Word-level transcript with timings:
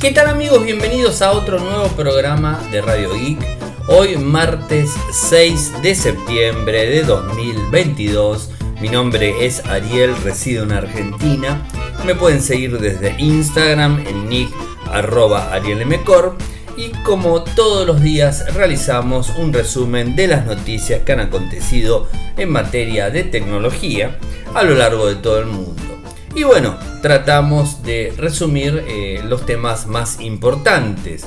¿Qué 0.00 0.12
tal 0.12 0.28
amigos? 0.28 0.64
Bienvenidos 0.64 1.20
a 1.20 1.32
otro 1.32 1.58
nuevo 1.58 1.88
programa 1.88 2.58
de 2.72 2.80
Radio 2.80 3.12
Geek. 3.12 3.38
Hoy 3.86 4.16
martes 4.16 4.88
6 5.12 5.82
de 5.82 5.94
septiembre 5.94 6.86
de 6.86 7.02
2022. 7.02 8.48
Mi 8.80 8.88
nombre 8.88 9.44
es 9.44 9.62
Ariel, 9.66 10.16
resido 10.22 10.64
en 10.64 10.72
Argentina. 10.72 11.68
Me 12.06 12.14
pueden 12.14 12.40
seguir 12.40 12.78
desde 12.78 13.14
Instagram 13.18 14.02
en 14.06 14.26
nick 14.30 14.48
arroba 14.90 15.52
y 16.78 16.88
como 17.02 17.44
todos 17.44 17.86
los 17.86 18.00
días 18.00 18.54
realizamos 18.54 19.28
un 19.36 19.52
resumen 19.52 20.16
de 20.16 20.28
las 20.28 20.46
noticias 20.46 21.02
que 21.02 21.12
han 21.12 21.20
acontecido 21.20 22.08
en 22.38 22.50
materia 22.50 23.10
de 23.10 23.24
tecnología 23.24 24.16
a 24.54 24.62
lo 24.62 24.76
largo 24.76 25.08
de 25.08 25.16
todo 25.16 25.40
el 25.40 25.46
mundo. 25.46 25.89
Y 26.34 26.44
bueno, 26.44 26.78
tratamos 27.02 27.82
de 27.82 28.14
resumir 28.16 28.84
eh, 28.86 29.20
los 29.24 29.44
temas 29.46 29.88
más 29.88 30.20
importantes. 30.20 31.24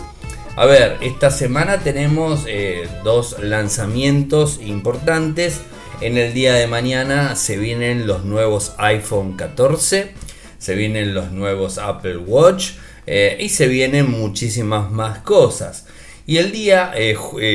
A 0.55 0.65
ver, 0.65 0.97
esta 1.01 1.29
semana 1.29 1.79
tenemos 1.79 2.45
eh, 2.47 2.87
dos 3.03 3.37
lanzamientos 3.39 4.61
importantes. 4.63 5.59
En 5.99 6.17
el 6.17 6.33
día 6.33 6.53
de 6.53 6.67
mañana 6.67 7.35
se 7.35 7.57
vienen 7.57 8.07
los 8.07 8.23
nuevos 8.23 8.75
iPhone 8.77 9.35
14, 9.35 10.11
se 10.57 10.75
vienen 10.75 11.13
los 11.13 11.31
nuevos 11.31 11.79
Apple 11.79 12.17
Watch 12.17 12.71
eh, 13.05 13.37
y 13.41 13.49
se 13.49 13.67
vienen 13.67 14.09
muchísimas 14.09 14.89
más 14.89 15.19
cosas. 15.19 15.85
Y 16.25 16.37
el 16.37 16.53
día 16.53 16.93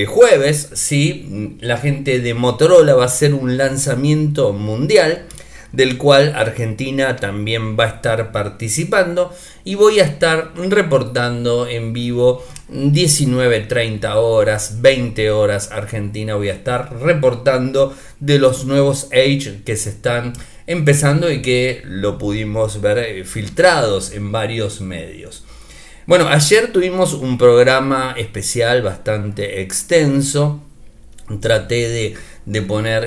jueves, 0.07 0.69
sí, 0.75 1.57
la 1.61 1.79
gente 1.79 2.21
de 2.21 2.35
Motorola 2.35 2.95
va 2.95 3.05
a 3.05 3.07
hacer 3.07 3.33
un 3.33 3.57
lanzamiento 3.57 4.53
mundial 4.53 5.25
del 5.73 5.99
cual 5.99 6.33
Argentina 6.35 7.17
también 7.17 7.79
va 7.79 7.85
a 7.85 7.89
estar 7.89 8.33
participando 8.33 9.35
y 9.65 9.75
voy 9.75 10.01
a 10.01 10.05
estar 10.05 10.53
reportando 10.57 11.67
en 11.67 11.93
vivo 11.93 12.45
19, 12.69 13.61
30 13.61 14.19
horas, 14.19 14.81
20 14.81 15.31
horas 15.31 15.71
Argentina 15.73 16.35
voy 16.35 16.49
a 16.49 16.55
estar 16.55 17.01
reportando 17.01 17.95
de 18.21 18.39
los 18.39 18.65
nuevos 18.65 19.09
Age 19.13 19.63
que 19.65 19.77
se 19.77 19.91
están 19.91 20.33
empezando 20.67 21.31
y 21.33 21.41
que 21.43 21.83
lo 21.85 22.19
pudimos 22.19 22.81
ver 22.81 22.99
eh, 22.99 23.25
filtrados 23.25 24.13
en 24.13 24.33
varios 24.33 24.81
medios. 24.81 25.45
Bueno, 26.07 26.29
ayer 26.29 26.73
tuvimos 26.73 27.15
un 27.15 27.37
programa 27.37 28.15
especial 28.17 28.83
bastante 28.83 29.61
extenso. 29.61 30.63
Traté 31.41 31.89
de, 31.89 32.15
de 32.47 32.63
poner 32.63 33.05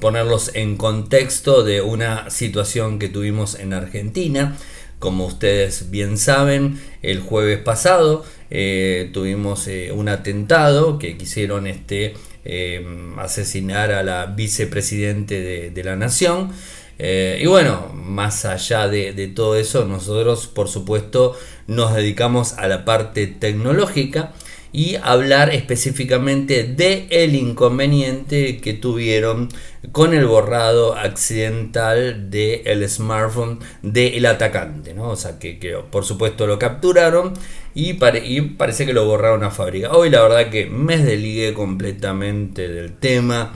ponerlos 0.00 0.50
en 0.54 0.76
contexto 0.76 1.62
de 1.62 1.80
una 1.80 2.30
situación 2.30 2.98
que 2.98 3.08
tuvimos 3.08 3.58
en 3.58 3.72
Argentina. 3.72 4.56
Como 4.98 5.26
ustedes 5.26 5.90
bien 5.90 6.16
saben, 6.16 6.80
el 7.02 7.20
jueves 7.20 7.58
pasado 7.58 8.24
eh, 8.50 9.10
tuvimos 9.12 9.66
eh, 9.66 9.90
un 9.90 10.08
atentado 10.08 10.98
que 10.98 11.16
quisieron 11.16 11.66
este, 11.66 12.14
eh, 12.44 12.86
asesinar 13.18 13.90
a 13.90 14.02
la 14.02 14.26
vicepresidente 14.26 15.70
de, 15.70 15.84
la 15.84 15.96
nación. 15.96 16.52
y 16.98 17.46
bueno, 17.46 17.90
más 17.94 18.44
allá 18.44 18.86
de, 18.86 19.12
de, 19.12 19.26
todo 19.26 19.56
eso, 19.56 19.86
nosotros 19.86 20.46
por 20.46 20.68
supuesto 20.68 21.36
nos 21.66 21.94
dedicamos 21.94 22.52
a 22.52 22.68
la 22.68 22.84
parte 22.84 23.26
tecnológica 23.26 24.32
y 24.72 24.96
hablar 25.02 25.54
específicamente 25.54 26.64
de 26.64 27.06
el 27.10 27.34
inconveniente 27.34 28.58
que 28.58 28.72
tuvieron 28.72 29.50
con 29.92 30.14
el 30.14 30.26
borrado 30.26 30.96
accidental 30.96 32.30
del 32.30 32.62
el 32.66 32.88
smartphone 32.88 33.58
del 33.82 34.24
atacante, 34.24 34.94
¿no? 34.94 35.10
O 35.10 35.16
sea, 35.16 35.38
que, 35.38 35.76
por 35.90 36.04
supuesto 36.04 36.46
lo 36.46 36.58
capturaron 36.58 37.34
y, 37.74 37.94
parece 37.94 38.86
que 38.86 38.94
lo 38.94 39.04
borraron 39.04 39.44
a 39.44 39.50
fábrica. 39.50 39.92
Hoy 39.92 40.08
la 40.08 40.22
verdad 40.22 40.50
que 40.50 40.66
me 40.66 40.96
desligué 40.96 41.52
completamente 41.52 42.68
del 42.68 42.94
tema. 42.94 43.54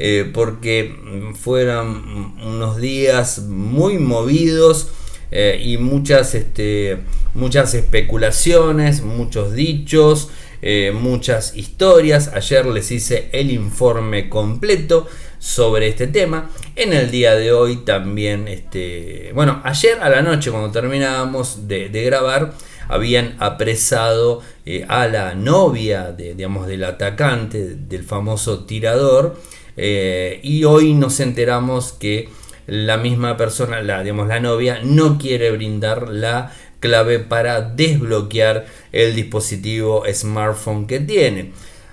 Eh, 0.00 0.30
porque 0.32 0.94
fueron 1.34 2.36
unos 2.40 2.76
días 2.76 3.40
muy 3.40 3.98
movidos 3.98 4.92
eh, 5.32 5.60
y 5.62 5.76
muchas, 5.76 6.36
este, 6.36 6.98
muchas 7.34 7.74
especulaciones, 7.74 9.02
muchos 9.02 9.54
dichos, 9.54 10.30
eh, 10.62 10.92
muchas 10.92 11.56
historias. 11.56 12.28
Ayer 12.34 12.66
les 12.66 12.90
hice 12.90 13.28
el 13.32 13.50
informe 13.50 14.28
completo 14.28 15.06
sobre 15.38 15.88
este 15.88 16.06
tema. 16.06 16.50
En 16.76 16.92
el 16.92 17.10
día 17.10 17.34
de 17.34 17.52
hoy 17.52 17.78
también, 17.78 18.48
este, 18.48 19.30
bueno, 19.34 19.60
ayer 19.64 19.98
a 20.00 20.08
la 20.08 20.22
noche 20.22 20.50
cuando 20.50 20.70
terminábamos 20.70 21.68
de, 21.68 21.88
grabar, 21.88 22.54
habían 22.88 23.36
apresado 23.38 24.42
eh, 24.64 24.84
a 24.88 25.06
la 25.06 25.34
novia 25.34 26.12
de, 26.12 26.34
digamos, 26.34 26.66
del 26.66 26.84
atacante, 26.84 27.74
del 27.74 28.04
famoso 28.04 28.64
tirador, 28.64 29.36
eh, 29.76 30.40
y 30.42 30.64
hoy 30.64 30.94
nos 30.94 31.20
enteramos 31.20 31.92
que 31.92 32.28
la 32.68 32.98
misma 32.98 33.36
persona, 33.36 33.80
la, 33.80 34.02
digamos, 34.02 34.28
la 34.28 34.40
novia, 34.40 34.80
no 34.84 35.18
quiere 35.18 35.50
brindar 35.50 36.08
la 36.10 36.52
clave 36.80 37.18
para 37.18 37.62
desbloquear 37.62 38.66
el 38.92 39.16
dispositivo 39.16 40.04
smartphone 40.12 40.86
que 40.86 41.00
tiene. 41.00 41.52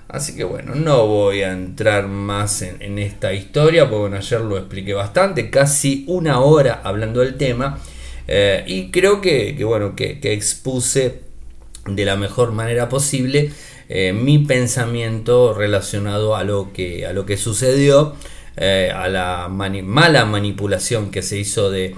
Así 0.09 0.35
que 0.35 0.43
bueno, 0.43 0.75
no 0.75 1.07
voy 1.07 1.41
a 1.41 1.51
entrar 1.51 2.07
más 2.07 2.61
en, 2.61 2.99
esta 2.99 3.33
historia, 3.33 3.89
porque 3.89 4.17
ayer 4.17 4.41
lo 4.41 4.57
expliqué 4.57 4.93
bastante, 4.93 5.49
casi 5.49 6.03
una 6.07 6.41
hora 6.41 6.81
hablando 6.83 7.21
del 7.21 7.35
tema. 7.35 7.79
Eh, 8.27 8.63
y 8.67 8.91
creo 8.91 9.21
que, 9.21 9.57
bueno, 9.63 9.95
que, 9.95 10.19
expuse 10.23 11.21
de 11.87 12.05
la 12.05 12.17
mejor 12.17 12.51
manera 12.51 12.89
posible 12.89 13.51
eh, 13.87 14.13
mi 14.13 14.39
pensamiento 14.39 15.53
relacionado 15.53 16.35
a 16.35 16.43
lo 16.43 16.73
que, 16.73 17.05
a 17.05 17.13
lo 17.13 17.25
que 17.25 17.37
sucedió, 17.37 18.15
eh, 18.57 18.91
a 18.95 19.09
la 19.09 19.49
mala 19.49 20.25
manipulación 20.25 21.11
que 21.11 21.21
se 21.21 21.37
hizo 21.37 21.69
de, 21.69 21.95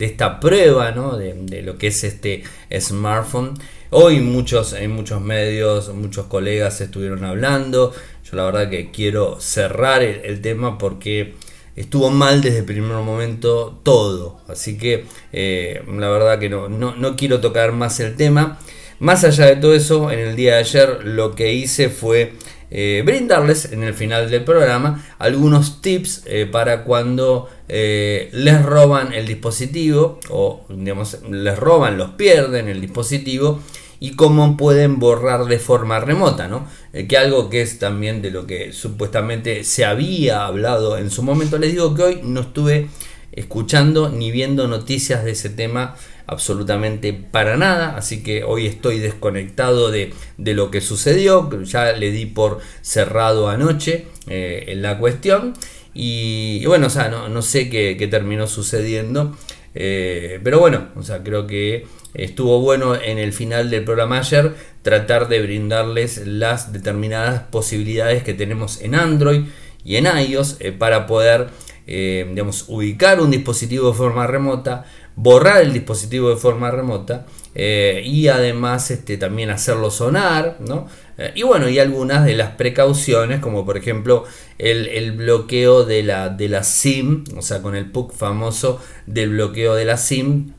esta 0.00 0.40
prueba 0.40 0.90
¿no? 0.90 1.16
de, 1.16 1.62
lo 1.62 1.78
que 1.78 1.88
es 1.88 2.04
este 2.04 2.42
smartphone. 2.78 3.54
Hoy 3.90 4.18
muchos, 4.18 4.72
en 4.72 4.90
muchos 4.90 5.20
medios, 5.20 5.94
muchos 5.94 6.26
colegas 6.26 6.80
estuvieron 6.80 7.24
hablando. 7.24 7.92
Yo 8.24 8.36
la 8.36 8.44
verdad 8.44 8.68
que 8.68 8.90
quiero 8.90 9.40
cerrar 9.40 10.02
el, 10.02 10.40
tema 10.40 10.78
porque 10.78 11.34
estuvo 11.76 12.10
mal 12.10 12.42
desde 12.42 12.58
el 12.58 12.64
primer 12.64 12.96
momento 12.96 13.78
todo. 13.84 14.40
Así 14.48 14.76
que 14.76 15.04
eh, 15.32 15.80
la 15.86 16.08
verdad 16.08 16.40
que 16.40 16.48
no, 16.48 16.68
no, 16.68 17.16
quiero 17.16 17.40
tocar 17.40 17.70
más 17.70 18.00
el 18.00 18.16
tema. 18.16 18.58
Más 18.98 19.22
allá 19.22 19.46
de 19.46 19.56
todo 19.56 19.74
eso, 19.74 20.10
en 20.10 20.18
el 20.18 20.34
día 20.34 20.54
de 20.54 20.60
ayer 20.60 21.04
lo 21.04 21.36
que 21.36 21.52
hice 21.52 21.88
fue 21.88 22.32
eh, 22.76 23.02
brindarles 23.06 23.70
en 23.70 23.84
el 23.84 23.94
final 23.94 24.28
del 24.28 24.42
programa 24.42 25.06
algunos 25.20 25.80
tips 25.80 26.24
eh, 26.26 26.44
para 26.50 26.82
cuando 26.82 27.48
eh, 27.68 28.30
les 28.32 28.64
roban 28.64 29.12
el 29.12 29.28
dispositivo 29.28 30.18
o 30.28 30.64
digamos 30.68 31.18
les 31.30 31.56
roban, 31.56 31.96
los 31.96 32.10
pierden 32.10 32.66
el 32.66 32.80
dispositivo 32.80 33.60
y 34.00 34.16
cómo 34.16 34.56
pueden 34.56 34.98
borrar 34.98 35.44
de 35.44 35.60
forma 35.60 36.00
remota, 36.00 36.48
¿no? 36.48 36.66
que 36.92 37.16
algo 37.16 37.48
que 37.48 37.62
es 37.62 37.78
también 37.78 38.22
de 38.22 38.32
lo 38.32 38.44
que 38.44 38.72
supuestamente 38.72 39.62
se 39.62 39.84
había 39.84 40.44
hablado 40.44 40.98
en 40.98 41.10
su 41.10 41.22
momento. 41.22 41.58
Les 41.58 41.70
digo 41.70 41.94
que 41.94 42.02
hoy 42.02 42.20
no 42.24 42.40
estuve 42.40 42.88
escuchando 43.30 44.08
ni 44.08 44.32
viendo 44.32 44.66
noticias 44.66 45.24
de 45.24 45.30
ese 45.30 45.48
tema 45.48 45.94
absolutamente 46.26 47.12
para 47.12 47.56
nada, 47.56 47.96
así 47.96 48.22
que 48.22 48.44
hoy 48.44 48.66
estoy 48.66 48.98
desconectado 48.98 49.90
de, 49.90 50.12
lo 50.38 50.70
que 50.70 50.80
sucedió, 50.80 51.50
ya 51.62 51.92
le 51.92 52.10
di 52.10 52.26
por 52.26 52.60
cerrado 52.82 53.48
anoche 53.48 54.06
eh, 54.28 54.64
en 54.68 54.82
la 54.82 54.98
cuestión 54.98 55.54
y, 55.92 56.64
bueno, 56.66 56.86
o 56.88 56.90
sea, 56.90 57.08
no, 57.08 57.42
sé 57.42 57.68
qué, 57.68 58.08
terminó 58.10 58.46
sucediendo, 58.46 59.36
eh, 59.74 60.40
pero 60.42 60.60
bueno, 60.60 60.88
o 60.96 61.02
sea, 61.02 61.22
creo 61.22 61.46
que 61.46 61.86
estuvo 62.14 62.60
bueno 62.60 62.94
en 62.94 63.18
el 63.18 63.32
final 63.32 63.70
del 63.70 63.84
programa 63.84 64.18
ayer 64.18 64.54
tratar 64.82 65.28
de 65.28 65.42
brindarles 65.42 66.26
las 66.26 66.72
determinadas 66.72 67.42
posibilidades 67.42 68.22
que 68.22 68.34
tenemos 68.34 68.80
en 68.80 68.94
Android 68.94 69.42
y 69.84 69.96
en 69.96 70.06
iOS 70.06 70.56
eh, 70.60 70.72
para 70.72 71.06
poder 71.06 71.48
digamos, 71.86 72.64
ubicar 72.68 73.20
un 73.20 73.30
dispositivo 73.30 73.90
de 73.90 73.94
forma 73.94 74.26
remota, 74.26 74.86
borrar 75.16 75.62
el 75.62 75.72
dispositivo 75.72 76.30
de 76.30 76.36
forma 76.36 76.70
remota 76.70 77.26
eh, 77.54 78.02
y 78.04 78.28
además 78.28 78.90
este, 78.90 79.16
también 79.16 79.50
hacerlo 79.50 79.90
sonar, 79.90 80.56
¿no? 80.60 80.88
Eh, 81.18 81.32
y 81.36 81.42
bueno, 81.44 81.68
y 81.68 81.78
algunas 81.78 82.24
de 82.24 82.34
las 82.34 82.52
precauciones, 82.52 83.40
como 83.40 83.64
por 83.64 83.76
ejemplo 83.76 84.24
el, 84.58 85.12
bloqueo 85.12 85.84
de 85.84 86.02
la, 86.02 86.28
de 86.28 86.48
la 86.48 86.64
SIM, 86.64 87.24
o 87.36 87.42
sea, 87.42 87.62
con 87.62 87.76
el 87.76 87.90
PUC 87.90 88.12
famoso 88.12 88.80
del 89.06 89.30
bloqueo 89.30 89.74
de 89.76 89.84
la 89.84 89.96
SIM, 89.96 90.52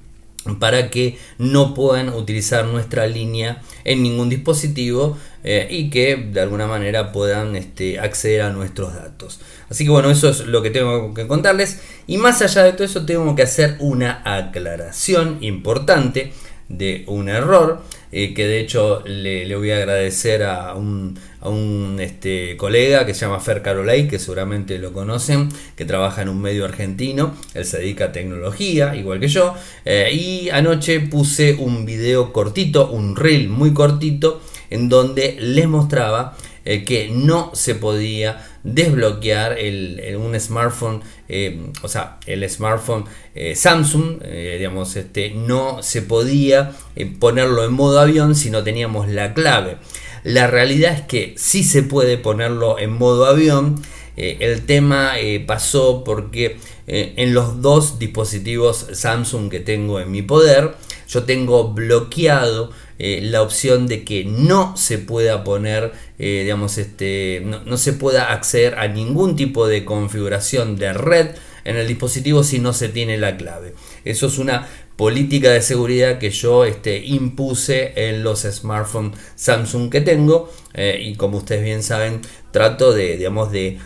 para 0.60 0.90
que 0.90 1.18
no 1.40 1.74
puedan 1.74 2.10
utilizar 2.10 2.66
nuestra 2.66 3.08
línea 3.08 3.62
en 3.84 4.04
ningún 4.04 4.30
dispositivo 4.30 5.18
eh, 5.44 5.68
y 5.70 5.90
que 5.90 6.16
de 6.16 6.40
alguna 6.40 6.68
manera 6.68 7.12
puedan 7.12 7.56
este, 7.56 8.00
acceder 8.00 8.42
a 8.42 8.52
nuestros 8.52 8.94
datos. 8.94 9.40
Así 9.70 9.84
que 9.84 9.90
bueno, 9.90 10.10
eso 10.10 10.30
es 10.30 10.42
lo 10.42 10.62
que 10.62 10.70
tengo 10.70 11.14
que 11.14 11.28
contarles. 11.28 11.80
Y 12.08 12.18
más 12.18 12.42
allá 12.42 12.64
de 12.64 12.74
todo 12.74 12.84
eso, 12.84 13.06
tengo 13.06 13.36
que 13.36 13.44
hacer 13.44 13.78
una 13.80 14.22
aclaración 14.24 15.38
importante 15.42 16.34
de 16.70 17.04
un 17.08 17.30
error, 17.30 17.82
eh, 18.12 18.34
que 18.34 18.48
de 18.48 18.60
hecho 18.60 19.04
le, 19.06 19.56
voy 19.56 19.72
a 19.72 19.78
agradecer 19.78 20.44
a 20.44 20.74
un, 20.74 21.18
a 21.42 21.50
un 21.50 21.98
este, 22.00 22.58
colega 22.58 23.06
que 23.06 23.14
se 23.14 23.22
llama 23.22 23.40
Fer 23.40 23.62
Carolay, 23.62 24.08
que 24.08 24.18
seguramente 24.18 24.80
lo 24.80 24.92
conocen, 24.92 25.50
que 25.76 25.86
trabaja 25.86 26.24
en 26.24 26.30
un 26.30 26.42
medio 26.42 26.66
argentino, 26.66 27.36
él 27.54 27.66
se 27.66 27.80
dedica 27.80 28.06
a 28.06 28.12
tecnología, 28.12 28.96
igual 28.96 29.20
que 29.20 29.28
yo, 29.28 29.54
eh, 29.84 30.10
y 30.12 30.50
anoche 30.50 31.00
puse 31.02 31.54
un 31.54 31.86
video 31.86 32.34
cortito, 32.34 32.90
un 32.90 33.16
reel 33.16 33.50
muy 33.50 33.74
cortito, 33.74 34.42
en 34.72 34.90
donde 34.90 35.38
les 35.40 35.68
mostraba 35.68 36.36
eh, 36.64 36.84
que 36.84 37.10
no 37.12 37.52
se 37.54 37.76
podía 37.76 38.55
desbloquear 38.66 39.58
el, 39.58 40.18
un 40.20 40.38
smartphone, 40.40 41.02
eh, 41.30 41.70
o 41.84 41.88
sea, 41.88 42.18
el 42.26 42.50
smartphone 42.50 43.06
eh, 43.36 43.56
Samsung, 43.56 44.22
digamos, 44.22 44.96
este, 44.96 45.30
no 45.30 45.82
se 45.84 46.02
podía 46.02 46.74
ponerlo 47.20 47.64
en 47.64 47.74
modo 47.74 48.00
avión 48.00 48.36
si 48.36 48.50
no 48.50 48.64
teníamos 48.64 49.08
la 49.08 49.34
clave. 49.34 49.78
La 50.24 50.48
realidad 50.48 50.94
es 50.94 51.02
que 51.02 51.36
sí 51.38 51.64
se 51.64 51.84
puede 51.84 52.18
ponerlo 52.18 52.80
en 52.80 52.92
modo 52.92 53.26
avión. 53.26 53.82
el 54.18 54.66
tema 54.66 55.14
pasó 55.46 56.04
porque 56.04 56.58
en 56.88 57.34
los 57.34 57.62
dos 57.62 58.00
dispositivos 58.00 58.88
Samsung 58.94 59.50
que 59.50 59.60
tengo 59.60 60.00
en 60.00 60.10
mi 60.10 60.24
poder, 60.24 60.74
yo 61.08 61.24
tengo 61.24 61.74
bloqueado 61.74 62.72
eh, 62.98 63.20
la 63.24 63.42
opción 63.42 63.88
de 63.88 64.06
que 64.06 64.24
no 64.24 64.78
se 64.78 64.98
pueda 65.00 65.44
poner, 65.44 65.92
eh, 66.18 66.42
digamos, 66.44 66.78
este, 66.78 67.44
no, 67.44 67.78
se 67.78 67.94
pueda 67.94 68.32
acceder 68.32 68.76
a 68.80 68.88
ningún 68.88 69.36
tipo 69.36 69.68
de 69.68 69.84
configuración 69.84 70.78
de 70.78 70.94
red 70.94 71.36
en 71.66 71.76
el 71.76 71.88
dispositivo 71.88 72.44
si 72.44 72.60
no 72.60 72.72
se 72.72 72.88
tiene 72.88 73.18
la 73.18 73.36
clave. 73.36 73.74
Eso 74.06 74.28
es 74.28 74.38
una 74.38 74.68
política 74.96 75.50
de 75.52 75.62
seguridad 75.62 76.20
que 76.20 76.30
yo 76.30 76.64
este, 76.64 77.00
impuse 77.00 77.92
en 78.08 78.24
los 78.24 78.44
smartphones 78.44 79.18
Samsung 79.36 79.90
que 79.92 80.00
tengo 80.00 80.50
eh, 80.74 81.02
y 81.04 81.16
como 81.16 81.40
ustedes 81.40 81.66
bien 81.66 81.84
saben 81.84 82.22
trato 82.52 82.94
de, 82.94 83.18
digamos, 83.18 83.52
de, 83.52 83.78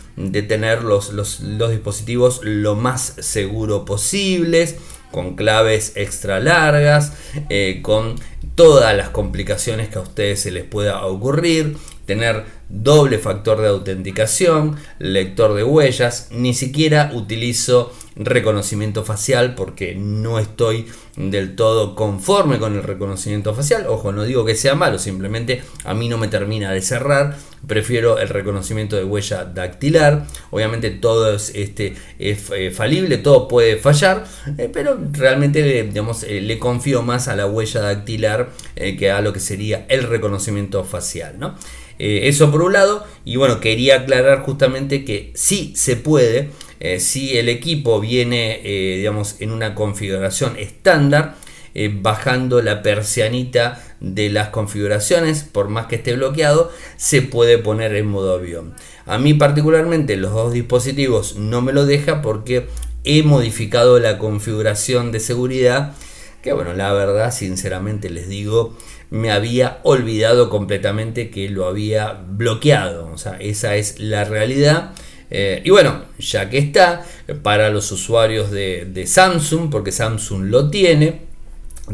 tener 0.48 0.84
los, 0.84 1.12
los, 1.14 1.40
los 1.40 1.72
dispositivos 1.72 2.42
lo 2.44 2.76
más 2.76 3.16
seguro 3.20 3.86
posibles 3.86 4.76
con 5.12 5.36
claves 5.36 5.94
extra 5.96 6.40
largas, 6.40 7.14
eh, 7.50 7.80
con 7.82 8.16
todas 8.56 8.96
las 8.96 9.10
complicaciones 9.10 9.90
que 9.90 9.98
a 9.98 10.02
ustedes 10.02 10.42
se 10.42 10.52
les 10.52 10.64
pueda 10.64 11.06
ocurrir, 11.06 11.78
tener 12.06 12.46
doble 12.70 13.18
factor 13.18 13.60
de 13.62 13.68
autenticación, 13.68 14.78
lector 15.00 15.56
de 15.56 15.64
huellas, 15.64 16.30
ni 16.32 16.54
siquiera 16.54 17.12
utilizo 17.14 17.92
reconocimiento 18.16 19.06
facial 19.06 19.56
porque 19.56 19.96
no 19.96 20.40
estoy 20.40 20.88
del 21.16 21.56
todo 21.56 21.96
conforme 21.96 22.60
con 22.60 22.76
el 22.76 22.84
reconocimiento 22.84 23.54
facial. 23.56 23.86
Ojo, 23.88 24.12
no 24.12 24.24
digo 24.24 24.46
que 24.46 24.56
sea 24.56 24.76
malo, 24.76 25.00
simplemente 25.00 25.62
a 25.86 25.94
mí 25.94 26.10
no 26.10 26.18
me 26.18 26.28
termina 26.28 26.72
de 26.72 26.82
cerrar. 26.82 27.38
Prefiero 27.66 28.20
el 28.20 28.30
reconocimiento 28.30 28.96
de 28.96 29.04
huella 29.04 29.46
dactilar. 29.46 30.26
Obviamente 30.52 30.92
todo 30.92 31.34
es, 31.34 31.52
este, 31.56 31.96
es 32.20 32.50
eh, 32.52 32.72
falible, 32.72 33.18
todo 33.18 33.48
puede 33.48 33.78
fallar, 33.78 34.26
eh, 34.58 34.70
pero 34.72 34.98
realmente 35.12 35.84
digamos, 35.84 36.24
eh, 36.24 36.42
le 36.42 36.60
confío 36.60 37.02
más 37.02 37.28
a 37.28 37.36
la 37.36 37.48
huella 37.48 37.82
dactilar 37.82 38.50
que 38.76 39.12
a 39.12 39.22
lo 39.22 39.34
que 39.34 39.40
sería 39.40 39.86
el 39.90 40.04
reconocimiento 40.04 40.84
facial. 40.84 41.38
¿no? 41.38 41.56
Eso 42.00 42.50
por 42.50 42.62
un 42.62 42.74
lado, 42.74 43.06
y 43.26 43.36
bueno, 43.36 43.60
quería 43.60 43.98
aclarar 43.98 44.44
justamente 44.44 45.04
que 45.04 45.32
sí 45.36 45.74
se 45.76 45.98
puede 45.98 46.50
eh, 46.80 47.02
si 47.02 47.38
el 47.38 47.50
equipo 47.50 48.00
viene 48.00 48.62
eh, 48.64 48.98
digamos, 48.98 49.36
en 49.40 49.52
una 49.52 49.76
configuración 49.76 50.58
estándar, 50.58 51.36
eh, 51.76 51.92
bajando 51.94 52.62
la 52.62 52.82
persianita 52.82 53.84
de 54.00 54.30
las 54.30 54.50
configuraciones, 54.50 55.44
por 55.44 55.68
más 55.68 55.88
que 55.88 55.96
esté 55.96 56.16
bloqueado, 56.16 56.72
se 56.96 57.22
puede 57.22 57.58
poner 57.58 57.96
en 57.96 58.08
modo 58.08 58.34
avión. 58.34 58.74
A 59.06 59.18
mí 59.18 59.34
particularmente 59.34 60.16
los 60.16 60.32
dos 60.32 60.54
dispositivos 60.54 61.36
no 61.36 61.62
me 61.62 61.74
lo 61.74 61.86
deja 61.86 62.22
porque 62.22 62.68
he 63.04 63.24
modificado 63.24 64.00
la 64.00 64.18
configuración 64.18 65.12
de 65.12 65.20
seguridad 65.20 65.96
que 66.42 66.54
bueno, 66.54 66.74
la 66.74 66.94
verdad 66.94 67.34
sinceramente 67.34 68.10
les 68.10 68.30
digo, 68.30 68.76
me 69.10 69.32
había 69.32 69.80
olvidado 69.84 70.50
completamente 70.50 71.30
que 71.30 71.50
lo 71.50 71.66
había 71.66 72.14
bloqueado. 72.14 73.10
O 73.12 73.18
sea, 73.18 73.38
esa 73.40 73.76
es 73.76 74.00
la 74.00 74.24
realidad. 74.24 74.92
Eh, 75.32 75.62
y 75.64 75.70
bueno, 75.70 76.04
ya 76.20 76.50
que 76.50 76.58
está, 76.58 77.06
para 77.44 77.70
los 77.70 77.92
usuarios 77.92 78.52
de, 78.52 79.04
Samsung, 79.06 79.70
porque 79.70 79.92
Samsung 79.92 80.46
lo 80.46 80.70
tiene, 80.70 81.22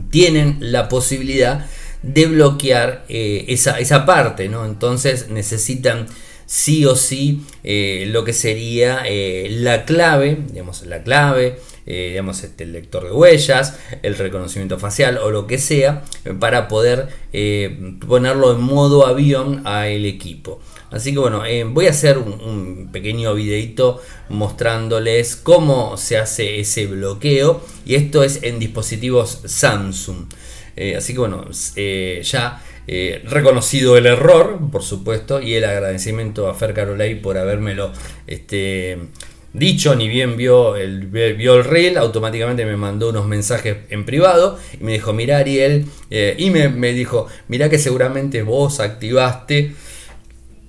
tienen 0.09 0.57
la 0.59 0.89
posibilidad 0.89 1.65
de 2.01 2.27
bloquear 2.27 3.05
eh, 3.09 3.45
esa, 3.47 4.05
parte, 4.05 4.49
¿no? 4.49 4.65
Entonces 4.65 5.29
necesitan 5.29 6.07
sí 6.45 6.85
o 6.85 6.95
sí 6.95 7.41
eh, 7.63 8.05
lo 8.09 8.23
que 8.23 8.33
sería 8.33 9.03
la 9.49 9.85
clave, 9.85 10.37
digamos, 10.51 10.85
la 10.85 11.01
clave, 11.03 11.59
digamos, 11.85 12.43
este, 12.43 12.63
el 12.63 12.73
lector 12.73 13.03
de 13.03 13.11
huellas, 13.11 13.77
el 14.01 14.15
reconocimiento 14.15 14.79
facial 14.79 15.19
o 15.19 15.29
lo 15.29 15.45
que 15.45 15.57
sea, 15.57 16.03
para 16.39 16.67
poder 16.67 17.09
ponerlo 18.07 18.55
en 18.55 18.61
modo 18.61 19.05
avión 19.05 19.61
a 19.65 19.87
el 19.87 20.05
equipo. 20.05 20.59
Así 20.95 21.11
que 21.11 21.19
bueno, 21.19 21.45
eh, 21.45 21.65
voy 21.65 21.87
a 21.87 21.89
hacer 21.89 22.17
un, 22.17 22.89
pequeño 22.91 23.33
videito 23.33 24.01
mostrándoles 24.29 25.35
cómo 25.35 25.97
se 25.97 26.17
hace 26.17 26.61
ese 26.61 26.87
bloqueo. 26.87 27.61
Y 27.85 27.95
esto 27.95 28.23
es 28.23 28.43
en 28.43 28.59
dispositivos 28.59 29.41
Samsung. 29.45 30.27
Eh, 30.77 30.95
así 30.95 31.11
que 31.11 31.19
bueno, 31.19 31.45
eh, 31.75 32.21
ya 32.23 32.61
reconocido 33.25 33.97
el 33.97 34.05
error, 34.05 34.59
por 34.71 34.83
supuesto, 34.83 35.41
y 35.41 35.55
el 35.55 35.65
agradecimiento 35.65 36.47
a 36.47 36.53
Fer 36.53 36.73
Carolay 36.73 37.15
por 37.19 37.37
habérmelo 37.37 37.91
este, 38.25 38.99
dicho, 39.57 39.95
ni 39.95 40.07
bien 40.07 40.37
vio 40.37 40.75
el, 40.75 41.07
vio 41.07 41.55
el 41.55 41.63
reel, 41.63 41.97
automáticamente 41.97 42.65
me 42.65 42.77
mandó 42.77 43.09
unos 43.09 43.25
mensajes 43.25 43.77
en 43.89 44.05
privado 44.05 44.59
y 44.79 44.83
me 44.83 44.93
dijo, 44.93 45.13
mira 45.13 45.37
Ariel, 45.37 45.85
y 46.09 46.49
me, 46.49 46.93
dijo, 46.93 47.27
mira 47.47 47.69
que 47.69 47.79
seguramente 47.79 48.43
vos 48.43 48.79
activaste 48.79 49.73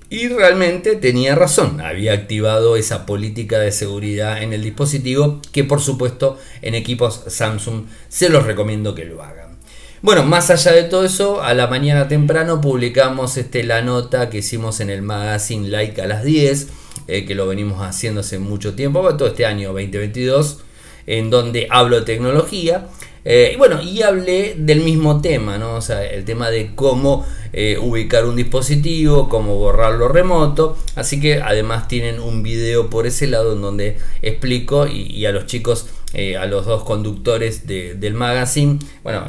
y 0.08 0.28
realmente 0.28 0.94
tenía 0.94 1.34
razón, 1.34 1.80
había 1.80 2.12
activado 2.12 2.76
esa 2.76 3.06
política 3.06 3.58
de 3.58 3.72
seguridad 3.72 4.40
en 4.40 4.52
el 4.52 4.62
dispositivo 4.62 5.40
que 5.52 5.64
por 5.64 5.80
supuesto 5.80 6.38
en 6.62 6.76
equipos 6.76 7.24
Samsung 7.26 7.86
se 8.08 8.28
los 8.28 8.46
recomiendo 8.46 8.94
que 8.94 9.04
lo 9.04 9.22
hagan. 9.22 9.56
Bueno, 10.02 10.22
más 10.22 10.50
allá 10.50 10.72
de 10.72 10.84
todo 10.84 11.04
eso, 11.04 11.42
a 11.42 11.54
la 11.54 11.66
mañana 11.66 12.06
temprano 12.06 12.60
publicamos 12.60 13.36
este, 13.36 13.64
la 13.64 13.82
nota 13.82 14.30
que 14.30 14.38
hicimos 14.38 14.78
en 14.78 14.90
el 14.90 15.02
magazine 15.02 15.68
Like 15.68 16.00
a 16.00 16.06
las 16.06 16.22
10, 16.22 16.68
eh, 17.08 17.24
que 17.24 17.34
lo 17.34 17.46
venimos 17.46 17.80
haciendo 17.82 18.20
hace 18.20 18.38
mucho 18.38 18.74
tiempo, 18.74 19.02
todo 19.16 19.28
este 19.28 19.46
año 19.46 19.68
2022, 19.72 20.60
en 21.06 21.30
donde 21.30 21.66
hablo 21.70 21.96
de 21.96 22.02
tecnología. 22.02 22.88
Eh, 23.28 23.50
y 23.54 23.56
bueno, 23.56 23.82
y 23.82 24.02
hablé 24.02 24.54
del 24.56 24.82
mismo 24.82 25.20
tema. 25.20 25.58
O 25.74 25.80
sea, 25.80 26.04
el 26.06 26.24
tema 26.24 26.48
de 26.48 26.76
cómo 26.76 27.26
eh, 27.52 27.76
ubicar 27.76 28.24
un 28.24 28.36
dispositivo, 28.36 29.28
cómo 29.28 29.56
borrarlo 29.56 30.06
remoto. 30.06 30.76
Así 30.94 31.20
que 31.20 31.42
además 31.42 31.88
tienen 31.88 32.20
un 32.20 32.44
video 32.44 32.88
por 32.88 33.04
ese 33.04 33.26
lado 33.26 33.54
en 33.54 33.62
donde 33.62 33.98
explico 34.22 34.86
y, 34.86 35.26
a 35.26 35.32
los 35.32 35.46
chicos, 35.46 35.88
eh, 36.18 36.36
a 36.36 36.46
los 36.46 36.64
dos 36.64 36.82
conductores 36.82 37.66
del 37.66 38.14
magazine, 38.14 38.78
bueno, 39.02 39.26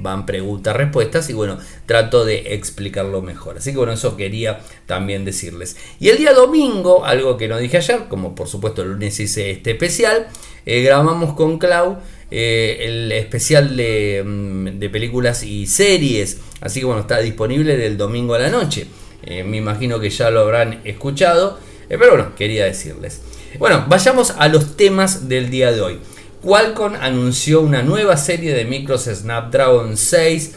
van 0.00 0.26
preguntas, 0.26 0.74
respuestas 0.74 1.30
y 1.30 1.32
bueno, 1.32 1.58
trato 1.86 2.24
de 2.24 2.54
explicarlo 2.54 3.22
mejor. 3.22 3.58
Así 3.58 3.70
que 3.70 3.78
bueno, 3.78 3.92
eso 3.92 4.16
quería 4.16 4.60
también 4.86 5.24
decirles. 5.24 5.76
Y 6.00 6.08
el 6.08 6.18
día 6.18 6.32
domingo, 6.34 7.04
algo 7.04 7.36
que 7.36 7.48
no 7.48 7.58
dije 7.58 7.76
ayer, 7.76 8.06
como 8.08 8.34
por 8.34 8.48
supuesto 8.48 8.82
el 8.82 8.88
lunes 8.88 9.20
hice 9.20 9.52
este 9.52 9.70
especial, 9.70 10.26
grabamos 10.66 11.34
con 11.34 11.58
Clau 11.58 11.98
eh, 12.36 12.78
el 12.80 13.12
especial 13.12 13.70
mm, 13.70 14.78
de, 14.80 14.90
películas 14.90 15.44
y 15.44 15.66
series. 15.66 16.38
Así 16.60 16.80
que 16.80 16.86
bueno, 16.86 17.02
está 17.02 17.20
disponible 17.20 17.76
del 17.76 17.96
domingo 17.96 18.34
a 18.34 18.40
la 18.40 18.48
noche. 18.48 18.88
Eh, 19.22 19.44
me 19.44 19.58
imagino 19.58 20.00
que 20.00 20.10
ya 20.10 20.30
lo 20.30 20.40
habrán 20.40 20.80
escuchado. 20.82 21.60
Eh, 21.88 21.96
pero 21.96 22.10
bueno, 22.10 22.34
quería 22.34 22.64
decirles. 22.64 23.20
Bueno, 23.60 23.84
vayamos 23.88 24.34
a 24.36 24.48
los 24.48 24.76
temas 24.76 25.28
del 25.28 25.48
día 25.48 25.70
de 25.70 25.80
hoy. 25.80 26.00
Qualcomm 26.44 26.94
anunció 27.00 27.62
una 27.62 27.82
nueva 27.82 28.18
serie 28.18 28.52
de 28.52 28.66
micros 28.66 29.04
Snapdragon 29.04 29.96
6 29.96 30.54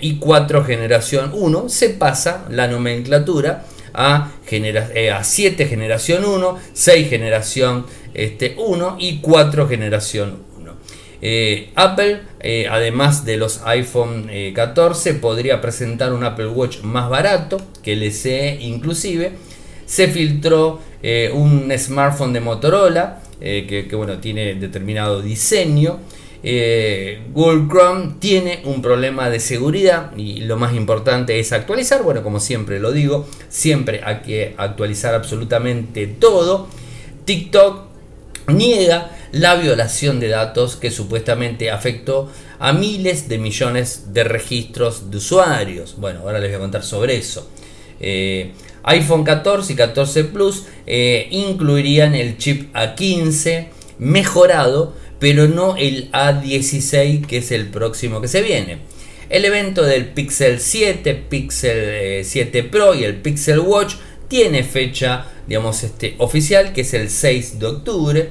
y 0.00 0.16
4 0.16 0.64
generación 0.64 1.32
1. 1.34 1.68
Se 1.68 1.90
pasa 1.90 2.46
la 2.48 2.66
nomenclatura 2.66 3.64
a, 3.92 4.30
a 5.14 5.24
7 5.24 5.66
generación 5.66 6.24
1, 6.24 6.58
6 6.72 7.10
generación 7.10 7.84
este, 8.14 8.54
1 8.56 8.96
y 8.98 9.18
4 9.20 9.68
generación 9.68 10.38
1. 10.60 10.72
Eh, 11.20 11.72
Apple, 11.74 12.22
eh, 12.40 12.66
además 12.70 13.24
de 13.24 13.36
los 13.36 13.62
iPhone 13.66 14.30
14, 14.54 15.10
eh, 15.10 15.14
podría 15.14 15.60
presentar 15.60 16.12
un 16.12 16.24
Apple 16.24 16.46
Watch 16.46 16.80
más 16.82 17.10
barato 17.10 17.60
que 17.82 17.92
el 17.92 18.10
SE 18.12 18.58
inclusive. 18.60 19.32
Se 19.84 20.08
filtró 20.08 20.80
un 21.32 21.72
smartphone 21.78 22.32
de 22.32 22.40
Motorola 22.40 23.22
que, 23.40 23.88
bueno, 23.94 24.18
tiene 24.18 24.54
determinado 24.54 25.22
diseño. 25.22 26.00
eh, 26.42 27.22
Google 27.32 27.66
Chrome 27.68 28.14
tiene 28.20 28.62
un 28.64 28.80
problema 28.80 29.28
de 29.30 29.40
seguridad 29.40 30.16
y 30.16 30.40
lo 30.42 30.56
más 30.56 30.74
importante 30.74 31.38
es 31.38 31.52
actualizar. 31.52 32.02
Bueno, 32.02 32.22
como 32.22 32.40
siempre 32.40 32.78
lo 32.78 32.92
digo, 32.92 33.28
siempre 33.48 34.00
hay 34.04 34.18
que 34.18 34.54
actualizar 34.56 35.14
absolutamente 35.14 36.06
todo. 36.06 36.68
TikTok 37.24 37.88
niega 38.48 39.14
la 39.32 39.56
violación 39.56 40.20
de 40.20 40.28
datos 40.28 40.76
que 40.76 40.90
supuestamente 40.90 41.70
afectó 41.70 42.30
a 42.58 42.72
miles 42.72 43.28
de 43.28 43.38
millones 43.38 44.14
de 44.14 44.24
registros 44.24 45.10
de 45.10 45.18
usuarios. 45.18 45.96
Bueno, 45.98 46.20
ahora 46.20 46.38
les 46.38 46.50
voy 46.50 46.56
a 46.56 46.60
contar 46.60 46.82
sobre 46.82 47.16
eso. 47.16 47.50
Eh, 48.00 48.52
iPhone 48.88 49.22
14 49.22 49.72
y 49.72 49.76
14 49.76 50.24
Plus 50.24 50.64
eh, 50.86 51.28
incluirían 51.30 52.14
el 52.14 52.38
chip 52.38 52.74
A15 52.74 53.68
mejorado, 53.98 54.94
pero 55.18 55.46
no 55.46 55.76
el 55.76 56.10
A16 56.12 57.26
que 57.26 57.38
es 57.38 57.50
el 57.50 57.66
próximo 57.68 58.20
que 58.20 58.28
se 58.28 58.40
viene. 58.40 58.78
El 59.28 59.44
evento 59.44 59.82
del 59.82 60.06
Pixel 60.06 60.58
7, 60.58 61.14
Pixel 61.28 62.24
7 62.24 62.58
eh, 62.58 62.62
Pro 62.62 62.94
y 62.94 63.04
el 63.04 63.16
Pixel 63.16 63.58
Watch 63.58 63.96
tiene 64.26 64.64
fecha, 64.64 65.26
digamos, 65.46 65.82
este, 65.82 66.14
oficial, 66.18 66.72
que 66.72 66.80
es 66.80 66.94
el 66.94 67.10
6 67.10 67.58
de 67.58 67.66
octubre. 67.66 68.30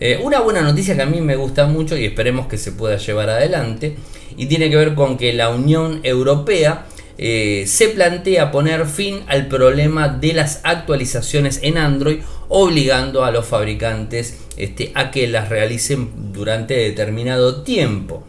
Eh, 0.00 0.18
una 0.20 0.40
buena 0.40 0.62
noticia 0.62 0.96
que 0.96 1.02
a 1.02 1.06
mí 1.06 1.20
me 1.20 1.36
gusta 1.36 1.66
mucho 1.66 1.96
y 1.96 2.06
esperemos 2.06 2.48
que 2.48 2.58
se 2.58 2.72
pueda 2.72 2.96
llevar 2.96 3.30
adelante, 3.30 3.94
y 4.36 4.46
tiene 4.46 4.68
que 4.68 4.76
ver 4.76 4.94
con 4.94 5.16
que 5.16 5.32
la 5.32 5.50
Unión 5.50 6.00
Europea 6.02 6.86
eh, 7.18 7.64
se 7.66 7.88
plantea 7.88 8.50
poner 8.50 8.86
fin 8.86 9.20
al 9.26 9.48
problema 9.48 10.08
de 10.08 10.32
las 10.32 10.60
actualizaciones 10.64 11.60
en 11.62 11.78
Android, 11.78 12.20
obligando 12.48 13.24
a 13.24 13.30
los 13.30 13.46
fabricantes 13.46 14.38
este, 14.56 14.92
a 14.94 15.10
que 15.10 15.26
las 15.28 15.48
realicen 15.48 16.32
durante 16.32 16.74
determinado 16.74 17.62
tiempo. 17.62 18.24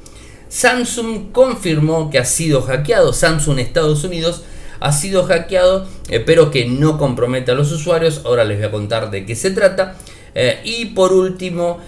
Samsung 0.49 1.31
confirmó 1.31 2.09
que 2.09 2.19
ha 2.19 2.25
sido 2.25 2.61
hackeado. 2.61 3.13
Samsung 3.13 3.59
Estados 3.59 4.03
Unidos 4.03 4.43
ha 4.79 4.91
sido 4.91 5.23
hackeado, 5.23 5.87
eh, 6.09 6.19
pero 6.19 6.51
que 6.51 6.65
no 6.65 6.97
compromete 6.97 7.51
a 7.51 7.55
los 7.55 7.71
usuarios. 7.71 8.21
Ahora 8.25 8.43
les 8.43 8.57
voy 8.57 8.67
a 8.67 8.71
contar 8.71 9.09
de 9.09 9.25
qué 9.25 9.35
se 9.35 9.51
trata. 9.51 9.95
Eh, 10.35 10.59
y 10.63 10.85
por 10.85 11.13
último, 11.13 11.79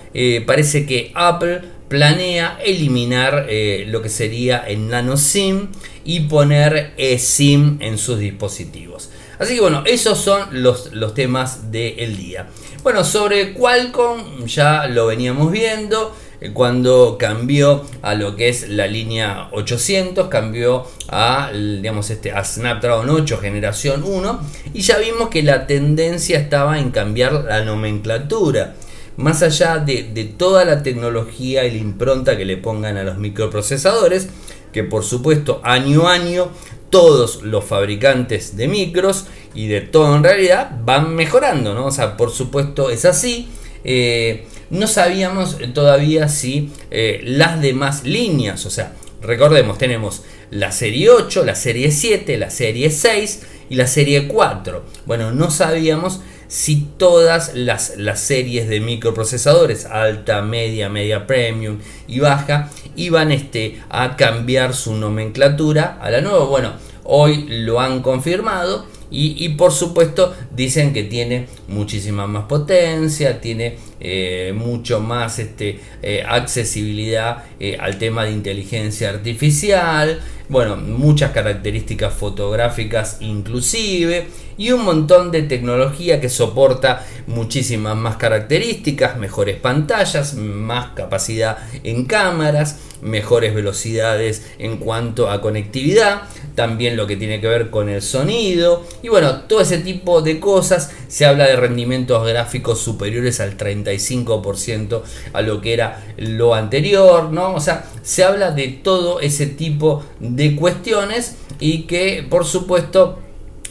parece 0.45 0.85
que 0.85 1.11
Apple 1.13 1.61
planea 1.87 2.59
eliminar 2.63 3.47
lo 3.87 4.01
que 4.01 4.09
sería 4.09 4.57
el 4.59 4.87
nano 4.87 5.17
SIM 5.17 5.69
y 6.03 6.21
poner 6.21 6.93
eSIM 6.97 7.77
en 7.81 7.97
sus 7.97 8.19
dispositivos. 8.19 9.09
Así 9.37 9.55
que 9.55 9.61
bueno, 9.61 9.83
esos 9.85 10.17
son 10.17 10.63
los, 10.63 10.93
los 10.93 11.13
temas 11.13 11.71
del 11.71 12.17
día. 12.17 12.47
Bueno, 12.83 13.03
sobre 13.03 13.53
Qualcomm 13.53 14.45
ya 14.45 14.87
lo 14.87 15.07
veníamos 15.07 15.51
viendo. 15.51 16.15
Eh, 16.39 16.51
cuando 16.53 17.17
cambió 17.17 17.83
a 18.01 18.13
lo 18.13 18.35
que 18.35 18.49
es 18.49 18.69
la 18.69 18.87
línea 18.87 19.49
800, 19.51 20.27
cambió 20.27 20.85
a, 21.09 21.51
digamos, 21.51 22.09
este, 22.09 22.31
a 22.31 22.43
Snapdragon 22.43 23.09
8 23.09 23.37
generación 23.39 24.03
1 24.03 24.39
y 24.73 24.81
ya 24.81 24.97
vimos 24.97 25.29
que 25.29 25.43
la 25.43 25.65
tendencia 25.65 26.37
estaba 26.37 26.79
en 26.79 26.91
cambiar 26.91 27.45
la 27.45 27.63
nomenclatura. 27.63 28.75
Más 29.17 29.41
allá 29.41 29.77
de, 29.77 30.03
de 30.03 30.25
toda 30.25 30.65
la 30.65 30.83
tecnología 30.83 31.65
y 31.65 31.71
la 31.71 31.77
impronta 31.77 32.37
que 32.37 32.45
le 32.45 32.57
pongan 32.57 32.97
a 32.97 33.03
los 33.03 33.17
microprocesadores, 33.17 34.29
que 34.73 34.83
por 34.83 35.03
supuesto 35.03 35.61
año 35.63 36.07
a 36.07 36.13
año 36.13 36.49
todos 36.89 37.43
los 37.43 37.63
fabricantes 37.65 38.55
de 38.57 38.67
micros 38.67 39.25
y 39.53 39.67
de 39.67 39.81
todo 39.81 40.15
en 40.15 40.23
realidad 40.23 40.79
van 40.83 41.15
mejorando, 41.15 41.73
¿no? 41.73 41.87
O 41.87 41.91
sea, 41.91 42.17
por 42.17 42.31
supuesto 42.31 42.89
es 42.89 43.05
así. 43.05 43.47
Eh, 43.83 44.47
no 44.69 44.87
sabíamos 44.87 45.57
todavía 45.73 46.27
si 46.27 46.71
eh, 46.91 47.21
las 47.23 47.61
demás 47.61 48.03
líneas, 48.03 48.65
o 48.65 48.69
sea, 48.69 48.93
recordemos, 49.21 49.77
tenemos 49.77 50.23
la 50.51 50.71
serie 50.71 51.09
8, 51.09 51.45
la 51.45 51.55
serie 51.55 51.91
7, 51.91 52.37
la 52.37 52.49
serie 52.49 52.89
6 52.89 53.43
y 53.69 53.75
la 53.75 53.87
serie 53.87 54.27
4. 54.27 54.83
Bueno, 55.05 55.31
no 55.31 55.51
sabíamos 55.51 56.21
si 56.47 56.87
todas 56.97 57.55
las, 57.55 57.97
las, 57.97 58.19
series 58.19 58.67
de 58.67 58.79
microprocesadores, 58.79 59.85
alta, 59.85 60.41
media, 60.41 60.89
media 60.89 61.27
premium 61.27 61.79
y 62.07 62.19
baja, 62.19 62.69
iban 62.95 63.31
este, 63.31 63.81
a 63.89 64.15
cambiar 64.15 64.73
su 64.73 64.95
nomenclatura 64.95 65.97
a 66.01 66.09
la 66.11 66.21
nueva. 66.21 66.45
Bueno, 66.45 66.73
hoy 67.03 67.45
lo 67.47 67.79
han 67.79 68.01
confirmado 68.01 68.85
y, 69.11 69.49
por 69.49 69.71
supuesto 69.71 70.35
dicen 70.55 70.91
que 70.91 71.03
tiene 71.03 71.47
muchísima 71.67 72.27
más 72.27 72.45
potencia, 72.45 73.39
tiene 73.39 73.77
eh, 73.99 74.51
mucho 74.55 74.99
más 74.99 75.39
este, 75.39 75.79
eh, 76.01 76.23
accesibilidad 76.27 77.43
eh, 77.59 77.77
al 77.79 77.97
tema 77.97 78.25
de 78.25 78.31
inteligencia 78.31 79.09
artificial, 79.09 80.19
bueno, 80.49 80.75
muchas 80.77 81.31
características 81.31 82.13
fotográficas 82.13 83.17
inclusive 83.21 84.27
y 84.57 84.71
un 84.71 84.85
montón 84.85 85.31
de 85.31 85.43
tecnología 85.43 86.21
que 86.21 86.29
soporta 86.29 87.05
muchísimas 87.27 87.95
más 87.95 88.17
características, 88.17 89.17
mejores 89.17 89.57
pantallas, 89.57 90.35
más 90.35 90.93
capacidad 90.95 91.57
en 91.83 92.05
cámaras, 92.05 92.79
mejores 93.01 93.53
velocidades 93.53 94.45
en 94.57 94.77
cuanto 94.77 95.29
a 95.29 95.41
conectividad, 95.41 96.23
también 96.55 96.95
lo 96.95 97.07
que 97.07 97.17
tiene 97.17 97.41
que 97.41 97.47
ver 97.47 97.69
con 97.69 97.89
el 97.89 98.01
sonido 98.01 98.85
y 99.01 99.09
bueno, 99.09 99.41
todo 99.41 99.61
ese 99.61 99.79
tipo 99.79 100.21
de 100.21 100.39
cosas. 100.39 100.91
Se 101.07 101.25
habla 101.25 101.45
de 101.45 101.55
rendimientos 101.55 102.27
gráficos 102.27 102.79
superiores 102.79 103.39
al 103.39 103.57
35% 103.57 105.01
a 105.33 105.41
lo 105.41 105.61
que 105.61 105.73
era 105.73 106.03
lo 106.17 106.55
anterior, 106.55 107.31
¿no? 107.31 107.53
O 107.53 107.59
sea, 107.59 107.85
se 108.01 108.23
habla 108.23 108.51
de 108.51 108.67
todo 108.67 109.19
ese 109.19 109.47
tipo 109.47 110.03
de 110.19 110.55
cuestiones 110.55 111.37
y 111.59 111.83
que 111.83 112.25
por 112.29 112.45
supuesto 112.45 113.19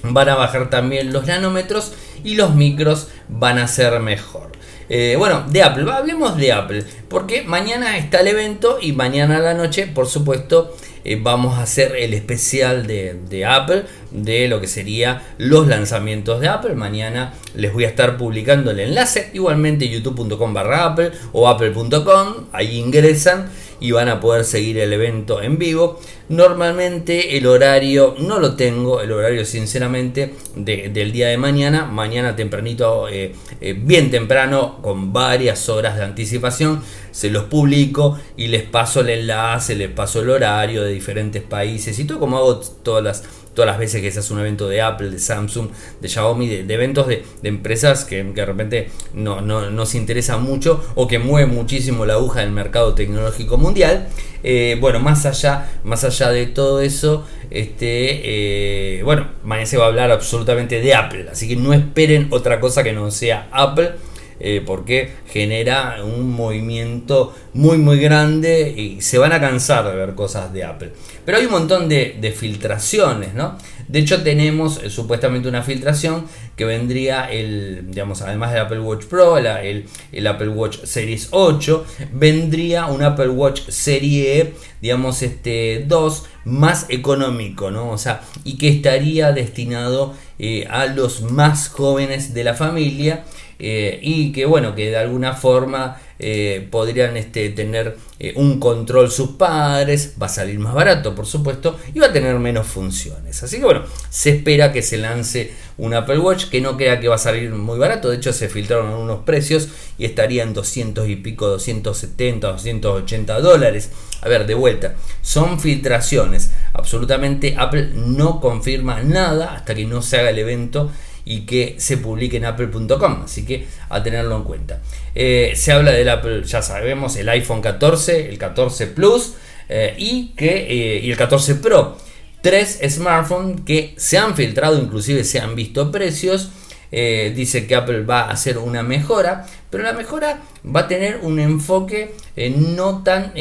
van 0.03 0.29
a 0.29 0.35
bajar 0.35 0.71
también 0.71 1.13
los 1.13 1.27
nanómetros 1.27 1.93
y 2.23 2.35
los 2.35 2.55
micros 2.55 3.09
van 3.29 3.59
a 3.59 3.69
ser 3.69 4.01
mejor. 4.01 4.54
Eh, 4.89 5.17
bueno, 5.19 5.45
de 5.49 5.63
Apple, 5.63 5.91
hablemos 5.91 6.37
de 6.37 6.53
Apple, 6.53 6.85
porque 7.09 7.43
mañana 7.43 7.97
está 7.97 8.21
el 8.21 8.29
evento 8.29 8.79
y 8.81 8.93
mañana 8.93 9.39
a 9.39 9.41
la 9.41 9.55
noche, 9.55 9.87
por 9.87 10.07
supuesto, 10.07 10.77
eh, 11.05 11.19
vamos 11.21 11.59
a 11.59 11.63
hacer 11.63 11.97
el 11.97 12.15
especial 12.15 12.87
de, 12.87 13.45
Apple, 13.47 13.85
de 14.11 14.49
lo 14.49 14.61
que 14.61 14.67
sería 14.67 15.23
los 15.37 15.67
lanzamientos 15.67 16.41
de 16.41 16.49
Apple. 16.49 16.75
Mañana 16.75 17.35
les 17.55 17.73
voy 17.73 17.85
a 17.85 17.89
estar 17.89 18.17
publicando 18.17 18.71
el 18.71 18.81
enlace, 18.81 19.31
igualmente 19.35 19.89
youtube.com 19.89 20.55
barra 20.55 20.87
Apple 20.87 21.13
o 21.33 21.47
apple.com, 21.49 22.47
ahí 22.53 22.79
ingresan 22.79 23.51
y 23.85 23.91
van 23.91 24.09
a 24.09 24.19
poder 24.19 24.47
seguir 24.47 24.79
el 24.79 24.95
evento 24.95 25.43
en 25.43 25.59
vivo. 25.59 26.01
Normalmente 26.31 27.37
el 27.37 27.47
horario 27.47 28.15
no 28.19 28.39
lo 28.39 28.57
tengo, 28.57 29.03
el 29.03 29.13
horario 29.13 29.45
sinceramente 29.45 30.33
del 30.57 31.13
día 31.13 31.29
de 31.29 31.37
mañana, 31.37 31.85
mañana 31.85 32.35
tempranito, 32.35 33.09
eh, 33.11 33.35
eh, 33.61 33.75
bien 33.79 34.11
temprano, 34.11 34.79
con 34.81 35.13
varias 35.13 35.69
horas 35.69 35.99
de 35.99 36.05
anticipación, 36.05 36.83
se 37.11 37.29
los 37.29 37.45
publico 37.45 38.19
y 38.39 38.47
les 38.47 38.63
paso 38.63 39.03
el 39.03 39.11
enlace, 39.11 39.75
les 39.75 39.91
paso 39.91 40.23
el 40.23 40.31
horario 40.31 40.83
de 40.83 40.91
diferentes 40.91 41.43
países 41.43 41.99
y 41.99 42.07
todo 42.07 42.19
como 42.19 42.39
hago 42.39 42.61
todas 42.61 43.05
las 43.05 43.25
todas 43.55 43.67
las 43.67 43.79
veces 43.79 44.03
que 44.03 44.11
se 44.11 44.19
hace 44.19 44.33
un 44.33 44.41
evento 44.41 44.69
de 44.69 44.83
Apple, 44.83 45.11
de 45.11 45.19
Samsung, 45.19 45.69
de 46.01 46.09
Xiaomi, 46.09 46.49
de, 46.49 46.75
eventos 46.75 47.07
de, 47.07 47.25
empresas 47.43 48.05
que, 48.05 48.23
de 48.23 48.45
repente 48.47 48.91
no, 49.15 49.41
no, 49.41 49.71
nos 49.71 49.95
interesa 49.95 50.37
mucho 50.39 50.85
o 50.95 51.07
que 51.09 51.19
mueven 51.19 51.55
muchísimo 51.55 52.05
la 52.05 52.15
aguja 52.15 52.41
del 52.41 52.51
mercado 52.51 52.95
tecnológico 52.95 53.57
mundial. 53.57 54.09
Eh, 54.43 54.77
bueno, 54.81 55.01
más 55.01 55.25
allá, 55.25 55.71
más 55.85 56.05
allá 56.05 56.31
de 56.31 56.47
todo 56.47 56.83
eso, 56.83 57.27
este, 57.51 58.99
eh, 58.99 59.03
bueno, 59.03 59.29
mañana 59.43 59.67
se 59.67 59.79
va 59.79 59.85
a 59.85 59.89
hablar 59.89 60.11
absolutamente 60.11 60.81
de 60.81 60.95
Apple, 60.95 61.27
así 61.31 61.49
que 61.49 61.57
no 61.57 61.73
esperen 61.73 62.29
otra 62.31 62.61
cosa 62.61 62.83
que 62.83 62.93
no 62.93 63.11
sea 63.11 63.49
Apple. 63.51 63.93
Eh, 64.41 64.63
porque 64.67 65.11
genera 65.29 65.99
un 66.05 66.33
movimiento 66.33 67.33
muy 67.53 67.79
muy 67.79 68.01
grande 68.01 68.75
y 68.77 69.01
se 69.01 69.17
van 69.17 69.33
a 69.33 69.41
cansar 69.41 69.89
de 69.89 69.95
ver 69.95 70.17
cosas 70.17 70.53
de 70.53 70.65
Apple. 70.65 70.91
Pero 71.25 71.39
hay 71.39 71.47
un 71.47 71.53
montón 71.53 71.89
de, 71.89 72.35
filtraciones, 72.37 73.33
¿no? 73.35 73.57
De 73.87 74.01
hecho 74.01 74.23
tenemos 74.25 74.83
eh, 74.83 74.91
supuestamente 74.91 75.49
una 75.49 75.63
filtración 75.63 76.27
que 76.57 76.65
vendría 76.65 77.31
el, 77.31 77.87
digamos, 77.91 78.23
además 78.23 78.53
del 78.53 78.63
Apple 78.63 78.81
Watch 78.81 79.05
Pro, 79.05 79.39
el, 79.39 79.87
el, 80.13 80.27
Apple 80.27 80.49
Watch 80.49 80.79
Series 80.83 81.29
8, 81.31 81.87
vendría 82.13 82.87
un 82.87 83.05
Apple 83.05 83.29
Watch 83.29 83.69
Serie, 83.69 84.55
digamos, 84.81 85.23
este 85.23 85.85
2 85.87 86.25
más 86.45 86.87
económico, 86.89 87.71
¿no? 87.71 87.91
O 87.91 87.99
sea, 87.99 88.23
y 88.43 88.59
que 88.59 88.69
estaría 88.69 89.33
destinado 89.33 90.15
eh, 90.39 90.67
a 90.69 90.87
los 90.87 91.23
más 91.23 91.69
jóvenes 91.69 92.35
de 92.35 92.43
la 92.43 92.55
familia 92.55 93.25
eh, 93.67 93.99
y 94.03 94.31
que 94.31 94.45
bueno, 94.45 94.75
que 94.75 94.91
de 94.91 94.99
alguna 94.99 95.33
forma 95.33 95.99
eh, 96.19 96.69
podrían 96.71 97.17
este, 97.17 97.49
tener 97.49 97.97
eh, 98.19 98.35
un 98.37 98.61
control 98.61 99.11
sus 99.11 99.31
padres, 99.31 100.17
va 100.21 100.27
a 100.27 100.29
salir 100.29 100.59
más 100.59 100.75
barato 100.75 101.15
por 101.15 101.25
supuesto 101.25 101.79
y 101.95 101.99
va 101.99 102.09
a 102.09 102.13
tener 102.13 102.39
menos 102.39 102.67
funciones. 102.67 103.43
Así 103.43 103.57
que 103.57 103.65
bueno, 103.65 103.85
se 104.11 104.37
espera 104.37 104.71
que 104.71 104.83
se 104.83 104.99
lance 104.99 105.53
un 105.79 105.95
Apple 105.95 106.19
Watch 106.19 106.51
que 106.51 106.61
no 106.61 106.77
crea 106.77 107.01
que 107.01 107.09
va 107.09 107.15
a 107.15 107.19
salir 107.19 107.53
muy 107.53 107.79
barato, 107.79 108.11
de 108.11 108.19
hecho 108.19 108.35
se 108.35 108.51
filtraron 108.51 108.93
unos 108.93 109.21
precios 109.21 109.71
y 109.97 110.05
estaría 110.05 110.43
en 110.43 110.53
200 110.53 111.09
y 111.09 111.17
pico, 111.17 111.47
270, 111.47 112.47
280 112.47 113.41
dólares. 113.41 113.93
A 114.21 114.29
ver, 114.29 114.47
de 114.47 114.53
vuelta, 114.53 114.95
son 115.23 115.59
filtraciones, 115.59 116.51
absolutamente 116.75 117.55
Apple 117.59 117.93
no 117.95 118.41
confirma 118.41 119.03
nada 119.03 119.55
hasta 119.55 119.75
que 119.75 119.87
no 119.87 120.03
se 120.03 120.19
haga 120.19 120.29
el 120.29 120.39
evento 120.39 120.91
y 121.25 121.41
que 121.41 121.77
se 121.79 121.97
publique 121.97 122.37
en 122.37 122.45
apple.com, 122.45 123.23
así 123.25 123.45
que 123.45 123.67
a 123.89 124.03
tenerlo 124.03 124.37
en 124.37 124.45
cuenta. 124.45 124.81
Eh, 125.15 125.53
se 125.57 125.73
habla 125.73 125.93
del 125.93 126.09
Apple, 126.09 126.45
ya 126.45 126.63
sabemos, 126.63 127.17
el 127.17 127.29
iPhone 127.29 127.63
14, 127.63 128.29
el 128.29 128.39
14 128.39 128.89
Plus 128.89 129.35
eh, 129.69 129.95
y, 129.97 130.33
que, 130.37 130.97
eh, 130.97 131.01
y 131.03 131.11
el 131.11 131.17
14 131.17 131.57
Pro. 131.57 131.97
Tres 132.43 132.79
smartphones 132.87 133.63
que 133.65 133.95
se 133.97 134.19
han 134.19 134.37
filtrado, 134.37 134.79
inclusive 134.79 135.25
se 135.25 135.41
han 135.41 135.55
visto 135.55 135.91
precios. 135.91 136.51
dice 136.91 137.67
que 137.67 137.75
Apple 137.75 138.03
va 138.03 138.21
a 138.21 138.31
hacer 138.31 138.59
una 138.59 138.83
mejora, 138.83 139.47
pero 139.71 139.83
la 139.83 139.95
mejora 139.95 140.43
va 140.65 140.81
a 140.81 140.89
tener 140.89 141.21
un 141.23 141.41
enfoque 141.41 142.15
no 142.57 143.03
tan, 143.03 143.33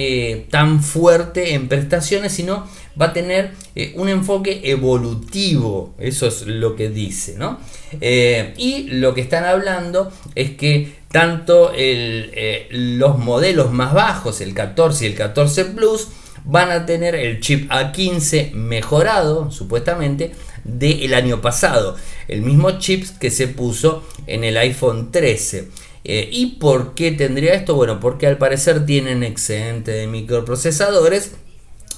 tan 0.50 0.82
fuerte 0.82 1.54
en 1.54 1.68
prestaciones, 1.68 2.32
sino 2.32 2.66
va 3.00 3.08
a 3.08 3.14
tener 3.14 3.52
eh, 3.76 3.94
un 3.96 4.10
enfoque 4.10 4.62
evolutivo, 4.64 5.96
eso 5.98 6.28
es 6.28 6.46
lo 6.46 6.76
que 6.76 6.90
dice, 6.90 7.36
¿no? 7.38 7.60
Eh, 8.02 8.54
y 8.58 8.84
lo 8.90 9.14
que 9.14 9.22
están 9.22 9.46
hablando 9.46 10.12
es 10.36 10.52
que 10.52 10.94
tanto 11.12 11.72
eh, 11.76 12.68
los 12.72 13.18
modelos 13.20 13.72
más 13.72 13.94
bajos, 13.94 14.42
el 14.42 14.54
14 14.54 15.06
y 15.06 15.08
el 15.10 15.16
14 15.16 15.66
Plus, 15.66 16.08
van 16.46 16.72
a 16.72 16.86
tener 16.86 17.16
el 17.16 17.40
chip 17.40 17.72
A15 17.72 18.52
mejorado, 18.52 19.50
supuestamente, 19.52 20.32
del 20.64 21.14
año 21.14 21.42
pasado. 21.42 21.96
El 22.28 22.42
mismo 22.42 22.80
chip 22.80 23.06
que 23.20 23.32
se 23.32 23.48
puso 23.48 24.04
en 24.28 24.44
el 24.44 24.58
iPhone 24.58 25.12
13. 25.12 25.70
¿Y 26.04 26.58
por 26.60 26.96
qué 26.96 27.12
tendría 27.12 27.54
esto? 27.54 27.76
Bueno, 27.76 28.02
porque 28.02 28.28
al 28.28 28.38
parecer 28.38 28.86
tienen 28.86 29.24
excedente 29.24 29.92
de 29.92 30.08
microprocesadores 30.08 31.32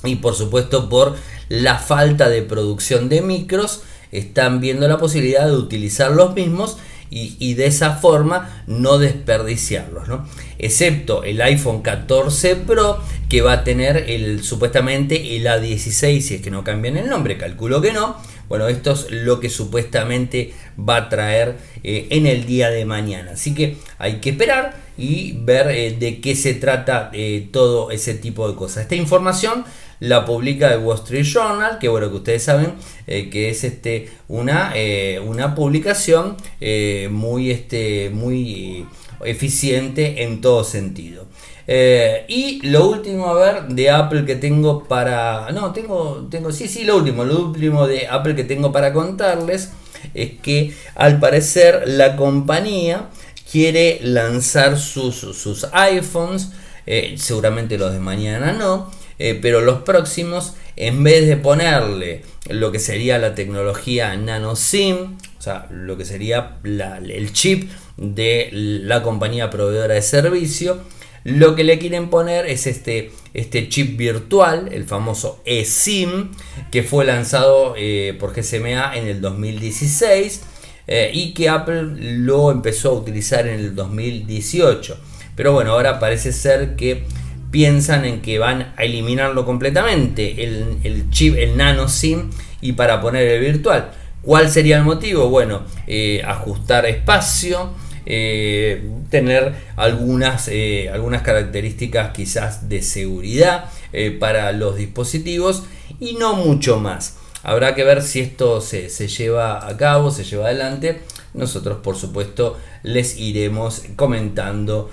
y 0.03 0.15
por 0.15 0.35
supuesto 0.35 0.89
por 0.89 1.15
la 1.49 1.77
falta 1.77 2.29
de 2.29 2.41
producción 2.41 3.09
de 3.09 3.21
micros 3.21 3.81
están 4.11 4.59
viendo 4.59 4.87
la 4.87 4.97
posibilidad 4.97 5.45
de 5.45 5.55
utilizar 5.55 6.11
los 6.11 6.33
mismos 6.33 6.77
y, 7.11 7.53
de 7.53 7.67
esa 7.67 7.93
forma 7.93 8.63
no 8.67 8.97
desperdiciarlos, 8.97 10.09
¿no? 10.09 10.27
excepto 10.57 11.23
el 11.23 11.41
iPhone 11.41 11.81
14 11.81 12.57
Pro 12.57 12.99
que 13.29 13.41
va 13.41 13.53
a 13.53 13.63
tener 13.63 14.09
el, 14.09 14.43
supuestamente 14.43 15.37
el 15.37 15.45
A16 15.45 16.19
si 16.19 16.35
es 16.35 16.41
que 16.41 16.51
no 16.51 16.63
cambian 16.63 16.97
el 16.97 17.09
nombre, 17.09 17.37
calculo 17.37 17.81
que 17.81 17.93
no. 17.93 18.17
Bueno, 18.47 18.67
esto 18.67 18.91
es 18.91 19.07
lo 19.09 19.39
que 19.39 19.49
supuestamente 19.49 20.53
va 20.77 20.97
a 20.97 21.09
traer 21.09 21.57
eh, 21.83 22.07
en 22.11 22.27
el 22.27 22.45
día 22.45 22.69
de 22.69 22.85
mañana. 22.85 23.31
Así 23.31 23.55
que 23.55 23.77
hay 23.97 24.19
que 24.19 24.31
esperar 24.31 24.75
y 24.97 25.33
ver 25.41 25.69
eh, 25.71 25.95
de 25.97 26.21
qué 26.21 26.35
se 26.35 26.53
trata 26.53 27.09
eh, 27.13 27.47
todo 27.51 27.89
ese 27.89 28.13
tipo 28.13 28.47
de 28.47 28.55
cosas. 28.55 28.83
Esta 28.83 28.95
información 28.95 29.65
la 29.99 30.25
publica 30.25 30.73
el 30.73 30.79
Wall 30.79 30.97
Street 30.97 31.23
Journal, 31.23 31.79
que 31.79 31.87
bueno, 31.87 32.09
que 32.09 32.15
ustedes 32.17 32.43
saben 32.43 32.73
eh, 33.07 33.29
que 33.29 33.49
es 33.49 33.63
este, 33.63 34.09
una, 34.27 34.71
eh, 34.75 35.19
una 35.19 35.55
publicación 35.55 36.37
eh, 36.59 37.07
muy, 37.11 37.51
este, 37.51 38.09
muy 38.09 38.87
eficiente 39.23 40.23
en 40.23 40.41
todo 40.41 40.63
sentido. 40.63 41.25
y 42.27 42.61
lo 42.63 42.89
último, 42.89 43.27
a 43.27 43.33
ver, 43.33 43.67
de 43.69 43.89
Apple 43.89 44.25
que 44.25 44.35
tengo 44.35 44.83
para... 44.83 45.51
No, 45.51 45.71
tengo, 45.71 46.27
tengo, 46.29 46.51
sí, 46.51 46.67
sí, 46.67 46.83
lo 46.83 46.97
último, 46.97 47.23
lo 47.23 47.47
último 47.47 47.87
de 47.87 48.07
Apple 48.07 48.35
que 48.35 48.43
tengo 48.43 48.71
para 48.71 48.93
contarles 48.93 49.71
es 50.13 50.31
que 50.41 50.73
al 50.95 51.19
parecer 51.19 51.83
la 51.87 52.15
compañía 52.15 53.09
quiere 53.51 53.99
lanzar 54.03 54.77
sus, 54.77 55.15
sus 55.15 55.67
iPhones, 55.71 56.51
seguramente 57.15 57.79
los 57.79 57.93
de 57.93 57.99
mañana 57.99 58.51
no, 58.51 58.91
eh, 59.19 59.37
pero 59.41 59.61
los 59.61 59.81
próximos, 59.81 60.55
en 60.75 61.03
vez 61.03 61.27
de 61.27 61.37
ponerle 61.37 62.23
lo 62.49 62.71
que 62.71 62.79
sería 62.79 63.17
la 63.17 63.35
tecnología 63.35 64.15
nano 64.15 64.55
SIM, 64.55 65.17
o 65.37 65.41
sea, 65.41 65.67
lo 65.71 65.97
que 65.97 66.05
sería 66.05 66.57
el 66.63 67.33
chip 67.33 67.69
de 67.97 68.49
la 68.51 69.03
compañía 69.03 69.49
proveedora 69.49 69.93
de 69.93 70.01
servicio, 70.01 70.79
lo 71.25 71.55
que 71.55 71.63
le 71.63 71.79
quieren 71.79 72.09
poner 72.11 72.45
es 72.45 72.67
este, 72.67 73.11
este 73.33 73.67
chip 73.67 73.97
virtual, 73.97 74.69
el 74.71 74.85
famoso 74.85 75.41
eSIM, 75.45 76.29
que 76.71 76.83
fue 76.83 77.03
lanzado 77.03 77.73
eh, 77.77 78.15
por 78.19 78.35
GSMA 78.35 78.95
en 78.95 79.07
el 79.07 79.21
2016 79.21 80.43
eh, 80.85 81.09
y 81.11 81.33
que 81.33 81.49
Apple 81.49 81.81
lo 81.97 82.51
empezó 82.51 82.89
a 82.89 82.93
utilizar 82.93 83.47
en 83.47 83.59
el 83.59 83.73
2018. 83.73 84.99
Pero 85.35 85.51
bueno, 85.53 85.71
ahora 85.71 85.99
parece 85.99 86.31
ser 86.31 86.75
que 86.75 87.05
piensan 87.55 88.03
en 88.03 88.21
que 88.21 88.37
van 88.37 88.73
a 88.75 88.83
eliminarlo 88.83 89.45
completamente, 89.45 90.43
el, 90.43 91.09
chip, 91.09 91.37
el 91.37 91.55
nano 91.55 91.87
SIM, 91.87 92.29
y 92.59 92.73
para 92.73 92.99
poner 92.99 93.25
el 93.25 93.39
virtual. 93.39 93.91
¿Cuál 94.21 94.51
sería 94.51 94.79
el 94.79 94.83
motivo? 94.83 95.29
Bueno, 95.29 95.61
eh, 95.87 96.21
ajustar 96.27 96.85
espacio, 96.85 97.69
eh, 98.05 98.83
tener 99.09 99.53
algunas, 99.77 100.49
eh, 100.49 100.89
algunas 100.91 101.21
características 101.21 102.11
quizás 102.11 102.67
de 102.67 102.81
seguridad 102.81 103.69
para 104.19 104.51
los 104.51 104.75
dispositivos 104.75 105.63
y 106.01 106.15
no 106.15 106.35
mucho 106.35 106.81
más. 106.81 107.15
Habrá 107.41 107.73
que 107.73 107.85
ver 107.85 108.01
si 108.01 108.19
esto 108.19 108.59
se, 108.59 108.89
se, 108.89 109.07
lleva 109.07 109.65
a 109.65 109.77
cabo, 109.77 110.11
se 110.11 110.25
lleva 110.25 110.47
adelante. 110.47 110.99
Nosotros, 111.33 111.77
por 111.81 111.95
supuesto, 111.95 112.57
les 112.83 113.17
iremos 113.17 113.83
comentando 113.95 114.91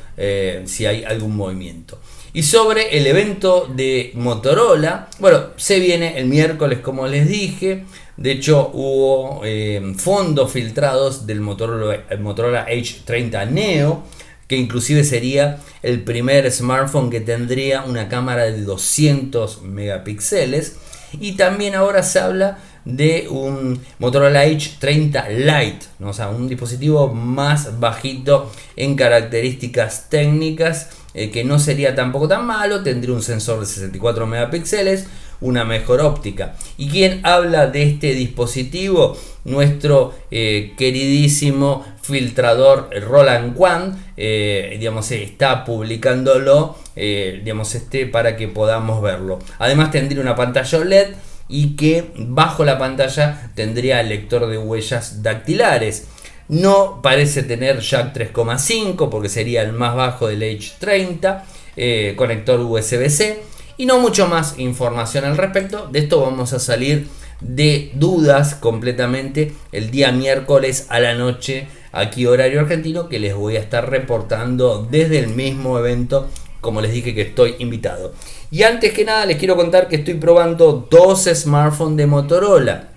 si 0.64 0.86
hay 0.86 1.02
algún 1.02 1.34
movimiento. 1.34 1.98
Y 2.34 2.44
sobre 2.44 2.96
el 2.96 3.06
evento 3.06 3.70
de 3.74 4.12
Motorola, 4.14 5.08
bueno, 5.18 5.48
se 5.56 5.78
viene 5.80 6.18
el 6.18 6.26
miércoles 6.26 6.78
como 6.78 7.06
les 7.06 7.28
dije. 7.28 7.84
De 8.16 8.32
hecho, 8.32 8.70
hubo 8.72 9.42
eh, 9.44 9.92
fondos 9.98 10.50
filtrados 10.50 11.26
del 11.26 11.42
Motorola, 11.42 12.04
Motorola 12.20 12.66
H30 12.66 13.50
Neo, 13.50 14.04
que 14.48 14.56
inclusive 14.56 15.04
sería 15.04 15.58
el 15.82 16.04
primer 16.04 16.50
smartphone 16.50 17.10
que 17.10 17.20
tendría 17.20 17.82
una 17.82 18.08
cámara 18.08 18.44
de 18.44 18.62
200 18.62 19.62
megapíxeles. 19.64 20.76
Y 21.20 21.32
también 21.32 21.74
ahora 21.74 22.02
se 22.02 22.18
habla 22.18 22.58
de 22.86 23.28
un 23.28 23.78
Motorola 23.98 24.46
H30 24.46 25.28
Lite, 25.28 25.86
¿no? 25.98 26.08
o 26.08 26.12
sea, 26.14 26.30
un 26.30 26.48
dispositivo 26.48 27.12
más 27.12 27.78
bajito 27.78 28.50
en 28.74 28.96
características 28.96 30.08
técnicas 30.08 30.88
eh, 31.14 31.30
que 31.30 31.44
no 31.44 31.58
sería 31.58 31.94
tampoco 31.94 32.28
tan 32.28 32.46
malo, 32.46 32.82
tendría 32.82 33.14
un 33.14 33.22
sensor 33.22 33.60
de 33.60 33.66
64 33.66 34.26
megapíxeles, 34.26 35.06
una 35.40 35.64
mejor 35.64 36.00
óptica. 36.00 36.54
¿Y 36.76 36.88
quién 36.88 37.20
habla 37.24 37.66
de 37.66 37.82
este 37.82 38.14
dispositivo? 38.14 39.16
Nuestro 39.44 40.14
eh, 40.30 40.72
queridísimo 40.78 41.84
filtrador 42.00 42.90
Roland 43.02 43.54
Quan, 43.54 44.12
eh, 44.16 44.76
digamos, 44.78 45.10
está 45.10 45.64
publicándolo, 45.64 46.76
digamos, 46.94 47.74
este, 47.74 48.06
para 48.06 48.36
que 48.36 48.48
podamos 48.48 49.02
verlo. 49.02 49.38
Además 49.58 49.90
tendría 49.90 50.20
una 50.20 50.36
pantalla 50.36 50.78
OLED 50.78 51.08
y 51.48 51.76
que 51.76 52.12
bajo 52.16 52.64
la 52.64 52.78
pantalla 52.78 53.50
tendría 53.54 54.00
el 54.00 54.08
lector 54.08 54.46
de 54.46 54.58
huellas 54.58 55.22
dactilares. 55.22 56.06
No 56.48 57.00
parece 57.02 57.42
tener 57.42 57.80
jack 57.80 58.14
3,5 58.14 59.08
porque 59.08 59.28
sería 59.28 59.62
el 59.62 59.72
más 59.72 59.94
bajo 59.94 60.28
del 60.28 60.42
H30, 60.42 61.42
eh, 61.76 62.14
conector 62.16 62.60
USB-C 62.60 63.42
y 63.76 63.86
no 63.86 63.98
mucho 63.98 64.26
más 64.28 64.58
información 64.58 65.24
al 65.24 65.36
respecto. 65.36 65.88
De 65.90 66.00
esto 66.00 66.20
vamos 66.20 66.52
a 66.52 66.58
salir 66.58 67.08
de 67.40 67.90
dudas 67.94 68.54
completamente 68.54 69.52
el 69.72 69.90
día 69.90 70.12
miércoles 70.12 70.86
a 70.90 71.00
la 71.00 71.14
noche 71.14 71.66
aquí 71.90 72.26
horario 72.26 72.60
argentino 72.60 73.08
que 73.08 73.18
les 73.18 73.34
voy 73.34 73.56
a 73.56 73.60
estar 73.60 73.90
reportando 73.90 74.86
desde 74.88 75.18
el 75.18 75.28
mismo 75.28 75.78
evento 75.78 76.28
como 76.60 76.80
les 76.80 76.92
dije 76.92 77.12
que 77.12 77.22
estoy 77.22 77.56
invitado. 77.58 78.14
Y 78.52 78.62
antes 78.62 78.92
que 78.92 79.04
nada 79.04 79.26
les 79.26 79.36
quiero 79.36 79.56
contar 79.56 79.88
que 79.88 79.96
estoy 79.96 80.14
probando 80.14 80.86
dos 80.88 81.24
smartphones 81.24 81.96
de 81.96 82.06
Motorola 82.06 82.88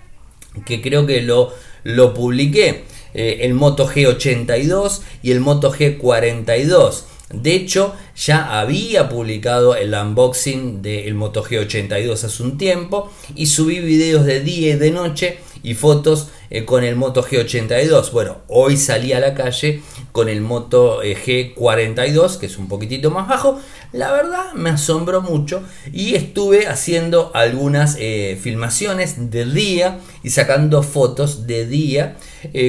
que 0.64 0.80
creo 0.80 1.04
que 1.04 1.20
lo, 1.20 1.52
lo 1.82 2.14
publiqué. 2.14 2.84
Eh, 3.18 3.46
el 3.46 3.54
Moto 3.54 3.88
G82 3.88 5.00
y 5.22 5.30
el 5.30 5.40
Moto 5.40 5.72
G42. 5.72 7.04
De 7.32 7.54
hecho, 7.54 7.94
ya 8.14 8.60
había 8.60 9.08
publicado 9.08 9.74
el 9.74 9.94
unboxing 9.94 10.82
del 10.82 11.14
Moto 11.14 11.42
G82 11.42 12.24
hace 12.24 12.42
un 12.42 12.58
tiempo 12.58 13.10
y 13.34 13.46
subí 13.46 13.80
videos 13.80 14.26
de 14.26 14.40
día 14.40 14.74
y 14.74 14.78
de 14.78 14.90
noche 14.90 15.38
y 15.62 15.72
fotos 15.72 16.28
eh, 16.50 16.64
con 16.64 16.84
el 16.84 16.96
Moto 16.96 17.24
G82. 17.24 18.12
Bueno, 18.12 18.38
hoy 18.48 18.76
salí 18.76 19.12
a 19.12 19.20
la 19.20 19.34
calle 19.34 19.82
con 20.12 20.28
el 20.28 20.40
Moto 20.40 21.02
eh, 21.02 21.16
G42, 21.16 22.38
que 22.38 22.46
es 22.46 22.56
un 22.58 22.68
poquitito 22.68 23.10
más 23.10 23.28
bajo. 23.28 23.60
La 23.92 24.12
verdad 24.12 24.52
me 24.54 24.70
asombró 24.70 25.22
mucho 25.22 25.62
y 25.92 26.14
estuve 26.14 26.66
haciendo 26.66 27.30
algunas 27.34 27.96
eh, 27.98 28.38
filmaciones 28.40 29.30
de 29.30 29.44
día 29.46 30.00
y 30.22 30.30
sacando 30.30 30.82
fotos 30.82 31.46
de 31.46 31.66
día 31.66 32.16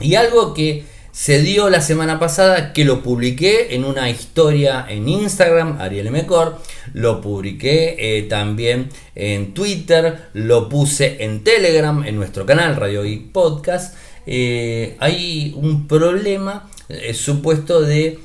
Y 0.00 0.16
algo 0.16 0.52
que 0.52 0.84
se 1.12 1.40
dio 1.42 1.70
la 1.70 1.80
semana 1.80 2.18
pasada 2.18 2.72
que 2.72 2.84
lo 2.84 3.02
publiqué 3.02 3.74
en 3.74 3.84
una 3.84 4.10
historia 4.10 4.84
en 4.88 5.08
Instagram, 5.08 5.80
Ariel 5.80 6.10
Mecor, 6.10 6.58
lo 6.92 7.20
publiqué 7.20 7.96
eh, 7.98 8.22
también 8.22 8.88
en 9.14 9.54
Twitter, 9.54 10.30
lo 10.32 10.68
puse 10.68 11.22
en 11.22 11.44
Telegram, 11.44 12.02
en 12.04 12.16
nuestro 12.16 12.46
canal 12.46 12.76
Radio 12.76 13.04
y 13.04 13.18
Podcast. 13.18 13.94
hay 14.26 15.54
un 15.56 15.86
problema 15.86 16.68
supuesto 17.12 17.82
de 17.82 18.18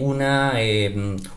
una, 0.00 0.54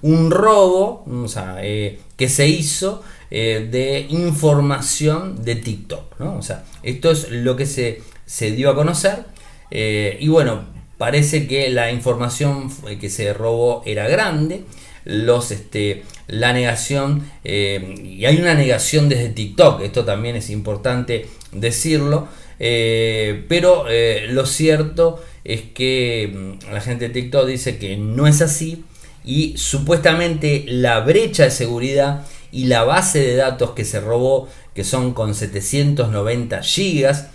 un 0.01 0.31
robo, 0.31 1.05
o 1.05 1.27
sea, 1.27 1.57
que 1.61 2.29
se 2.29 2.47
hizo 2.47 3.03
eh, 3.29 3.67
de 3.69 4.05
información 4.09 5.43
de 5.43 5.55
TikTok. 5.55 6.21
O 6.21 6.41
sea, 6.41 6.63
esto 6.81 7.11
es 7.11 7.29
lo 7.29 7.57
que 7.57 7.65
se, 7.65 8.01
se 8.25 8.51
dio 8.51 8.69
a 8.69 8.75
conocer. 8.75 9.25
Eh, 9.69 10.17
y 10.21 10.29
bueno, 10.29 10.65
parece 10.97 11.45
que 11.47 11.69
la 11.69 11.91
información 11.91 12.71
que 12.99 13.09
se 13.09 13.33
robó 13.33 13.83
era 13.85 14.07
grande. 14.07 14.63
Los, 15.03 15.51
este, 15.51 16.03
la 16.27 16.51
negación, 16.51 17.29
eh, 17.45 17.95
y 18.03 18.25
hay 18.25 18.37
una 18.37 18.53
negación 18.55 19.07
desde 19.07 19.29
TikTok, 19.29 19.79
esto 19.79 20.03
también 20.03 20.35
es 20.35 20.49
importante 20.49 21.27
decirlo, 21.53 22.27
pero 22.57 23.85
lo 24.29 24.45
cierto 24.45 25.23
es 25.43 25.61
que 25.73 26.33
mm, 26.33 26.73
la 26.73 26.81
gente 26.81 27.07
de 27.07 27.13
TikTok 27.13 27.47
dice 27.47 27.77
que 27.77 27.97
no 27.97 28.27
es 28.27 28.41
así, 28.41 28.83
y 29.27 29.57
supuestamente 29.57 30.63
la 30.67 31.01
brecha 31.01 31.43
de 31.43 31.51
seguridad 31.51 32.25
y 32.51 32.65
la 32.65 32.83
base 32.85 33.19
de 33.19 33.35
datos 33.35 33.71
que 33.71 33.83
se 33.83 33.99
robó, 33.99 34.47
que 34.73 34.85
son 34.85 35.13
con 35.13 35.35
790 35.35 36.63
gigas 36.63 37.27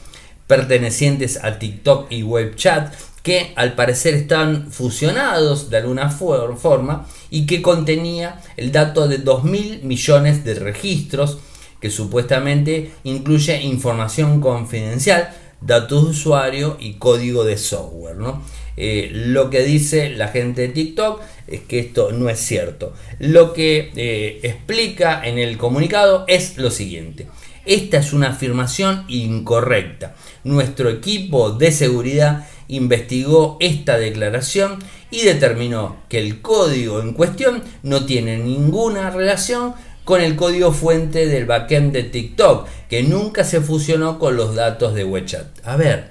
pertenecientes 0.47 1.45
a 1.45 1.59
TikTok 1.59 2.11
y 2.11 2.23
WebChat, 2.23 2.95
que 3.23 3.53
al 3.57 3.75
parecer 3.75 4.15
están 4.15 4.73
fusionados 4.73 5.71
de 5.71 5.77
alguna 5.77 6.09
forma 6.11 7.07
y 7.31 7.47
que 7.47 7.63
contenía 7.63 8.41
el 8.57 8.73
dato 8.73 9.07
de 9.07 9.23
2.000 9.23 9.83
millones 9.83 10.45
de 10.45 10.55
registros, 10.55 11.39
que 11.83 11.91
supuestamente 11.91 12.93
incluye 13.03 13.61
información 13.61 14.41
confidencial, 14.41 15.35
datos 15.61 16.05
de 16.05 16.11
usuario 16.11 16.77
y 16.79 16.95
código 16.95 17.43
de 17.43 17.59
software. 17.59 18.17
¿no? 18.17 18.41
Eh, 18.77 19.11
lo 19.13 19.51
que 19.51 19.65
dice 19.65 20.11
la 20.11 20.29
gente 20.29 20.63
de 20.63 20.69
TikTok 20.69 21.21
es 21.49 21.61
que 21.63 21.81
esto 21.81 22.13
no 22.13 22.29
es 22.31 22.39
cierto. 22.39 22.95
Lo 23.19 23.53
que 23.53 23.91
eh, 23.97 24.39
explica 24.45 25.27
en 25.27 25.39
el 25.39 25.59
comunicado 25.59 26.25
es 26.29 26.57
lo 26.57 26.71
siguiente. 26.71 27.27
Esta 27.67 27.99
es 27.99 28.13
una 28.13 28.29
afirmación 28.29 29.05
incorrecta. 29.09 30.15
Nuestro 30.45 30.89
equipo 30.89 31.51
de 31.51 31.73
seguridad 31.73 32.47
investigó 32.69 33.57
esta 33.59 33.99
declaración 33.99 34.79
y 35.11 35.23
determinó 35.23 35.97
que 36.09 36.19
el 36.19 36.41
código 36.41 37.01
en 37.01 37.13
cuestión 37.13 37.63
no 37.83 38.07
tiene 38.07 38.39
ninguna 38.39 39.11
relación 39.11 39.75
con 40.05 40.21
el 40.21 40.37
código 40.37 40.73
fuente 40.73 41.27
del 41.27 41.47
backend 41.47 41.93
de 41.93 42.03
TikTok, 42.05 42.67
que 42.89 43.03
nunca 43.03 43.45
se 43.45 43.61
fusionó 43.61 44.19
con 44.19 44.37
los 44.37 44.55
datos 44.55 44.95
de 44.95 45.05
WeChat. 45.05 45.47
A 45.65 45.77
ver, 45.77 46.11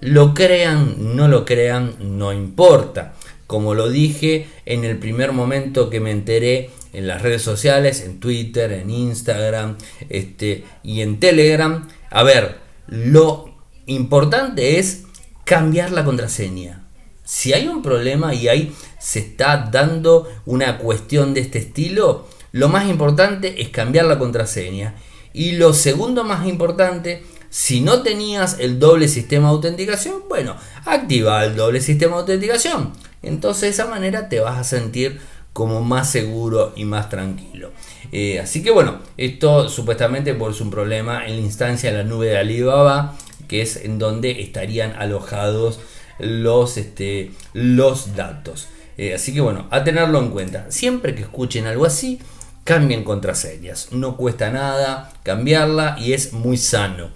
lo 0.00 0.34
crean, 0.34 1.14
no 1.16 1.28
lo 1.28 1.44
crean, 1.44 1.94
no 2.00 2.32
importa. 2.32 3.14
Como 3.46 3.74
lo 3.74 3.88
dije 3.88 4.46
en 4.64 4.84
el 4.84 4.98
primer 4.98 5.32
momento 5.32 5.90
que 5.90 6.00
me 6.00 6.10
enteré 6.10 6.70
en 6.92 7.06
las 7.06 7.22
redes 7.22 7.42
sociales, 7.42 8.00
en 8.00 8.20
Twitter, 8.20 8.72
en 8.72 8.90
Instagram 8.90 9.76
este, 10.08 10.64
y 10.82 11.02
en 11.02 11.20
Telegram. 11.20 11.88
A 12.10 12.22
ver, 12.22 12.58
lo 12.86 13.54
importante 13.86 14.78
es 14.78 15.02
cambiar 15.44 15.92
la 15.92 16.04
contraseña. 16.04 16.86
Si 17.24 17.52
hay 17.52 17.68
un 17.68 17.82
problema 17.82 18.34
y 18.34 18.48
ahí 18.48 18.74
se 18.98 19.20
está 19.20 19.68
dando 19.70 20.28
una 20.46 20.78
cuestión 20.78 21.34
de 21.34 21.40
este 21.40 21.58
estilo, 21.58 22.26
lo 22.52 22.68
más 22.68 22.88
importante 22.88 23.62
es 23.62 23.68
cambiar 23.68 24.06
la 24.06 24.18
contraseña. 24.18 24.94
Y 25.32 25.52
lo 25.52 25.72
segundo 25.74 26.24
más 26.24 26.46
importante 26.46 27.22
si 27.50 27.80
no 27.80 28.02
tenías 28.02 28.58
el 28.60 28.78
doble 28.78 29.08
sistema 29.08 29.48
de 29.48 29.54
autenticación, 29.54 30.22
bueno, 30.28 30.56
activa 30.84 31.44
el 31.44 31.56
doble 31.56 31.80
sistema 31.80 32.14
de 32.14 32.20
autenticación. 32.20 32.92
Entonces 33.22 33.62
de 33.62 33.68
esa 33.68 33.86
manera 33.86 34.28
te 34.28 34.40
vas 34.40 34.58
a 34.58 34.64
sentir 34.64 35.20
como 35.52 35.82
más 35.82 36.10
seguro 36.10 36.72
y 36.76 36.84
más 36.84 37.10
tranquilo. 37.10 37.72
Eh, 38.12 38.38
así 38.38 38.62
que 38.62 38.70
bueno, 38.70 39.00
esto 39.16 39.68
supuestamente 39.68 40.32
por 40.34 40.54
un 40.60 40.70
problema 40.70 41.26
en 41.26 41.36
la 41.36 41.42
instancia 41.42 41.90
de 41.90 41.98
la 41.98 42.04
nube 42.04 42.28
de 42.28 42.38
Alibaba, 42.38 43.16
que 43.48 43.62
es 43.62 43.76
en 43.76 43.98
donde 43.98 44.42
estarían 44.42 44.92
alojados 44.92 45.80
los, 46.20 46.76
este, 46.76 47.32
los 47.52 48.14
datos. 48.14 48.68
Eh, 48.96 49.14
así 49.14 49.34
que 49.34 49.40
bueno, 49.40 49.66
a 49.70 49.82
tenerlo 49.82 50.20
en 50.20 50.30
cuenta. 50.30 50.70
Siempre 50.70 51.16
que 51.16 51.22
escuchen 51.22 51.66
algo 51.66 51.84
así, 51.84 52.20
cambien 52.64 53.04
contraseñas. 53.04 53.92
No 53.92 54.16
cuesta 54.16 54.50
nada 54.50 55.12
cambiarla 55.22 55.96
y 55.98 56.12
es 56.12 56.32
muy 56.32 56.56
sano. 56.56 57.10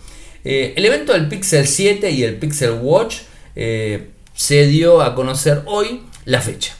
Eh, 0.44 0.74
el 0.76 0.84
evento 0.84 1.12
del 1.12 1.28
Pixel 1.28 1.66
7 1.66 2.10
y 2.10 2.22
el 2.22 2.36
Pixel 2.36 2.72
Watch 2.72 3.18
se 4.34 4.66
dio 4.66 5.00
a 5.00 5.14
conocer 5.14 5.62
hoy 5.66 6.02
la 6.24 6.40
fecha. 6.40 6.74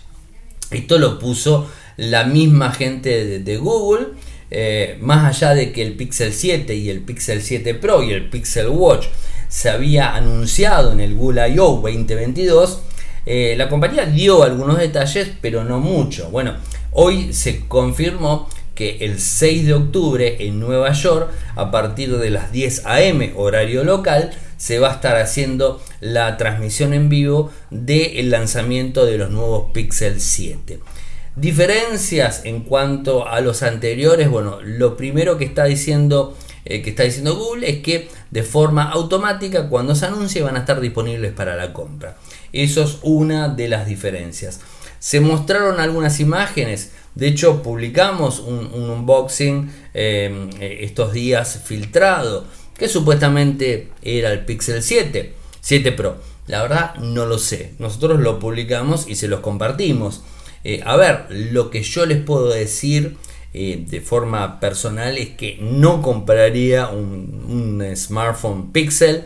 Esto 0.70 0.98
lo 0.98 1.18
puso 1.18 1.70
la 1.96 2.24
misma 2.24 2.72
gente 2.72 3.38
de, 3.38 3.56
Google. 3.56 4.08
Eh, 4.50 4.98
más 5.00 5.36
allá 5.36 5.54
de 5.54 5.72
que 5.72 5.82
el 5.82 5.94
Pixel 5.94 6.32
7 6.32 6.74
y 6.74 6.90
el 6.90 7.00
Pixel 7.00 7.42
7 7.42 7.74
Pro 7.74 8.02
y 8.02 8.12
el 8.12 8.28
Pixel 8.28 8.68
Watch 8.68 9.06
se 9.48 9.70
había 9.70 10.14
anunciado 10.14 10.92
en 10.92 11.00
el 11.00 11.14
Google 11.14 11.48
I.O. 11.48 11.80
2022, 11.80 12.80
eh, 13.26 13.54
la 13.56 13.68
compañía 13.68 14.06
dio 14.06 14.42
algunos 14.42 14.78
detalles, 14.78 15.30
pero 15.40 15.64
no 15.64 15.80
mucho. 15.80 16.30
Bueno, 16.30 16.56
hoy 16.92 17.32
se 17.32 17.66
confirmó 17.66 18.48
que 18.74 18.98
el 19.00 19.20
6 19.20 19.66
de 19.66 19.74
octubre 19.74 20.36
en 20.40 20.60
Nueva 20.60 20.92
York, 20.92 21.30
a 21.56 21.70
partir 21.70 22.16
de 22.16 22.30
las 22.30 22.52
10 22.52 22.86
am 22.86 23.32
horario 23.36 23.84
local, 23.84 24.32
se 24.56 24.78
va 24.78 24.90
a 24.90 24.94
estar 24.94 25.16
haciendo 25.16 25.82
la 26.00 26.36
transmisión 26.36 26.94
en 26.94 27.08
vivo 27.08 27.50
del 27.70 28.30
lanzamiento 28.30 29.04
de 29.06 29.18
los 29.18 29.30
nuevos 29.30 29.70
Pixel 29.72 30.20
7. 30.20 30.80
Diferencias 31.36 32.42
en 32.44 32.60
cuanto 32.60 33.26
a 33.26 33.40
los 33.40 33.62
anteriores, 33.62 34.28
bueno, 34.28 34.58
lo 34.62 34.96
primero 34.96 35.36
que 35.36 35.44
está 35.44 35.64
diciendo 35.64 36.36
eh, 36.64 36.80
que 36.80 36.90
está 36.90 37.02
diciendo 37.02 37.36
Google 37.36 37.68
es 37.68 37.82
que 37.82 38.08
de 38.30 38.42
forma 38.42 38.90
automática 38.90 39.68
cuando 39.68 39.94
se 39.94 40.06
anuncie 40.06 40.42
van 40.42 40.56
a 40.56 40.60
estar 40.60 40.80
disponibles 40.80 41.32
para 41.32 41.56
la 41.56 41.72
compra. 41.72 42.16
Eso 42.52 42.82
es 42.82 42.98
una 43.02 43.48
de 43.48 43.68
las 43.68 43.86
diferencias. 43.86 44.60
Se 45.04 45.20
mostraron 45.20 45.80
algunas 45.80 46.18
imágenes, 46.18 46.92
de 47.14 47.28
hecho 47.28 47.62
publicamos 47.62 48.40
un, 48.40 48.70
unboxing 48.72 49.70
eh, 49.92 50.78
estos 50.80 51.12
días 51.12 51.60
filtrado, 51.62 52.46
que 52.78 52.88
supuestamente 52.88 53.90
era 54.00 54.32
el 54.32 54.46
Pixel 54.46 54.82
7, 54.82 55.34
7 55.60 55.92
Pro. 55.92 56.16
La 56.46 56.62
verdad 56.62 56.94
no 56.94 57.26
lo 57.26 57.36
sé, 57.36 57.74
nosotros 57.78 58.18
lo 58.20 58.38
publicamos 58.38 59.06
y 59.06 59.16
se 59.16 59.28
los 59.28 59.40
compartimos. 59.40 60.22
Eh, 60.64 60.80
a 60.86 60.96
ver, 60.96 61.26
lo 61.28 61.68
que 61.68 61.82
yo 61.82 62.06
les 62.06 62.22
puedo 62.22 62.48
decir 62.48 63.18
eh, 63.52 63.84
de 63.86 64.00
forma 64.00 64.58
personal 64.58 65.18
es 65.18 65.28
que 65.32 65.58
no 65.60 66.00
compraría 66.00 66.88
un, 66.88 67.84
smartphone 67.94 68.72
Pixel 68.72 69.24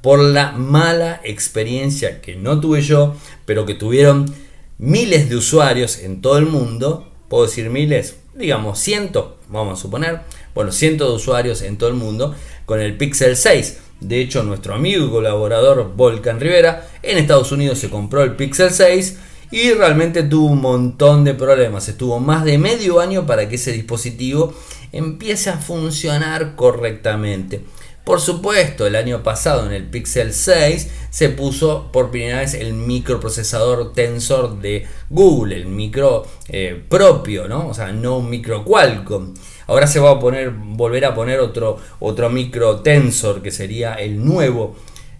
por 0.00 0.20
la 0.20 0.52
mala 0.52 1.20
experiencia 1.24 2.20
que 2.20 2.36
no 2.36 2.60
tuve 2.60 2.82
yo, 2.82 3.16
pero 3.46 3.66
que 3.66 3.74
tuvieron 3.74 4.32
miles 4.78 5.28
de 5.28 5.36
usuarios 5.36 5.98
en 5.98 6.22
todo 6.22 6.38
el 6.38 6.46
mundo. 6.46 7.06
Puedo 7.28 7.44
decir 7.44 7.68
miles, 7.68 8.16
digamos 8.34 8.78
cientos, 8.78 9.34
vamos 9.48 9.78
a 9.78 9.82
suponer, 9.82 10.20
bueno, 10.54 10.72
cientos 10.72 11.08
de 11.08 11.16
usuarios 11.16 11.62
en 11.62 11.76
todo 11.76 11.90
el 11.90 11.96
mundo 11.96 12.34
con 12.64 12.80
el 12.80 12.96
Pixel 12.96 13.36
6. 13.36 13.78
De 14.00 14.20
hecho, 14.20 14.44
nuestro 14.44 14.74
amigo 14.74 15.06
y 15.06 15.10
colaborador 15.10 15.92
Volcan 15.94 16.40
Rivera 16.40 16.88
en 17.02 17.18
Estados 17.18 17.50
Unidos 17.52 17.78
se 17.80 17.90
compró 17.90 18.22
el 18.22 18.36
Pixel 18.36 18.70
6 18.70 19.18
y 19.50 19.72
realmente 19.72 20.22
tuvo 20.22 20.46
un 20.46 20.60
montón 20.60 21.24
de 21.24 21.34
problemas. 21.34 21.88
Estuvo 21.88 22.20
más 22.20 22.44
de 22.44 22.58
medio 22.58 23.00
año 23.00 23.26
para 23.26 23.48
que 23.48 23.56
ese 23.56 23.72
dispositivo 23.72 24.54
empiece 24.92 25.50
a 25.50 25.58
funcionar 25.58 26.54
correctamente. 26.54 27.62
Por 28.08 28.22
supuesto, 28.22 28.86
el 28.86 28.96
año 28.96 29.22
pasado 29.22 29.66
en 29.66 29.72
el 29.72 29.84
Pixel 29.84 30.32
6 30.32 30.88
se 31.10 31.28
puso 31.28 31.92
por 31.92 32.10
primera 32.10 32.38
vez 32.38 32.54
el 32.54 32.72
microprocesador 32.72 33.92
Tensor 33.92 34.62
de 34.62 34.86
Google, 35.10 35.54
el 35.56 35.66
micro 35.66 36.26
eh, 36.48 36.82
propio, 36.88 37.48
¿no? 37.48 37.68
O 37.68 37.74
sea, 37.74 37.92
no 37.92 38.16
un 38.16 38.30
micro 38.30 38.64
Qualcomm. 38.64 39.34
Ahora 39.66 39.86
se 39.86 40.00
va 40.00 40.12
a 40.12 40.18
poner, 40.18 40.52
volver 40.52 41.04
a 41.04 41.14
poner 41.14 41.38
otro, 41.40 41.76
otro 42.00 42.30
micro 42.30 42.80
Tensor 42.80 43.42
que 43.42 43.50
sería 43.50 43.92
el 43.92 44.24
nuevo 44.24 44.74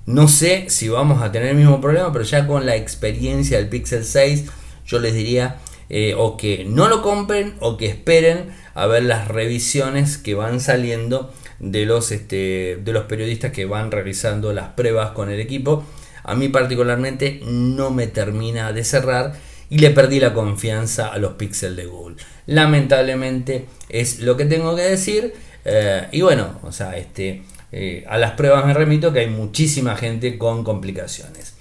no 0.06 0.26
sé 0.26 0.70
si 0.70 0.88
vamos 0.88 1.20
a 1.20 1.30
tener 1.30 1.48
el 1.48 1.56
mismo 1.56 1.82
problema, 1.82 2.10
pero 2.10 2.24
ya 2.24 2.46
con 2.46 2.64
la 2.64 2.74
experiencia 2.74 3.58
del 3.58 3.68
Pixel 3.68 4.06
6, 4.06 4.46
yo 4.86 4.98
les 4.98 5.12
diría 5.12 5.58
eh, 5.90 6.14
o 6.16 6.38
que 6.38 6.64
no 6.64 6.88
lo 6.88 7.02
compren 7.02 7.54
o 7.60 7.76
que 7.76 7.84
esperen 7.84 8.48
a 8.74 8.86
ver 8.86 9.02
las 9.02 9.28
revisiones 9.28 10.16
que 10.16 10.34
van 10.34 10.60
saliendo 10.60 11.30
de 11.60 11.86
los, 11.86 12.12
este, 12.12 12.78
de 12.82 12.92
los 12.92 13.04
periodistas 13.04 13.52
que 13.52 13.66
van 13.66 13.90
realizando 13.90 14.52
las 14.52 14.68
pruebas 14.70 15.10
con 15.10 15.30
el 15.30 15.40
equipo. 15.40 15.84
A 16.24 16.34
mí 16.34 16.48
particularmente 16.48 17.40
no 17.44 17.90
me 17.90 18.06
termina 18.06 18.72
de 18.72 18.84
cerrar 18.84 19.34
y 19.70 19.78
le 19.78 19.90
perdí 19.90 20.20
la 20.20 20.34
confianza 20.34 21.08
a 21.08 21.18
los 21.18 21.32
Pixel 21.32 21.76
de 21.76 21.86
Google. 21.86 22.16
Lamentablemente 22.46 23.66
es 23.88 24.20
lo 24.20 24.36
que 24.36 24.44
tengo 24.44 24.74
que 24.76 24.82
decir. 24.82 25.34
Eh, 25.64 26.06
y 26.12 26.20
bueno, 26.22 26.58
o 26.62 26.72
sea, 26.72 26.96
este, 26.96 27.42
eh, 27.72 28.04
a 28.08 28.18
las 28.18 28.32
pruebas 28.32 28.64
me 28.64 28.74
remito 28.74 29.12
que 29.12 29.20
hay 29.20 29.30
muchísima 29.30 29.96
gente 29.96 30.38
con 30.38 30.64
complicaciones. 30.64 31.54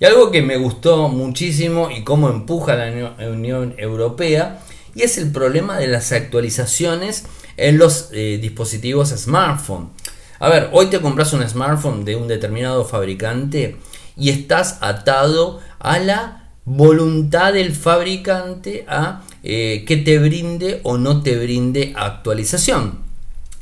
Y 0.00 0.04
algo 0.04 0.30
que 0.30 0.42
me 0.42 0.56
gustó 0.56 1.08
muchísimo 1.08 1.90
y 1.90 2.02
cómo 2.02 2.28
empuja 2.28 2.74
la 2.74 3.28
Unión 3.30 3.74
Europea 3.78 4.60
y 4.94 5.02
es 5.02 5.18
el 5.18 5.30
problema 5.30 5.78
de 5.78 5.86
las 5.86 6.12
actualizaciones 6.12 7.24
en 7.56 7.78
los 7.78 8.10
eh, 8.12 8.38
dispositivos 8.40 9.10
smartphone. 9.10 9.90
A 10.38 10.48
ver, 10.48 10.68
hoy 10.72 10.86
te 10.86 11.00
compras 11.00 11.32
un 11.32 11.48
smartphone 11.48 12.04
de 12.04 12.16
un 12.16 12.28
determinado 12.28 12.84
fabricante 12.84 13.76
y 14.16 14.30
estás 14.30 14.78
atado 14.80 15.60
a 15.78 15.98
la 15.98 16.50
voluntad 16.64 17.52
del 17.52 17.74
fabricante 17.74 18.84
a 18.88 19.22
eh, 19.42 19.84
que 19.86 19.98
te 19.98 20.18
brinde 20.18 20.80
o 20.82 20.98
no 20.98 21.22
te 21.22 21.36
brinde 21.36 21.92
actualización. 21.96 23.00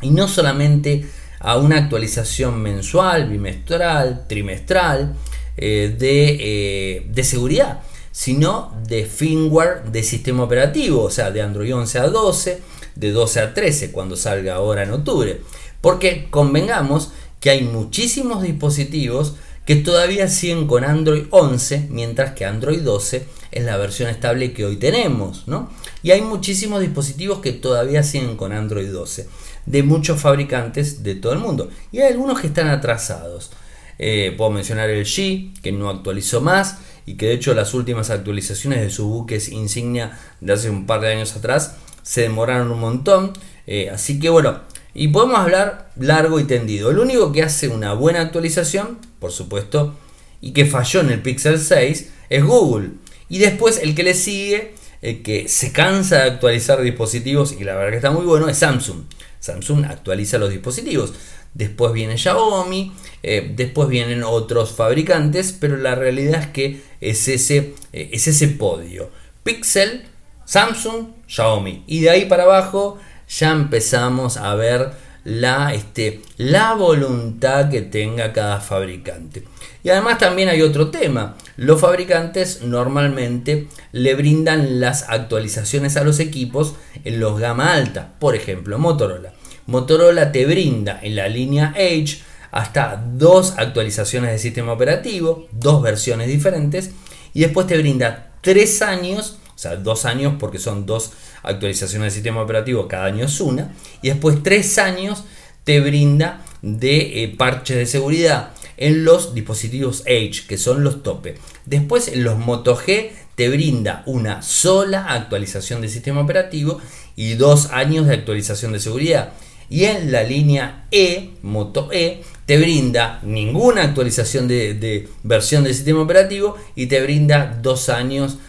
Y 0.00 0.10
no 0.10 0.28
solamente 0.28 1.06
a 1.42 1.58
una 1.58 1.76
actualización 1.76 2.60
mensual, 2.62 3.28
bimestral, 3.28 4.26
trimestral 4.28 5.14
eh, 5.56 5.96
eh, 6.00 7.06
de, 7.08 7.24
seguridad, 7.24 7.80
sino 8.12 8.72
de 8.86 9.04
firmware 9.04 9.84
de 9.90 10.02
sistema 10.02 10.44
operativo, 10.44 11.02
o 11.02 11.10
sea, 11.10 11.30
de 11.30 11.42
Android 11.42 11.74
11 11.74 11.98
a 11.98 12.06
12, 12.08 12.60
de 12.94 13.10
12 13.10 13.40
a 13.40 13.54
13 13.54 13.92
cuando 13.92 14.16
salga 14.16 14.54
ahora 14.54 14.82
en 14.82 14.92
octubre. 14.92 15.40
Porque 15.80 16.28
convengamos 16.30 17.10
que 17.40 17.50
hay 17.50 17.62
muchísimos 17.62 18.42
dispositivos 18.42 19.34
que 19.66 19.76
todavía 19.76 20.28
siguen 20.28 20.66
con 20.66 20.84
Android 20.84 21.24
11, 21.30 21.88
mientras 21.90 22.32
que 22.32 22.44
Android 22.44 22.80
12 22.80 23.26
es 23.52 23.64
la 23.64 23.76
versión 23.76 24.08
estable 24.08 24.52
que 24.52 24.64
hoy 24.64 24.76
tenemos, 24.76 25.46
¿no? 25.46 25.70
Y 26.02 26.10
hay 26.10 26.20
muchísimos 26.20 26.80
dispositivos 26.80 27.38
que 27.40 27.52
todavía 27.52 28.02
siguen 28.02 28.36
con 28.36 28.52
Android 28.52 28.90
12 28.90 29.28
de 29.66 29.82
muchos 29.82 30.20
fabricantes 30.20 31.02
de 31.02 31.14
todo 31.14 31.32
el 31.32 31.38
mundo. 31.38 31.70
Y 31.92 32.00
hay 32.00 32.12
algunos 32.12 32.40
que 32.40 32.48
están 32.48 32.68
atrasados. 32.68 33.50
Eh, 33.98 34.34
puedo 34.36 34.50
mencionar 34.50 34.90
el 34.90 35.04
G, 35.04 35.52
que 35.62 35.70
no 35.70 35.90
actualizó 35.90 36.40
más 36.40 36.78
y 37.06 37.14
que 37.14 37.26
de 37.26 37.34
hecho 37.34 37.54
las 37.54 37.74
últimas 37.74 38.10
actualizaciones 38.10 38.80
de 38.80 38.90
sus 38.90 39.06
buques 39.06 39.48
insignia 39.48 40.18
de 40.40 40.52
hace 40.52 40.70
un 40.70 40.86
par 40.86 41.00
de 41.00 41.12
años 41.12 41.36
atrás 41.36 41.76
se 42.02 42.22
demoraron 42.22 42.70
un 42.70 42.80
montón. 42.80 43.32
Eh, 43.66 43.90
así 43.90 44.18
que 44.18 44.28
bueno, 44.28 44.60
y 44.94 45.08
podemos 45.08 45.38
hablar 45.38 45.90
largo 45.96 46.38
y 46.40 46.44
tendido. 46.44 46.90
El 46.90 46.98
único 46.98 47.32
que 47.32 47.42
hace 47.42 47.68
una 47.68 47.94
buena 47.94 48.20
actualización, 48.20 48.98
por 49.18 49.32
supuesto, 49.32 49.94
y 50.40 50.52
que 50.52 50.66
falló 50.66 51.00
en 51.00 51.10
el 51.10 51.22
Pixel 51.22 51.58
6 51.58 52.10
es 52.28 52.44
Google. 52.44 52.90
Y 53.28 53.38
después 53.38 53.80
el 53.82 53.94
que 53.94 54.02
le 54.02 54.14
sigue, 54.14 54.74
el 55.00 55.22
que 55.22 55.48
se 55.48 55.72
cansa 55.72 56.16
de 56.16 56.30
actualizar 56.30 56.82
dispositivos 56.82 57.52
y 57.58 57.64
la 57.64 57.74
verdad 57.74 57.90
que 57.90 57.96
está 57.96 58.10
muy 58.10 58.24
bueno, 58.24 58.48
es 58.48 58.58
Samsung. 58.58 59.04
Samsung 59.40 59.84
actualiza 59.86 60.38
los 60.38 60.50
dispositivos. 60.50 61.14
Después 61.54 61.92
viene 61.92 62.16
Xiaomi, 62.16 62.92
eh, 63.22 63.52
después 63.54 63.88
vienen 63.88 64.22
otros 64.22 64.72
fabricantes, 64.72 65.56
pero 65.58 65.76
la 65.76 65.94
realidad 65.94 66.40
es 66.40 66.46
que 66.48 66.82
es 67.00 67.28
ese, 67.28 67.74
eh, 67.92 68.10
es 68.12 68.26
ese 68.28 68.48
podio. 68.48 69.10
Pixel, 69.42 70.04
Samsung, 70.52 71.06
Xiaomi. 71.26 71.82
Y 71.86 72.00
de 72.00 72.10
ahí 72.10 72.26
para 72.26 72.42
abajo 72.42 72.98
ya 73.26 73.52
empezamos 73.52 74.36
a 74.36 74.54
ver 74.54 74.90
la, 75.24 75.72
este, 75.72 76.20
la 76.36 76.74
voluntad 76.74 77.70
que 77.70 77.80
tenga 77.80 78.34
cada 78.34 78.60
fabricante. 78.60 79.44
Y 79.82 79.88
además 79.88 80.18
también 80.18 80.50
hay 80.50 80.60
otro 80.60 80.90
tema. 80.90 81.38
Los 81.56 81.80
fabricantes 81.80 82.60
normalmente 82.60 83.68
le 83.92 84.14
brindan 84.14 84.78
las 84.78 85.08
actualizaciones 85.08 85.96
a 85.96 86.04
los 86.04 86.20
equipos 86.20 86.74
en 87.02 87.18
los 87.18 87.40
gama 87.40 87.72
alta. 87.72 88.12
Por 88.18 88.34
ejemplo, 88.34 88.78
Motorola. 88.78 89.32
Motorola 89.64 90.32
te 90.32 90.44
brinda 90.44 91.00
en 91.02 91.16
la 91.16 91.28
línea 91.28 91.72
Edge 91.78 92.20
hasta 92.50 93.02
dos 93.14 93.54
actualizaciones 93.56 94.32
de 94.32 94.38
sistema 94.38 94.72
operativo, 94.72 95.48
dos 95.50 95.80
versiones 95.80 96.28
diferentes, 96.28 96.90
y 97.32 97.40
después 97.40 97.66
te 97.66 97.78
brinda 97.78 98.32
tres 98.42 98.82
años 98.82 99.38
sea, 99.62 99.76
dos 99.76 100.04
años 100.04 100.34
porque 100.38 100.58
son 100.58 100.86
dos 100.86 101.12
actualizaciones 101.42 102.06
del 102.06 102.12
sistema 102.12 102.42
operativo, 102.42 102.88
cada 102.88 103.06
año 103.06 103.24
es 103.24 103.40
una. 103.40 103.74
Y 104.02 104.08
después 104.08 104.42
tres 104.42 104.78
años 104.78 105.24
te 105.64 105.80
brinda 105.80 106.44
de 106.62 107.24
eh, 107.24 107.28
parches 107.36 107.76
de 107.76 107.86
seguridad 107.86 108.50
en 108.76 109.04
los 109.04 109.34
dispositivos 109.34 110.02
Edge, 110.06 110.46
que 110.46 110.58
son 110.58 110.82
los 110.82 111.02
tope. 111.02 111.36
Después 111.66 112.08
en 112.08 112.24
los 112.24 112.38
Moto 112.38 112.76
G 112.76 113.10
te 113.34 113.48
brinda 113.48 114.02
una 114.06 114.42
sola 114.42 115.06
actualización 115.12 115.80
del 115.80 115.90
sistema 115.90 116.20
operativo 116.20 116.80
y 117.16 117.34
dos 117.34 117.70
años 117.70 118.06
de 118.06 118.14
actualización 118.14 118.72
de 118.72 118.80
seguridad. 118.80 119.32
Y 119.70 119.84
en 119.84 120.12
la 120.12 120.22
línea 120.22 120.86
E, 120.90 121.30
Moto 121.42 121.88
E, 121.92 122.22
te 122.44 122.58
brinda 122.58 123.20
ninguna 123.22 123.84
actualización 123.84 124.48
de, 124.48 125.08
versión 125.22 125.64
del 125.64 125.74
sistema 125.74 126.02
operativo 126.02 126.56
y 126.74 126.86
te 126.86 127.00
brinda 127.00 127.58
dos 127.62 127.88
años 127.88 128.36
de 128.36 128.40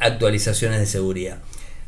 actualizaciones 0.00 0.80
de 0.80 0.86
seguridad. 0.86 1.38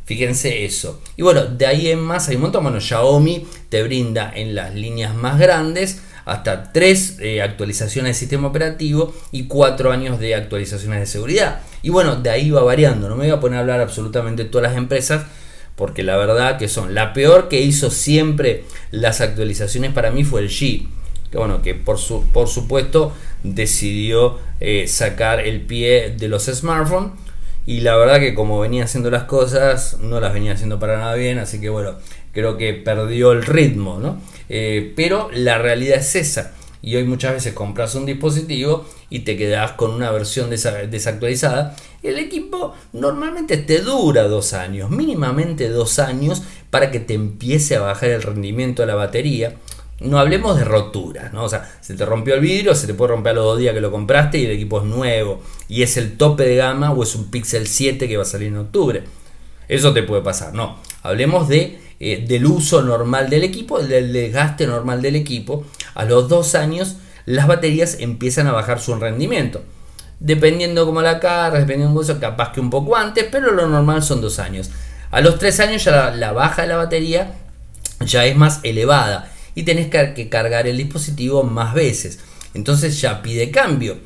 Fíjense 0.05 0.65
eso. 0.65 1.01
Y 1.17 1.23
bueno, 1.23 1.45
de 1.45 1.67
ahí 1.67 1.89
en 1.89 2.01
más 2.01 2.29
hay 2.29 2.37
un 2.37 2.43
montón. 2.43 2.65
Bueno, 2.65 2.81
Xiaomi 2.81 3.47
te 3.69 3.83
brinda 3.85 4.33
en 4.35 4.57
las 4.57 4.75
líneas 4.75 5.15
más 5.15 5.39
grandes 5.39 6.03
hasta 6.25 6.73
tres 6.73 7.19
eh, 7.21 7.43
actualizaciones 7.43 8.17
de 8.17 8.19
sistema 8.19 8.49
operativo 8.49 9.15
y 9.31 9.45
cuatro 9.45 9.93
años 9.93 10.19
de 10.19 10.35
actualizaciones 10.35 11.01
de 11.01 11.07
seguridad. 11.07 11.61
Y 11.83 11.91
bueno, 11.91 12.17
de 12.17 12.31
ahí 12.31 12.51
va 12.51 12.63
variando. 12.63 13.09
No 13.09 13.15
me 13.15 13.27
voy 13.27 13.33
a 13.33 13.41
poner 13.41 13.59
a 13.59 13.61
hablar 13.61 13.81
absolutamente 13.81 14.45
de 14.45 14.49
todas 14.49 14.71
las 14.71 14.77
empresas 14.77 15.27
porque 15.77 16.03
la 16.03 16.17
verdad 16.17 16.59
que 16.59 16.69
son 16.69 16.95
la 16.95 17.13
peor 17.13 17.49
que 17.49 17.61
hizo 17.61 17.91
siempre 17.91 18.65
las 18.91 19.21
actualizaciones 19.21 19.93
para 19.93 20.11
mí 20.11 20.25
fue 20.25 20.41
el 20.41 20.49
G. 20.49 20.89
Que 21.31 21.39
bueno, 21.39 21.63
que 21.63 21.75
por, 21.75 21.99
su, 21.99 22.25
por 22.33 22.49
supuesto 22.49 23.13
decidió 23.45 24.39
eh, 24.59 24.89
sacar 24.89 25.41
el 25.41 25.61
pie 25.63 26.17
de 26.19 26.29
los 26.29 26.47
smartphones 26.47 27.13
y 27.71 27.83
la 27.83 27.97
verdad 27.97 28.19
que 28.19 28.35
como 28.35 28.59
venía 28.59 28.83
haciendo 28.83 29.13
las 29.13 29.23
cosas, 29.23 29.99
no 30.01 30.19
las 30.19 30.33
venía 30.33 30.55
haciendo 30.55 30.81
para 30.81 30.99
nada 30.99 31.15
bien, 31.15 31.39
así 31.39 31.61
que 31.61 31.69
bueno, 31.69 31.95
creo 32.33 32.59
que 32.59 32.73
perdió 32.75 33.31
el 33.31 33.47
ritmo, 33.47 34.01
¿no? 34.01 34.21
Eh, 34.49 34.93
pero 34.97 35.31
la 35.33 35.57
realidad 35.59 35.99
es 35.99 36.17
esa. 36.17 36.53
Y 36.83 36.97
hoy 36.97 37.05
muchas 37.05 37.33
veces 37.33 37.55
compras 37.55 37.95
un 37.95 38.07
dispositivo 38.07 38.87
y 39.09 39.21
te 39.21 39.37
quedas 39.37 39.71
con 39.73 39.93
una 39.93 40.11
versión 40.11 40.51
desactualizada. 40.51 41.77
El 42.03 42.19
equipo 42.19 42.75
normalmente 42.93 43.57
te 43.57 43.83
dura 43.83 44.25
dos 44.25 44.53
años, 44.53 44.91
mínimamente 44.91 45.69
dos 45.69 46.01
años, 46.01 46.43
para 46.71 46.91
que 46.91 46.99
te 46.99 47.15
empiece 47.15 47.77
a 47.77 47.83
bajar 47.83 48.11
el 48.11 48.23
rendimiento 48.23 48.83
de 48.83 48.89
la 48.89 48.97
batería 48.97 49.55
no 50.01 50.19
hablemos 50.19 50.57
de 50.59 50.65
roturas, 50.65 51.33
¿no? 51.33 51.45
O 51.45 51.49
sea, 51.49 51.71
se 51.81 51.95
te 51.95 52.07
rompió 52.07 52.35
el 52.35 52.41
vidrio, 52.41 52.75
se 52.75 52.87
te 52.87 52.95
puede 52.95 53.13
romper 53.13 53.33
a 53.33 53.35
los 53.35 53.45
dos 53.45 53.59
días 53.59 53.75
que 53.75 53.83
lo 53.83 53.91
compraste 53.91 54.39
y 54.39 54.47
el 54.47 54.53
equipo 54.53 54.81
es 54.81 54.87
nuevo 54.87 55.43
y 55.69 55.83
es 55.83 55.97
el 55.99 56.17
tope 56.17 56.45
de 56.45 56.57
gama 56.57 56.91
o 56.91 57.03
es 57.03 57.15
un 57.15 57.31
Pixel 57.31 57.67
7 57.67 58.09
que 58.09 58.17
va 58.17 58.23
a 58.23 58.27
salir 58.27 58.49
en 58.49 58.57
octubre. 58.57 59.05
Eso 59.69 59.93
te 59.93 60.03
puede 60.03 60.23
pasar, 60.23 60.55
no. 60.55 60.79
Hablemos 61.03 61.49
de, 61.49 61.79
eh, 62.01 62.25
del 62.27 62.47
uso 62.47 62.83
normal 62.83 63.29
del 63.29 63.45
equipo, 63.45 63.79
del 63.79 64.13
desgaste 64.13 64.67
normal 64.67 65.03
del 65.03 65.17
equipo. 65.17 65.65
A 65.95 66.05
los 66.05 66.29
dos 66.29 66.55
años 66.55 66.97
las 67.27 67.47
baterías 67.47 67.99
empiezan 68.01 68.47
a 68.47 68.53
bajar 68.53 68.81
su 68.81 68.95
rendimiento. 68.95 69.63
Dependiendo 70.19 70.87
como 70.87 71.03
la 71.03 71.21
carga, 71.21 71.59
dependiendo 71.59 72.01
de 72.01 72.05
eso, 72.05 72.19
capaz 72.19 72.53
que 72.53 72.61
un 72.61 72.71
poco 72.71 72.97
antes, 72.97 73.27
pero 73.31 73.53
lo 73.53 73.69
normal 73.69 74.03
son 74.03 74.23
dos 74.23 74.39
años. 74.39 74.71
A 75.11 75.21
los 75.21 75.39
tres 75.39 75.61
años 75.61 75.85
ya 75.85 76.11
la 76.11 76.33
baja 76.33 76.63
de 76.63 76.69
la 76.69 76.77
batería 76.77 77.35
ya 78.01 78.25
es 78.25 78.35
más 78.35 78.61
elevada 78.63 79.31
y 79.55 79.63
tenés 79.65 79.89
que 79.89 80.29
cargar 80.29 80.67
el 80.67 80.77
dispositivo 80.77 81.43
más 81.43 81.75
veces. 81.75 82.21
Entonces 82.55 83.01
ya 83.01 83.23
pide 83.23 83.51
cambio. 83.51 83.99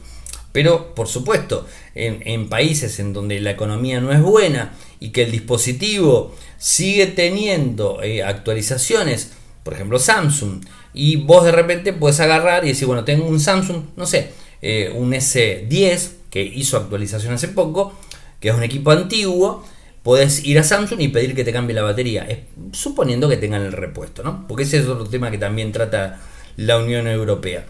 Pero 0.53 0.95
por 0.95 1.09
supuesto, 1.09 1.67
en, 1.97 2.49
países 2.49 3.01
en 3.01 3.13
donde 3.13 3.41
la 3.41 3.51
economía 3.51 4.01
no 4.01 4.13
es 4.13 4.23
buena 4.23 4.73
y 5.01 5.11
que 5.11 5.25
el 5.25 5.33
dispositivo 5.33 6.33
sigue 6.59 7.09
teniendo 7.09 8.01
eh, 8.05 8.23
actualizaciones, 8.23 9.33
por 9.65 9.75
ejemplo 9.75 9.99
Samsung, 9.99 10.65
y 10.93 11.17
vos 11.17 11.45
de 11.45 11.51
repente 11.51 11.93
puedes 11.93 12.21
agarrar 12.21 12.65
y 12.65 12.69
decir, 12.69 12.87
bueno, 12.87 13.03
tengo 13.03 13.27
un 13.27 13.41
Samsung, 13.41 13.83
no 13.97 14.07
sé, 14.07 14.31
eh, 14.63 14.93
un 14.95 15.11
S10 15.11 16.11
que 16.31 16.45
hizo 16.45 16.77
actualización 16.77 17.35
hace 17.35 17.49
poco, 17.49 17.93
que 18.39 18.51
es 18.51 18.55
un 18.55 18.63
equipo 18.63 18.93
antiguo, 18.93 19.65
podés 20.05 20.45
ir 20.45 20.59
a 20.59 20.63
Samsung 20.63 21.01
y 21.01 21.09
pedir 21.09 21.35
que 21.35 21.45
te 21.45 21.53
cambie 21.53 21.75
la 21.75 21.83
batería, 21.83 22.29
suponiendo 22.73 23.29
que 23.29 23.39
tengan 23.39 23.63
el 23.63 23.73
repuesto, 23.73 24.23
¿no? 24.23 24.47
Porque 24.47 24.63
ese 24.63 24.79
es 24.79 24.87
otro 24.87 25.07
tema 25.07 25.31
que 25.31 25.39
también 25.39 25.73
trata 25.73 26.21
la 26.57 26.79
Unión 26.79 27.09
Europea. 27.09 27.65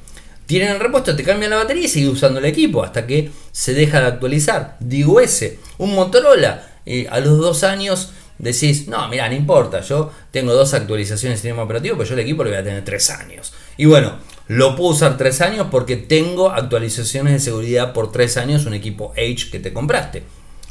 Tienen 0.45 0.73
el 0.73 0.81
repuesto, 0.81 1.17
te 1.17 1.23
cambian 1.23 1.53
la 1.53 1.57
batería 1.57 1.85
y 1.85 1.89
sigue 1.89 2.09
usando 2.09 2.41
el 2.41 2.45
equipo 2.45 2.83
hasta 2.83 3.07
que 3.07 3.31
se 3.53 3.73
deja 3.73 4.01
de 4.01 4.09
actualizar. 4.09 4.77
Digo 4.81 5.21
ese, 5.21 5.61
un 5.79 5.95
Motorola, 5.95 6.81
eh, 6.85 7.07
a 7.09 7.21
los 7.21 7.39
dos 7.39 7.63
años 7.63 8.11
decís, 8.39 8.89
no, 8.89 9.09
mira, 9.09 9.29
no 9.29 9.37
importa, 9.37 9.81
yo 9.81 10.11
tengo 10.33 10.53
dos 10.55 10.75
actualizaciones 10.75 11.39
de 11.39 11.43
sistema 11.43 11.63
operativo, 11.63 11.97
pero 11.97 12.09
yo 12.09 12.15
el 12.15 12.21
equipo 12.21 12.43
lo 12.43 12.51
voy 12.51 12.59
a 12.59 12.65
tener 12.65 12.85
tres 12.85 13.11
años. 13.11 13.55
Y 13.77 13.85
bueno, 13.87 14.19
lo 14.49 14.75
puedo 14.75 14.91
usar 14.91 15.17
tres 15.17 15.41
años 15.41 15.69
porque 15.71 15.97
tengo 15.97 16.51
actualizaciones 16.51 17.33
de 17.33 17.39
seguridad 17.39 17.93
por 17.93 18.11
tres 18.11 18.37
años, 18.37 18.67
un 18.67 18.75
equipo 18.75 19.13
H 19.13 19.51
que 19.53 19.61
te 19.61 19.73
compraste. 19.73 20.25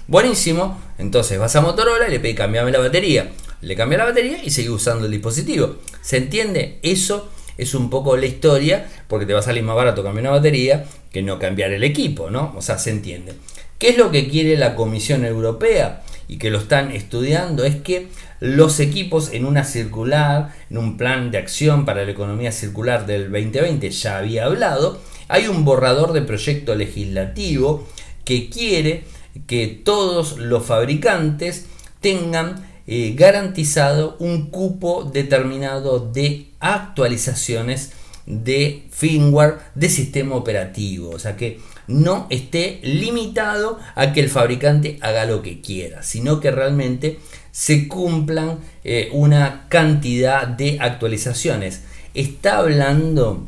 Buenísimo, 0.07 0.81
entonces 0.97 1.39
vas 1.39 1.55
a 1.55 1.61
Motorola 1.61 2.09
y 2.09 2.11
le 2.11 2.19
pedís 2.19 2.35
cambiarme 2.35 2.71
la 2.71 2.79
batería. 2.79 3.31
Le 3.61 3.75
cambia 3.77 3.99
la 3.99 4.05
batería 4.05 4.43
y 4.43 4.49
sigue 4.49 4.69
usando 4.69 5.05
el 5.05 5.11
dispositivo. 5.11 5.77
¿Se 6.01 6.17
entiende? 6.17 6.79
Eso 6.83 7.29
es 7.57 7.73
un 7.73 7.89
poco 7.89 8.17
la 8.17 8.25
historia, 8.25 8.89
porque 9.07 9.25
te 9.25 9.33
va 9.33 9.39
a 9.39 9.43
salir 9.43 9.63
más 9.63 9.77
barato 9.77 10.03
cambiar 10.03 10.23
una 10.23 10.31
batería 10.31 10.83
que 11.09 11.21
no 11.21 11.39
cambiar 11.39 11.71
el 11.71 11.85
equipo, 11.85 12.29
¿no? 12.29 12.53
O 12.57 12.61
sea, 12.61 12.77
se 12.79 12.89
entiende. 12.89 13.33
¿Qué 13.79 13.89
es 13.89 13.97
lo 13.97 14.11
que 14.11 14.27
quiere 14.27 14.57
la 14.57 14.75
Comisión 14.75 15.23
Europea? 15.23 16.03
Y 16.27 16.37
que 16.37 16.49
lo 16.49 16.57
están 16.57 16.91
estudiando 16.91 17.63
es 17.63 17.77
que 17.77 18.07
los 18.41 18.81
equipos 18.81 19.31
en 19.31 19.45
una 19.45 19.63
circular, 19.63 20.53
en 20.69 20.79
un 20.79 20.97
plan 20.97 21.31
de 21.31 21.37
acción 21.37 21.85
para 21.85 22.03
la 22.03 22.11
economía 22.11 22.51
circular 22.51 23.05
del 23.05 23.31
2020, 23.31 23.89
ya 23.89 24.17
había 24.17 24.45
hablado, 24.45 24.99
hay 25.29 25.47
un 25.47 25.63
borrador 25.63 26.11
de 26.11 26.23
proyecto 26.23 26.75
legislativo 26.75 27.87
que 28.25 28.49
quiere 28.49 29.03
que 29.47 29.67
todos 29.67 30.37
los 30.37 30.65
fabricantes 30.65 31.65
tengan 32.01 32.67
eh, 32.85 33.13
garantizado 33.17 34.17
un 34.19 34.49
cupo 34.49 35.03
determinado 35.05 35.99
de 35.99 36.47
actualizaciones 36.59 37.93
de 38.25 38.87
firmware 38.91 39.59
de 39.75 39.89
sistema 39.89 40.35
operativo. 40.35 41.09
O 41.11 41.19
sea 41.19 41.35
que 41.35 41.59
no 41.87 42.27
esté 42.29 42.79
limitado 42.83 43.79
a 43.95 44.13
que 44.13 44.21
el 44.21 44.29
fabricante 44.29 44.97
haga 45.01 45.25
lo 45.25 45.41
que 45.41 45.61
quiera, 45.61 46.03
sino 46.03 46.39
que 46.39 46.51
realmente 46.51 47.19
se 47.51 47.87
cumplan 47.87 48.59
eh, 48.83 49.09
una 49.11 49.65
cantidad 49.69 50.47
de 50.47 50.77
actualizaciones. 50.79 51.81
Está 52.13 52.57
hablando 52.57 53.47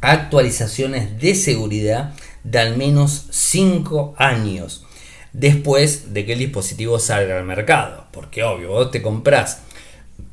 actualizaciones 0.00 1.18
de 1.20 1.34
seguridad 1.34 2.14
de 2.44 2.58
al 2.58 2.76
menos 2.76 3.26
5 3.30 4.14
años 4.18 4.84
después 5.32 6.12
de 6.12 6.24
que 6.24 6.34
el 6.34 6.40
dispositivo 6.40 6.98
salga 6.98 7.38
al 7.38 7.44
mercado. 7.44 8.06
Porque 8.12 8.42
obvio, 8.42 8.68
vos 8.68 8.90
te 8.90 9.02
compras, 9.02 9.62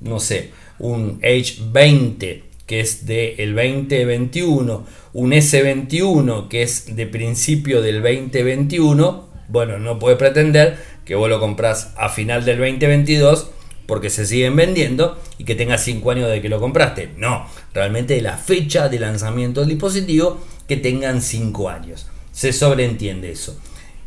no 0.01 0.19
sé, 0.19 0.51
un 0.79 1.21
H20 1.21 2.43
que 2.65 2.81
es 2.81 3.07
del 3.07 3.55
2021, 3.55 4.85
un 5.13 5.31
S21 5.31 6.47
que 6.49 6.61
es 6.61 6.95
de 6.95 7.07
principio 7.07 7.81
del 7.81 8.03
2021, 8.03 9.27
bueno, 9.47 9.79
no 9.79 9.97
puede 9.97 10.17
pretender 10.17 10.77
que 11.03 11.15
vos 11.15 11.27
lo 11.27 11.39
compras 11.39 11.93
a 11.97 12.09
final 12.09 12.45
del 12.45 12.59
2022 12.59 13.49
porque 13.87 14.11
se 14.11 14.27
siguen 14.27 14.55
vendiendo 14.55 15.19
y 15.39 15.45
que 15.45 15.55
tenga 15.55 15.79
5 15.79 16.11
años 16.11 16.29
de 16.29 16.43
que 16.43 16.49
lo 16.49 16.59
compraste. 16.59 17.09
No, 17.17 17.47
realmente 17.73 18.21
la 18.21 18.37
fecha 18.37 18.87
de 18.87 18.99
lanzamiento 18.99 19.61
del 19.61 19.69
dispositivo 19.69 20.39
que 20.67 20.77
tengan 20.77 21.23
5 21.23 21.69
años. 21.69 22.05
Se 22.31 22.53
sobreentiende 22.53 23.31
eso. 23.31 23.59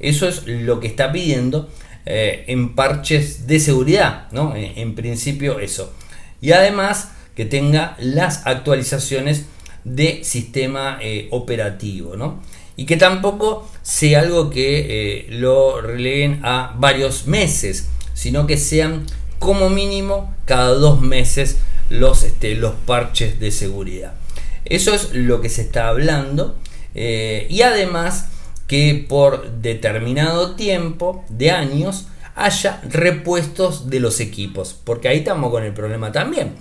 Eso 0.03 0.29
es 0.29 0.47
lo 0.47 0.81
que 0.81 0.89
está 0.89 1.13
pidiendo 1.13 1.71
eh, 2.05 2.45
en 2.49 2.75
parches 2.75 3.47
de 3.47 3.61
seguridad, 3.61 4.27
¿no? 4.33 4.55
En, 4.57 4.97
principio 4.97 5.61
eso. 5.61 5.93
Y 6.41 6.51
además 6.51 7.13
que 7.37 7.45
tenga 7.45 7.97
las 8.01 8.45
actualizaciones 8.45 9.45
de 9.85 10.25
sistema 10.25 10.99
eh, 11.01 11.29
operativo, 11.31 12.17
¿no? 12.17 12.43
Y 12.75 12.87
que 12.87 12.97
tampoco 12.97 13.71
sea 13.83 14.21
algo 14.21 14.51
que 14.51 14.87
eh, 14.89 15.27
lo 15.31 15.81
releguen 15.81 16.41
a 16.43 16.75
varios 16.77 17.29
meses, 17.29 17.89
sino 18.15 18.49
que 18.49 18.57
sean 18.57 19.07
como 19.39 19.71
mínimo 19.71 20.35
cada 20.45 20.71
dos 20.71 21.01
meses 21.01 21.59
los, 21.89 22.25
este, 22.25 22.57
los 22.57 22.75
parches 22.75 23.39
de 23.39 23.53
seguridad. 23.53 24.15
Eso 24.65 24.93
es 24.93 25.13
lo 25.13 25.41
que 25.41 25.49
se 25.49 25.63
está 25.63 25.87
hablando. 25.87 26.57
y 26.95 27.63
además 27.63 28.27
que 28.73 29.05
por 29.07 29.61
determinado 29.61 30.55
tiempo 30.55 31.27
de 31.29 31.51
años 31.51 32.07
haya 32.35 32.81
repuestos 32.89 33.91
de 33.91 34.01
los 34.01 34.19
equipos. 34.19 34.75
Porque 34.83 35.09
ahí 35.09 35.19
estamos 35.19 35.51
con 35.51 35.63
el 35.63 35.75
problema 35.75 36.11
también. 36.11 36.55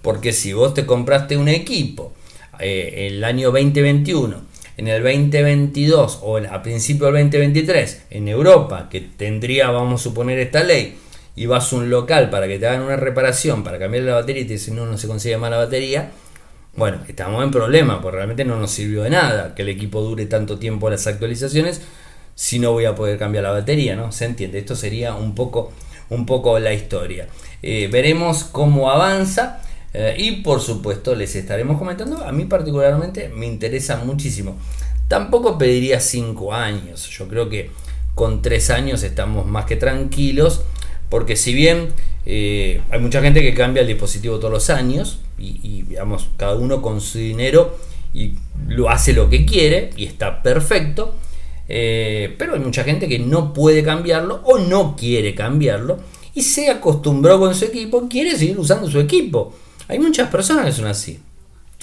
Porque 0.00 0.32
si 0.32 0.52
vos 0.52 0.72
te 0.72 0.86
compraste 0.86 1.36
un 1.36 1.48
equipo 1.48 2.12
eh, 2.60 3.08
el 3.08 3.24
año 3.24 3.50
2021 3.50 4.40
en 4.76 4.86
el 4.86 5.02
2022 5.02 6.20
o 6.22 6.36
a 6.36 6.62
principio 6.62 7.06
del 7.06 7.28
2023 7.28 8.02
en 8.10 8.28
Europa, 8.28 8.86
que 8.88 9.00
tendría, 9.00 9.72
vamos 9.72 10.00
a 10.00 10.04
suponer, 10.04 10.38
esta 10.38 10.62
ley, 10.62 10.96
y 11.34 11.46
vas 11.46 11.72
a 11.72 11.76
un 11.76 11.90
local 11.90 12.30
para 12.30 12.46
que 12.46 12.60
te 12.60 12.68
hagan 12.68 12.82
una 12.82 12.94
reparación, 12.94 13.64
para 13.64 13.80
cambiar 13.80 14.04
la 14.04 14.14
batería 14.14 14.42
y 14.42 14.46
te 14.46 14.70
no, 14.70 14.86
no 14.86 14.96
se 14.96 15.08
consigue 15.08 15.36
más 15.38 15.50
la 15.50 15.56
batería, 15.56 16.12
bueno, 16.78 16.98
estamos 17.08 17.42
en 17.44 17.50
problema, 17.50 18.00
porque 18.00 18.16
realmente 18.16 18.44
no 18.44 18.56
nos 18.56 18.70
sirvió 18.70 19.02
de 19.02 19.10
nada 19.10 19.54
que 19.54 19.62
el 19.62 19.68
equipo 19.68 20.00
dure 20.00 20.26
tanto 20.26 20.58
tiempo 20.58 20.88
las 20.88 21.06
actualizaciones 21.06 21.82
si 22.34 22.60
no 22.60 22.70
voy 22.70 22.84
a 22.84 22.94
poder 22.94 23.18
cambiar 23.18 23.42
la 23.42 23.50
batería, 23.50 23.96
¿no? 23.96 24.12
Se 24.12 24.24
entiende, 24.24 24.60
esto 24.60 24.76
sería 24.76 25.14
un 25.14 25.34
poco, 25.34 25.72
un 26.08 26.24
poco 26.24 26.58
la 26.60 26.72
historia. 26.72 27.26
Eh, 27.62 27.88
veremos 27.90 28.44
cómo 28.44 28.90
avanza. 28.90 29.60
Eh, 29.92 30.14
y 30.18 30.42
por 30.42 30.60
supuesto 30.60 31.14
les 31.14 31.34
estaremos 31.34 31.78
comentando. 31.78 32.24
A 32.24 32.30
mí 32.30 32.44
particularmente 32.44 33.28
me 33.28 33.46
interesa 33.46 33.96
muchísimo. 33.96 34.56
Tampoco 35.08 35.58
pediría 35.58 35.98
5 35.98 36.54
años. 36.54 37.08
Yo 37.08 37.26
creo 37.26 37.48
que 37.48 37.70
con 38.14 38.40
3 38.42 38.70
años 38.70 39.02
estamos 39.02 39.46
más 39.46 39.64
que 39.64 39.76
tranquilos. 39.76 40.62
Porque 41.08 41.34
si 41.34 41.54
bien 41.54 41.88
eh, 42.26 42.82
hay 42.90 43.00
mucha 43.00 43.22
gente 43.22 43.42
que 43.42 43.54
cambia 43.54 43.80
el 43.80 43.88
dispositivo 43.88 44.38
todos 44.38 44.52
los 44.52 44.70
años. 44.70 45.20
Y, 45.38 45.60
y 45.62 45.96
cada 46.36 46.56
uno 46.56 46.82
con 46.82 47.00
su 47.00 47.18
dinero 47.18 47.78
y 48.12 48.32
lo 48.66 48.90
hace 48.90 49.12
lo 49.12 49.30
que 49.30 49.44
quiere. 49.44 49.90
Y 49.96 50.06
está 50.06 50.42
perfecto. 50.42 51.14
Eh, 51.68 52.34
pero 52.38 52.54
hay 52.54 52.60
mucha 52.60 52.82
gente 52.84 53.08
que 53.08 53.18
no 53.18 53.52
puede 53.52 53.82
cambiarlo 53.82 54.40
o 54.44 54.58
no 54.58 54.96
quiere 54.96 55.34
cambiarlo 55.34 55.98
y 56.38 56.42
se 56.42 56.70
acostumbró 56.70 57.40
con 57.40 57.52
su 57.52 57.64
equipo, 57.64 58.08
quiere 58.08 58.38
seguir 58.38 58.58
usando 58.60 58.88
su 58.88 59.00
equipo. 59.00 59.54
Hay 59.88 59.98
muchas 59.98 60.30
personas 60.30 60.66
que 60.66 60.72
son 60.72 60.86
así. 60.86 61.18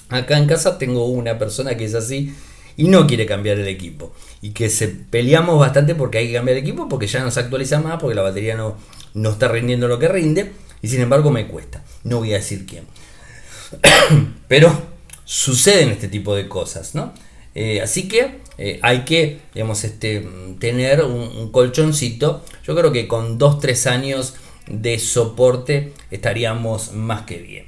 Acá 0.08 0.38
en 0.38 0.48
casa 0.48 0.78
tengo 0.78 1.08
una 1.08 1.38
persona 1.38 1.76
que 1.76 1.84
es 1.84 1.94
así 1.94 2.34
y 2.78 2.86
no 2.86 3.06
quiere 3.06 3.26
cambiar 3.26 3.60
el 3.60 3.68
equipo. 3.68 4.14
Y 4.42 4.52
que 4.52 4.70
se 4.70 4.88
peleamos 4.88 5.60
bastante 5.60 5.94
porque 5.94 6.20
hay 6.20 6.28
que 6.28 6.36
cambiar 6.36 6.56
el 6.58 6.64
equipo 6.64 6.88
porque 6.88 7.06
ya 7.06 7.22
no 7.22 7.32
se 7.32 7.42
actualiza 7.42 7.82
más, 7.82 8.00
porque 8.00 8.16
la 8.16 8.22
batería 8.22 8.56
no, 8.56 8.78
no 9.14 9.32
está 9.32 9.50
rindiendo 9.50 9.90
lo 9.90 10.00
que 10.00 10.08
rinde. 10.08 10.54
Y 10.82 10.88
sin 10.88 11.02
embargo 11.02 11.32
me 11.32 11.48
cuesta. 11.48 11.84
No 12.06 12.20
voy 12.20 12.32
a 12.34 12.38
decir 12.38 12.66
quién. 12.66 12.86
Pero 14.48 14.82
suceden 15.24 15.90
este 15.90 16.08
tipo 16.08 16.36
de 16.36 16.48
cosas, 16.48 16.96
¿no? 16.96 17.14
Eh, 17.56 17.82
así 17.82 18.08
que 18.08 18.42
eh, 18.58 18.80
hay 18.82 19.06
que 19.06 19.40
digamos, 19.54 19.84
este, 19.84 20.28
tener 20.60 21.02
un, 21.04 21.52
colchoncito. 21.52 22.44
Yo 22.66 22.76
creo 22.76 22.92
que 22.92 23.08
con 23.08 23.40
2-3 23.40 23.90
años 23.90 24.36
de 24.68 25.00
soporte 25.00 25.94
estaríamos 26.12 26.94
más 26.94 27.24
que 27.24 27.38
bien. 27.38 27.66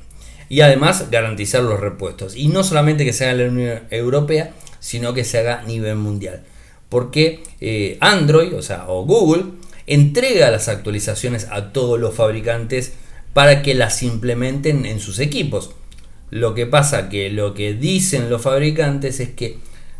Y 0.49 0.61
además 0.61 1.09
garantizar 1.11 1.63
los 1.63 1.79
repuestos. 1.79 2.35
Y 2.35 2.47
no 2.47 2.63
solamente 2.63 3.05
que 3.05 3.13
se 3.13 3.25
haga 3.25 3.31
en 3.33 3.37
la 3.39 3.51
Unión 3.51 3.83
Europea, 3.89 4.53
sino 4.79 5.13
que 5.13 5.23
se 5.23 5.39
haga 5.39 5.59
a 5.59 5.63
nivel 5.63 5.95
mundial. 5.95 6.43
Porque 6.89 7.43
eh, 7.59 7.97
Android, 7.99 8.55
o 8.55 8.61
sea, 8.61 8.85
o 8.87 9.03
Google, 9.03 9.45
entrega 9.87 10.51
las 10.51 10.69
actualizaciones 10.69 11.47
a 11.51 11.73
todos 11.73 11.99
los 11.99 12.15
fabricantes 12.15 12.93
para 13.33 13.61
que 13.61 13.73
las 13.73 14.03
implementen 14.03 14.85
en 14.85 14.99
sus 14.99 15.19
equipos. 15.19 15.71
Lo 16.29 16.53
que 16.53 16.65
pasa 16.65 17.09
que 17.09 17.29
lo 17.29 17.53
que 17.53 17.73
dicen 17.73 18.29
los 18.29 18.41
fabricantes 18.41 19.19
es 19.19 19.29
que 19.29 19.59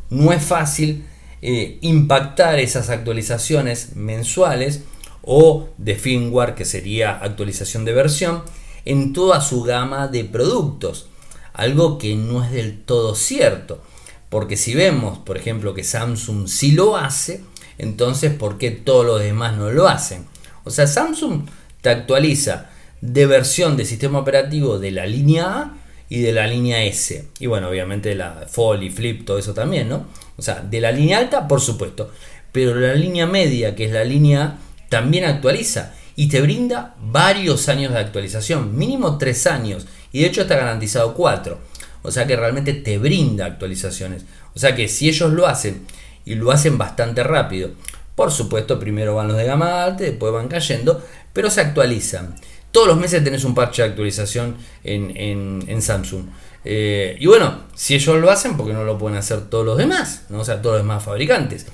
no 0.09 0.33
es 0.33 0.43
fácil 0.43 1.05
eh, 1.41 1.77
impactar 1.81 2.59
esas 2.59 2.89
actualizaciones 2.89 3.95
mensuales 3.95 4.83
o 5.21 5.69
de 5.77 5.95
firmware, 5.95 6.55
que 6.55 6.65
sería 6.65 7.17
actualización 7.17 7.85
de 7.85 7.93
versión, 7.93 8.43
en 8.85 9.13
toda 9.13 9.41
su 9.41 9.63
gama 9.63 10.07
de 10.07 10.23
productos. 10.23 11.09
Algo 11.53 11.97
que 11.97 12.15
no 12.15 12.43
es 12.43 12.51
del 12.51 12.81
todo 12.81 13.15
cierto. 13.15 13.81
Porque 14.29 14.57
si 14.57 14.73
vemos, 14.73 15.17
por 15.19 15.37
ejemplo, 15.37 15.73
que 15.73 15.83
Samsung 15.83 16.47
sí 16.47 16.71
lo 16.71 16.97
hace, 16.97 17.41
entonces 17.77 18.33
¿por 18.33 18.57
qué 18.57 18.71
todos 18.71 19.05
los 19.05 19.21
demás 19.21 19.57
no 19.57 19.71
lo 19.71 19.87
hacen? 19.87 20.25
O 20.63 20.69
sea, 20.69 20.87
Samsung 20.87 21.47
te 21.81 21.89
actualiza 21.89 22.69
de 23.01 23.25
versión 23.25 23.77
de 23.77 23.85
sistema 23.85 24.19
operativo 24.19 24.79
de 24.79 24.91
la 24.91 25.05
línea 25.05 25.45
A 25.45 25.76
y 26.09 26.21
de 26.21 26.31
la 26.31 26.47
línea 26.47 26.83
S. 26.83 27.27
Y 27.39 27.47
bueno, 27.47 27.69
obviamente 27.69 28.15
la 28.15 28.47
y 28.81 28.89
Flip, 28.89 29.25
todo 29.25 29.37
eso 29.37 29.53
también, 29.53 29.89
¿no? 29.89 30.05
O 30.37 30.41
sea, 30.41 30.61
de 30.61 30.81
la 30.81 30.91
línea 30.91 31.17
alta, 31.17 31.47
por 31.47 31.61
supuesto. 31.61 32.11
Pero 32.51 32.75
la 32.75 32.93
línea 32.93 33.25
media, 33.25 33.75
que 33.75 33.85
es 33.85 33.91
la 33.91 34.03
línea 34.03 34.57
también 34.89 35.25
actualiza 35.25 35.93
y 36.15 36.29
te 36.29 36.41
brinda 36.41 36.95
varios 36.99 37.69
años 37.69 37.93
de 37.93 37.99
actualización, 37.99 38.75
mínimo 38.77 39.17
tres 39.17 39.47
años. 39.47 39.85
Y 40.11 40.21
de 40.21 40.27
hecho 40.27 40.41
está 40.41 40.55
garantizado 40.55 41.13
cuatro. 41.13 41.59
O 42.01 42.11
sea 42.11 42.25
que 42.25 42.35
realmente 42.35 42.73
te 42.73 42.97
brinda 42.97 43.45
actualizaciones. 43.45 44.23
O 44.55 44.59
sea 44.59 44.75
que 44.75 44.87
si 44.87 45.09
ellos 45.09 45.31
lo 45.33 45.45
hacen 45.45 45.85
y 46.25 46.35
lo 46.35 46.51
hacen 46.51 46.77
bastante 46.77 47.23
rápido, 47.23 47.71
por 48.15 48.31
supuesto 48.31 48.79
primero 48.79 49.13
van 49.13 49.27
los 49.27 49.37
de 49.37 49.45
gama 49.45 49.83
alta, 49.83 50.05
después 50.05 50.33
van 50.33 50.47
cayendo, 50.47 51.03
pero 51.33 51.49
se 51.49 51.61
actualizan. 51.61 52.35
Todos 52.77 52.89
los 52.89 52.99
meses 52.99 53.23
tenés 53.23 53.43
un 53.43 53.55
parche 53.55 53.81
de 53.81 53.87
actualización 53.87 54.55
en, 54.83 55.81
Samsung. 55.81 56.25
Eh, 56.63 57.17
y 57.19 57.25
bueno, 57.25 57.63
si 57.73 57.95
ellos 57.95 58.19
lo 58.19 58.29
hacen, 58.29 58.55
¿por 58.55 58.67
qué 58.67 58.73
no 58.73 58.83
lo 58.83 58.99
pueden 58.99 59.17
hacer 59.17 59.49
todos 59.49 59.65
los 59.65 59.79
demás? 59.79 60.25
¿no? 60.29 60.41
O 60.41 60.45
sea, 60.45 60.61
todos 60.61 60.75
los 60.75 60.83
demás 60.83 61.03
fabricantes. 61.03 61.65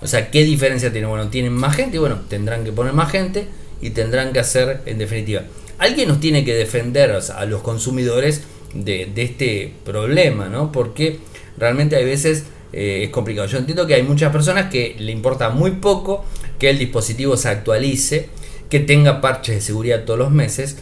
O 0.00 0.06
sea, 0.06 0.30
¿qué 0.30 0.44
diferencia 0.44 0.90
tiene? 0.90 1.06
Bueno, 1.06 1.28
tienen 1.28 1.52
más 1.52 1.76
gente 1.76 1.98
y 1.98 2.00
bueno, 2.00 2.20
tendrán 2.30 2.64
que 2.64 2.72
poner 2.72 2.94
más 2.94 3.12
gente 3.12 3.46
y 3.82 3.90
tendrán 3.90 4.32
que 4.32 4.38
hacer, 4.38 4.80
en 4.86 4.96
definitiva, 4.96 5.42
alguien 5.76 6.08
nos 6.08 6.18
tiene 6.18 6.46
que 6.46 6.54
defender 6.54 7.10
a 7.10 7.44
los 7.44 7.60
consumidores 7.60 8.44
de, 8.72 9.12
este 9.16 9.74
problema, 9.84 10.48
¿no? 10.48 10.72
Porque 10.72 11.18
realmente 11.58 11.94
hay 11.94 12.06
veces 12.06 12.44
eh, 12.72 13.02
es 13.04 13.10
complicado. 13.10 13.46
Yo 13.48 13.58
entiendo 13.58 13.86
que 13.86 13.96
hay 13.96 14.02
muchas 14.02 14.32
personas 14.32 14.70
que 14.70 14.96
le 14.98 15.12
importa 15.12 15.50
muy 15.50 15.72
poco 15.72 16.24
que 16.58 16.70
el 16.70 16.78
dispositivo 16.78 17.36
se 17.36 17.50
actualice 17.50 18.30
que 18.68 18.80
tenga 18.80 19.20
parches 19.20 19.56
de 19.56 19.60
seguridad 19.60 20.04
todos 20.04 20.18
los 20.18 20.30
meses. 20.30 20.76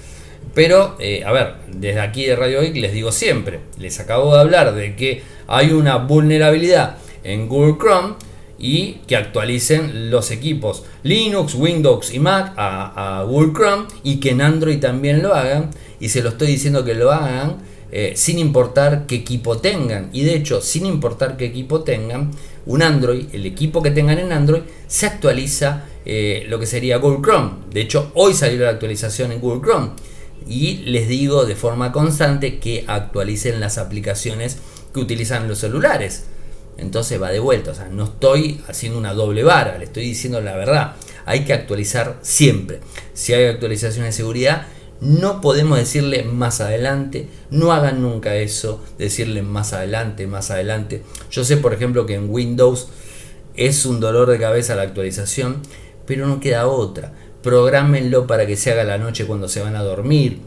Pero, 0.55 0.97
eh, 0.99 1.23
a 1.25 1.33
ver, 1.33 1.55
desde 1.71 2.01
aquí 2.01 2.25
de 2.25 2.37
Radio 2.37 2.63
Geek 2.63 2.77
les 2.77 2.93
digo 2.93 3.13
siempre, 3.13 3.61
les 3.79 4.01
acabo 4.01 4.35
de 4.35 4.41
hablar 4.41 4.75
de 4.75 4.97
que 4.97 5.23
hay 5.47 5.71
una 5.71 5.97
vulnerabilidad 5.97 6.97
en 7.25 7.49
Google 7.49 7.77
Chrome 7.79 8.15
y 8.59 9.01
que 9.07 9.17
actualicen 9.17 10.11
los 10.11 10.31
equipos 10.31 10.85
Linux, 11.03 11.55
Windows 11.55 12.13
y 12.15 12.19
Mac 12.21 12.55
a, 12.57 13.25
Google 13.29 13.53
Chrome 13.53 13.85
y 14.03 14.17
que 14.17 14.31
en 14.31 14.41
Android 14.41 14.79
también 14.79 15.23
lo 15.23 15.35
hagan. 15.35 15.71
Y 16.01 16.09
se 16.09 16.23
lo 16.23 16.31
estoy 16.31 16.49
diciendo 16.49 16.85
que 16.85 16.95
lo 16.95 17.13
hagan 17.13 17.59
eh, 17.93 18.13
sin 18.17 18.39
importar 18.39 19.07
qué 19.07 19.17
equipo 19.17 19.59
tengan. 19.59 20.09
Y 20.13 20.25
de 20.25 20.35
hecho, 20.35 20.61
sin 20.61 20.87
importar 20.87 21.37
qué 21.37 21.47
equipo 21.47 21.83
tengan, 21.83 22.31
un 22.67 22.83
Android, 22.83 23.27
el 23.33 23.47
equipo 23.47 23.83
que 23.83 23.91
tengan 23.91 24.19
en 24.19 24.33
Android, 24.33 24.63
se 24.87 25.07
actualiza 25.07 25.85
eh, 26.09 26.47
lo 26.49 26.61
que 26.61 26.67
sería 26.67 26.99
Google 26.99 27.21
Chrome. 27.21 27.51
De 27.71 27.81
hecho, 27.81 28.13
hoy 28.15 28.33
salió 28.33 28.65
la 28.65 28.71
actualización 28.71 29.33
en 29.33 29.41
Google 29.41 29.61
Chrome. 29.61 29.91
Y 30.47 30.77
les 30.85 31.09
digo 31.09 31.45
de 31.45 31.57
forma 31.57 31.91
constante 31.91 32.61
que 32.61 32.85
actualicen 32.87 33.59
las 33.59 33.77
aplicaciones 33.77 34.59
que 34.95 35.01
utilizan 35.01 35.49
los 35.49 35.59
celulares. 35.59 36.27
Entonces 36.79 37.21
va 37.21 37.31
de 37.31 37.41
vuelta. 37.41 37.73
O 37.73 37.75
sea, 37.75 37.89
no 37.89 38.05
estoy 38.05 38.61
haciendo 38.69 38.99
una 38.99 39.15
doble 39.15 39.43
vara, 39.43 39.79
le 39.79 39.87
estoy 39.87 40.05
diciendo 40.05 40.41
la 40.41 40.55
verdad. 40.55 40.95
Hay 41.25 41.45
que 41.45 41.53
actualizar 41.53 42.19
siempre. 42.23 42.79
Si 43.13 43.33
hay 43.33 43.47
actualizaciones 43.47 44.15
de 44.15 44.17
seguridad, 44.17 44.69
no 45.01 45.41
podemos 45.41 45.77
decirle 45.77 46.23
más 46.23 46.61
adelante, 46.61 47.29
no 47.51 47.73
hagan 47.73 48.01
nunca 48.01 48.37
eso, 48.37 48.81
decirle 48.97 49.43
más 49.43 49.73
adelante, 49.73 50.29
más 50.29 50.53
adelante. 50.53 51.03
Yo 51.33 51.45
sé, 51.45 51.57
por 51.57 51.75
ejemplo, 51.75 52.07
que 52.07 52.15
en 52.15 52.31
Windows 52.31 52.89
es 53.57 53.87
un 53.87 54.01
dolor 54.01 54.31
de 54.31 54.39
cabeza 54.39 54.77
la 54.77 54.83
actualización 54.83 55.63
pero 56.07 56.27
no 56.27 56.41
queda 56.41 56.67
otra. 56.67 57.13
Prográmenlo 57.43 58.27
para 58.27 58.47
que 58.47 58.57
se 58.57 58.73
haga 58.73 58.85
la 58.85 58.99
noche 58.99 59.27
cuando 59.27 59.49
se 59.49 59.61
van 59.61 59.77
a 59.77 59.83
dormir. 59.83 60.41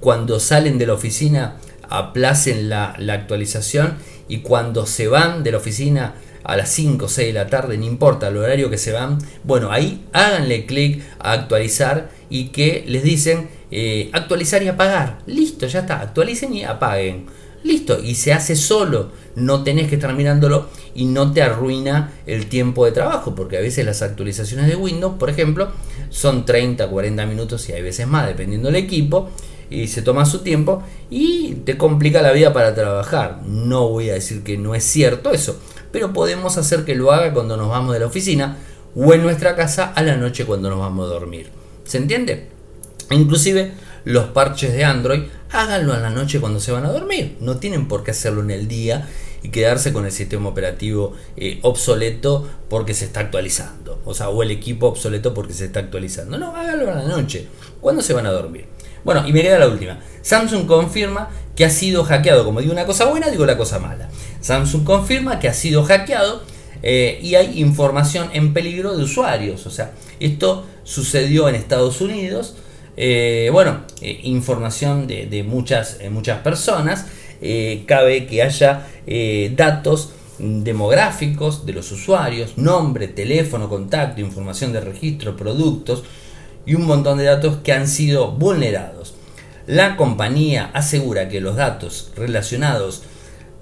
Cuando 0.00 0.38
salen 0.38 0.78
de 0.78 0.86
la 0.86 0.94
oficina, 0.94 1.56
aplacen 1.88 2.68
la, 2.68 2.94
actualización 3.10 3.96
y 4.28 4.38
cuando 4.38 4.86
se 4.86 5.08
van 5.08 5.42
de 5.42 5.52
la 5.52 5.58
oficina 5.58 6.14
a 6.44 6.56
las 6.56 6.70
5 6.70 7.06
o 7.06 7.08
6 7.08 7.28
de 7.28 7.32
la 7.32 7.48
tarde, 7.48 7.76
no 7.76 7.84
importa 7.84 8.28
el 8.28 8.36
horario 8.36 8.70
que 8.70 8.78
se 8.78 8.92
van, 8.92 9.18
bueno, 9.44 9.72
ahí 9.72 10.06
háganle 10.12 10.66
clic 10.66 11.02
a 11.18 11.32
actualizar 11.32 12.10
y 12.30 12.48
que 12.48 12.84
les 12.86 13.02
dicen 13.02 13.48
eh, 13.70 14.10
actualizar 14.12 14.62
y 14.62 14.68
apagar. 14.68 15.18
Listo, 15.26 15.66
ya 15.66 15.80
está, 15.80 16.00
actualicen 16.00 16.54
y 16.54 16.64
apaguen. 16.64 17.26
Listo, 17.68 18.02
y 18.02 18.14
se 18.14 18.32
hace 18.32 18.56
solo, 18.56 19.10
no 19.36 19.62
tenés 19.62 19.88
que 19.88 19.96
estar 19.96 20.14
mirándolo 20.14 20.68
y 20.94 21.04
no 21.04 21.32
te 21.32 21.42
arruina 21.42 22.14
el 22.24 22.46
tiempo 22.46 22.86
de 22.86 22.92
trabajo, 22.92 23.34
porque 23.34 23.58
a 23.58 23.60
veces 23.60 23.84
las 23.84 24.00
actualizaciones 24.00 24.68
de 24.68 24.74
Windows, 24.74 25.16
por 25.18 25.28
ejemplo, 25.28 25.68
son 26.08 26.46
30, 26.46 26.88
40 26.88 27.26
minutos 27.26 27.68
y 27.68 27.72
hay 27.72 27.82
veces 27.82 28.06
más, 28.06 28.26
dependiendo 28.26 28.68
del 28.68 28.76
equipo, 28.76 29.28
y 29.68 29.86
se 29.88 30.00
toma 30.00 30.24
su 30.24 30.38
tiempo 30.38 30.82
y 31.10 31.56
te 31.66 31.76
complica 31.76 32.22
la 32.22 32.32
vida 32.32 32.54
para 32.54 32.74
trabajar. 32.74 33.42
No 33.44 33.90
voy 33.90 34.08
a 34.08 34.14
decir 34.14 34.42
que 34.42 34.56
no 34.56 34.74
es 34.74 34.84
cierto 34.84 35.30
eso, 35.30 35.60
pero 35.92 36.14
podemos 36.14 36.56
hacer 36.56 36.86
que 36.86 36.94
lo 36.94 37.12
haga 37.12 37.34
cuando 37.34 37.58
nos 37.58 37.68
vamos 37.68 37.92
de 37.92 38.00
la 38.00 38.06
oficina 38.06 38.56
o 38.96 39.12
en 39.12 39.22
nuestra 39.22 39.56
casa 39.56 39.92
a 39.94 40.02
la 40.02 40.16
noche 40.16 40.46
cuando 40.46 40.70
nos 40.70 40.78
vamos 40.78 41.04
a 41.04 41.12
dormir. 41.12 41.50
¿Se 41.84 41.98
entiende? 41.98 42.48
Inclusive 43.10 43.72
los 44.06 44.28
parches 44.28 44.72
de 44.72 44.84
Android 44.84 45.24
háganlo 45.50 45.94
a 45.94 45.98
la 45.98 46.10
noche 46.10 46.40
cuando 46.40 46.60
se 46.60 46.72
van 46.72 46.84
a 46.84 46.92
dormir. 46.92 47.36
No 47.40 47.56
tienen 47.56 47.88
por 47.88 48.04
qué 48.04 48.10
hacerlo 48.12 48.42
en 48.42 48.50
el 48.50 48.68
día 48.68 49.08
y 49.42 49.50
quedarse 49.50 49.92
con 49.92 50.04
el 50.04 50.12
sistema 50.12 50.48
operativo 50.48 51.14
eh, 51.36 51.58
obsoleto 51.62 52.48
porque 52.68 52.94
se 52.94 53.04
está 53.06 53.20
actualizando. 53.20 54.00
O 54.04 54.14
sea, 54.14 54.28
o 54.28 54.42
el 54.42 54.50
equipo 54.50 54.86
obsoleto 54.86 55.34
porque 55.34 55.52
se 55.52 55.66
está 55.66 55.80
actualizando. 55.80 56.38
No, 56.38 56.54
hágalo 56.54 56.90
a 56.90 56.96
la 56.96 57.04
noche. 57.04 57.46
¿Cuándo 57.80 58.02
se 58.02 58.14
van 58.14 58.26
a 58.26 58.30
dormir? 58.30 58.66
Bueno, 59.04 59.26
y 59.26 59.32
me 59.32 59.42
queda 59.42 59.58
la 59.58 59.68
última. 59.68 60.00
Samsung 60.22 60.66
confirma 60.66 61.30
que 61.54 61.64
ha 61.64 61.70
sido 61.70 62.04
hackeado. 62.04 62.44
Como 62.44 62.60
digo 62.60 62.72
una 62.72 62.86
cosa 62.86 63.06
buena, 63.06 63.30
digo 63.30 63.46
la 63.46 63.56
cosa 63.56 63.78
mala. 63.78 64.08
Samsung 64.40 64.84
confirma 64.84 65.38
que 65.38 65.48
ha 65.48 65.54
sido 65.54 65.84
hackeado 65.84 66.42
eh, 66.82 67.18
y 67.22 67.34
hay 67.34 67.60
información 67.60 68.30
en 68.32 68.52
peligro 68.52 68.96
de 68.96 69.04
usuarios. 69.04 69.66
O 69.66 69.70
sea, 69.70 69.92
esto 70.20 70.66
sucedió 70.84 71.48
en 71.48 71.54
Estados 71.54 72.00
Unidos. 72.00 72.56
Eh, 73.00 73.48
bueno, 73.52 73.82
eh, 74.00 74.18
información 74.24 75.06
de, 75.06 75.44
muchas, 75.46 75.98
muchas 76.10 76.40
personas. 76.40 77.06
cabe 77.86 78.26
que 78.26 78.42
haya 78.42 78.88
datos 79.54 80.10
demográficos 80.38 81.64
de 81.64 81.72
los 81.72 81.92
usuarios, 81.92 82.58
nombre, 82.58 83.06
teléfono, 83.06 83.68
contacto, 83.68 84.20
información 84.20 84.72
de 84.72 84.80
registro, 84.80 85.36
productos 85.36 86.02
y 86.66 86.74
un 86.74 86.84
montón 86.84 87.18
de 87.18 87.24
datos 87.24 87.58
que 87.62 87.72
han 87.72 87.86
sido 87.86 88.32
vulnerados. 88.32 89.14
La 89.68 89.96
compañía 89.96 90.70
asegura 90.74 91.28
que 91.28 91.40
los 91.40 91.54
datos 91.54 92.10
relacionados, 92.16 93.02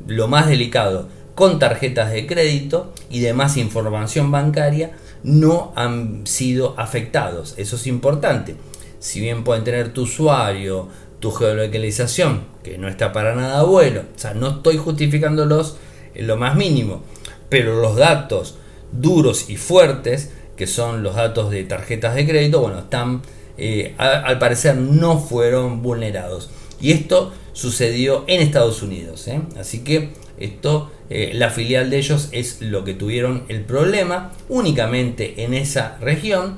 lo 0.07 0.29
más 0.29 0.47
delicado, 0.47 1.09
con 1.35 1.59
tarjetas 1.59 2.11
de 2.11 2.27
crédito 2.27 2.93
y 3.11 3.21
demás 3.21 3.57
información 3.59 4.31
bancaria 4.31 4.93
no 5.23 5.73
han 5.77 6.27
sido 6.27 6.75
afectados. 6.79 7.55
Eso 7.59 7.77
es 7.77 7.87
importante. 7.87 8.57
Si 8.99 9.21
bien 9.21 9.45
pueden 9.45 9.65
tener 9.65 9.93
tu 9.93 10.03
usuario, 10.03 10.89
tu 11.21 11.31
geolocalización, 11.31 12.45
que 12.63 12.79
no 12.79 12.89
está 12.89 13.13
para 13.13 13.35
nada 13.35 13.63
bueno, 13.63 14.03
o 14.15 14.19
sea, 14.19 14.35
no 14.35 14.49
estoy 14.49 14.77
justificándolos 14.77 15.77
en 16.15 16.27
lo 16.27 16.37
más 16.37 16.57
mínimo, 16.57 17.03
pero 17.49 17.81
los 17.81 17.97
datos 17.97 18.57
duros 18.93 19.49
y 19.49 19.57
fuertes, 19.57 20.33
que 20.57 20.67
son 20.67 21.03
los 21.03 21.17
datos 21.17 21.51
de 21.51 21.65
tarjetas 21.65 22.15
de 22.15 22.27
crédito, 22.27 22.61
bueno, 22.61 22.79
están, 22.79 23.23
eh, 23.59 23.95
al 23.99 24.39
parecer 24.39 24.77
no 24.77 25.19
fueron 25.19 25.83
vulnerados. 25.83 26.51
Y 26.81 26.93
esto 26.93 27.33
sucedió 27.53 28.25
en 28.27 28.41
Estados 28.41 28.83
Unidos. 28.83 29.27
¿eh? 29.29 29.41
Así 29.59 29.81
que 29.81 30.11
esto, 30.39 30.91
eh, 31.09 31.33
la 31.35 31.51
filial 31.51 31.91
de 31.91 31.99
ellos 31.99 32.29
es 32.33 32.61
lo 32.61 32.85
que 32.85 32.95
tuvieron 32.95 33.45
el 33.49 33.63
problema 33.63 34.33
únicamente 34.49 35.43
en 35.45 35.55
esa 35.55 35.97
región. 36.01 36.57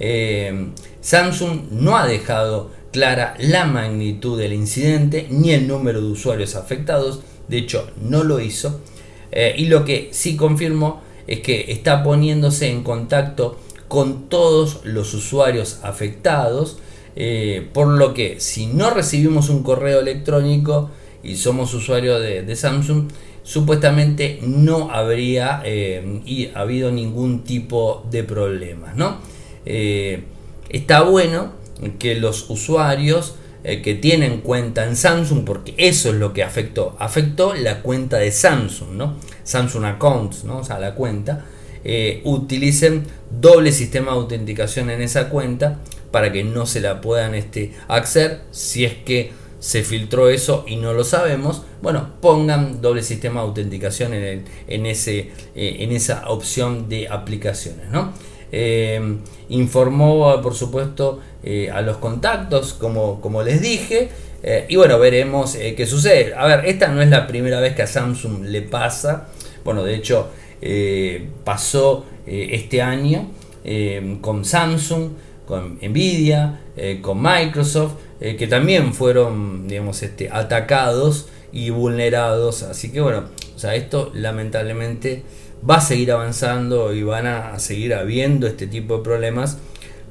Eh, 0.00 0.68
Samsung 1.00 1.70
no 1.70 1.96
ha 1.96 2.06
dejado 2.06 2.70
clara 2.92 3.34
la 3.38 3.64
magnitud 3.64 4.38
del 4.38 4.52
incidente 4.52 5.26
ni 5.30 5.52
el 5.52 5.66
número 5.66 6.00
de 6.00 6.08
usuarios 6.08 6.54
afectados. 6.54 7.20
De 7.48 7.58
hecho, 7.58 7.90
no 8.00 8.24
lo 8.24 8.40
hizo. 8.40 8.80
Eh, 9.30 9.54
y 9.56 9.66
lo 9.66 9.84
que 9.84 10.08
sí 10.12 10.36
confirmó 10.36 11.02
es 11.26 11.40
que 11.40 11.72
está 11.72 12.02
poniéndose 12.02 12.70
en 12.70 12.82
contacto 12.82 13.58
con 13.88 14.28
todos 14.28 14.80
los 14.84 15.14
usuarios 15.14 15.80
afectados. 15.82 16.78
por 17.72 17.88
lo 17.88 18.14
que 18.14 18.38
si 18.38 18.66
no 18.66 18.90
recibimos 18.90 19.48
un 19.48 19.64
correo 19.64 19.98
electrónico 19.98 20.90
y 21.22 21.36
somos 21.36 21.74
usuarios 21.74 22.20
de, 22.20 22.56
Samsung, 22.56 23.08
supuestamente 23.42 24.38
no 24.42 24.90
habría 24.90 25.62
eh, 25.64 26.52
habido 26.54 26.90
ningún 26.90 27.44
tipo 27.44 28.04
de 28.10 28.24
problemas. 28.24 28.96
¿no? 28.96 29.18
Eh, 29.70 30.24
está 30.70 31.02
bueno 31.02 31.52
que 31.98 32.14
los 32.14 32.48
usuarios 32.48 33.34
eh, 33.64 33.82
que 33.82 33.94
tienen 33.94 34.40
cuenta 34.40 34.86
en 34.86 34.96
Samsung, 34.96 35.44
porque 35.44 35.74
eso 35.76 36.08
es 36.08 36.14
lo 36.14 36.32
que 36.32 36.42
afectó, 36.42 36.96
afectó 36.98 37.54
la 37.54 37.82
cuenta 37.82 38.16
de 38.16 38.32
Samsung, 38.32 38.92
¿no? 38.92 39.16
Samsung 39.44 39.84
Accounts, 39.84 40.44
¿no? 40.44 40.58
o 40.58 40.64
sea, 40.64 40.78
la 40.78 40.94
cuenta, 40.94 41.44
utilicen 42.24 43.04
doble 43.30 43.72
sistema 43.72 44.12
de 44.12 44.18
autenticación 44.18 44.90
en 44.90 45.00
esa 45.00 45.30
cuenta 45.30 45.78
para 46.10 46.32
que 46.32 46.44
no 46.44 46.66
se 46.66 46.80
la 46.80 47.00
puedan 47.00 47.34
este, 47.34 47.72
acceder 47.88 48.42
si 48.50 48.84
es 48.84 48.94
que 48.94 49.32
se 49.60 49.82
filtró 49.82 50.28
eso 50.28 50.64
y 50.66 50.76
no 50.76 50.92
lo 50.92 51.04
sabemos, 51.04 51.62
bueno, 51.82 52.12
pongan 52.20 52.80
doble 52.80 53.02
sistema 53.02 53.40
de 53.40 53.48
autenticación 53.48 54.14
en, 54.14 54.44
en, 54.68 54.86
ese, 54.86 55.32
eh, 55.54 55.76
en 55.80 55.92
esa 55.92 56.28
opción 56.28 56.88
de 56.88 57.08
aplicaciones. 57.08 57.88
¿no? 57.90 58.12
Eh, 58.52 59.18
informó, 59.48 60.40
por 60.42 60.54
supuesto, 60.54 61.20
eh, 61.42 61.70
a 61.70 61.80
los 61.82 61.98
contactos, 61.98 62.74
como, 62.74 63.20
como 63.20 63.42
les 63.42 63.60
dije, 63.60 64.10
y 64.68 64.76
bueno, 64.76 65.00
veremos 65.00 65.56
qué 65.56 65.84
sucede. 65.84 66.32
A 66.34 66.46
ver, 66.46 66.64
esta 66.66 66.88
no 66.88 67.02
es 67.02 67.08
la 67.08 67.26
primera 67.26 67.60
vez 67.60 67.74
que 67.74 67.82
a 67.82 67.88
Samsung 67.88 68.44
le 68.44 68.62
pasa, 68.62 69.28
bueno, 69.64 69.82
de 69.82 69.96
hecho, 69.96 70.30
pasó 71.42 72.06
este 72.24 72.80
año 72.80 73.30
con 74.20 74.44
Samsung, 74.44 75.10
con 75.44 75.78
Nvidia, 75.82 76.60
con 77.02 77.20
Microsoft, 77.20 77.94
eh, 78.20 78.34
que 78.34 78.48
también 78.48 78.94
fueron, 78.94 79.68
digamos, 79.68 80.02
este, 80.02 80.28
atacados 80.30 81.28
y 81.52 81.70
vulnerados. 81.70 82.64
Así 82.64 82.90
que 82.90 83.00
bueno, 83.00 83.24
o 83.54 83.58
sea, 83.58 83.76
esto 83.76 84.10
lamentablemente 84.14 85.22
va 85.68 85.76
a 85.76 85.80
seguir 85.80 86.12
avanzando 86.12 86.92
y 86.92 87.02
van 87.02 87.26
a 87.26 87.58
seguir 87.58 87.94
habiendo 87.94 88.46
este 88.46 88.66
tipo 88.66 88.98
de 88.98 89.04
problemas. 89.04 89.58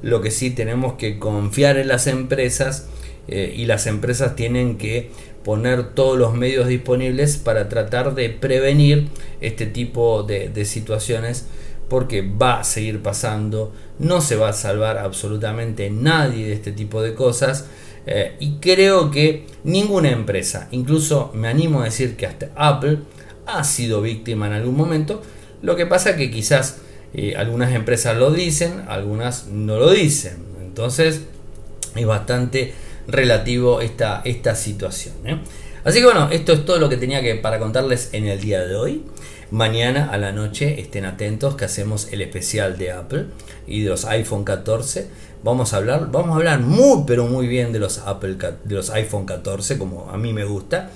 Lo 0.02 0.20
que 0.20 0.30
sí 0.30 0.50
tenemos 0.50 0.94
que 0.94 1.18
confiar 1.18 1.76
en 1.78 1.88
las 1.88 2.06
empresas 2.06 2.88
eh, 3.26 3.54
y 3.56 3.66
las 3.66 3.86
empresas 3.86 4.36
tienen 4.36 4.78
que 4.78 5.10
poner 5.44 5.94
todos 5.94 6.18
los 6.18 6.34
medios 6.34 6.66
disponibles 6.68 7.36
para 7.36 7.68
tratar 7.68 8.14
de 8.14 8.30
prevenir 8.30 9.08
este 9.40 9.66
tipo 9.66 10.22
de, 10.22 10.64
situaciones 10.64 11.46
porque 11.88 12.20
va 12.20 12.60
a 12.60 12.64
seguir 12.64 13.02
pasando, 13.02 13.72
no 13.98 14.20
se 14.20 14.36
va 14.36 14.50
a 14.50 14.52
salvar 14.52 14.98
absolutamente 14.98 15.88
nadie 15.90 16.46
de 16.46 16.52
este 16.52 16.72
tipo 16.72 17.00
de 17.00 17.14
cosas 17.14 17.66
eh, 18.06 18.36
y 18.40 18.56
creo 18.56 19.10
que 19.10 19.46
ninguna 19.64 20.10
empresa, 20.10 20.68
incluso 20.70 21.30
me 21.34 21.48
animo 21.48 21.80
a 21.80 21.84
decir 21.84 22.16
que 22.16 22.26
hasta 22.26 22.50
Apple, 22.54 22.98
ha 23.46 23.64
sido 23.64 24.02
víctima 24.02 24.46
en 24.46 24.52
algún 24.52 24.76
momento. 24.76 25.22
Lo 25.62 25.76
que 25.76 25.86
pasa 25.86 26.16
que 26.16 26.30
quizás 26.30 26.78
eh, 27.14 27.34
algunas 27.36 27.74
empresas 27.74 28.16
lo 28.16 28.30
dicen, 28.30 28.84
algunas 28.88 29.46
no 29.46 29.78
lo 29.78 29.90
dicen. 29.90 30.38
Entonces 30.62 31.22
es 31.94 32.06
bastante 32.06 32.74
relativo 33.06 33.80
esta, 33.80 34.22
esta 34.24 34.54
situación. 34.54 35.14
¿eh? 35.24 35.38
Así 35.84 35.98
que 36.00 36.04
bueno, 36.04 36.28
esto 36.30 36.52
es 36.52 36.64
todo 36.64 36.78
lo 36.78 36.88
que 36.88 36.96
tenía 36.96 37.22
que 37.22 37.34
para 37.34 37.58
contarles 37.58 38.10
en 38.12 38.26
el 38.26 38.40
día 38.40 38.64
de 38.66 38.76
hoy. 38.76 39.04
Mañana 39.50 40.10
a 40.12 40.18
la 40.18 40.30
noche 40.32 40.78
estén 40.78 41.06
atentos 41.06 41.56
que 41.56 41.64
hacemos 41.64 42.12
el 42.12 42.20
especial 42.20 42.76
de 42.76 42.92
Apple 42.92 43.26
y 43.66 43.82
de 43.82 43.88
los 43.88 44.04
iPhone 44.04 44.44
14 44.44 45.08
vamos 45.42 45.72
a 45.72 45.78
hablar, 45.78 46.10
vamos 46.10 46.32
a 46.32 46.36
hablar 46.36 46.60
muy 46.60 47.04
pero 47.06 47.26
muy 47.26 47.46
bien 47.46 47.72
de 47.72 47.78
los 47.78 47.98
Apple 47.98 48.36
de 48.64 48.74
los 48.74 48.90
iPhone 48.90 49.24
14 49.24 49.78
como 49.78 50.10
a 50.10 50.18
mí 50.18 50.32
me 50.32 50.44
gusta, 50.44 50.90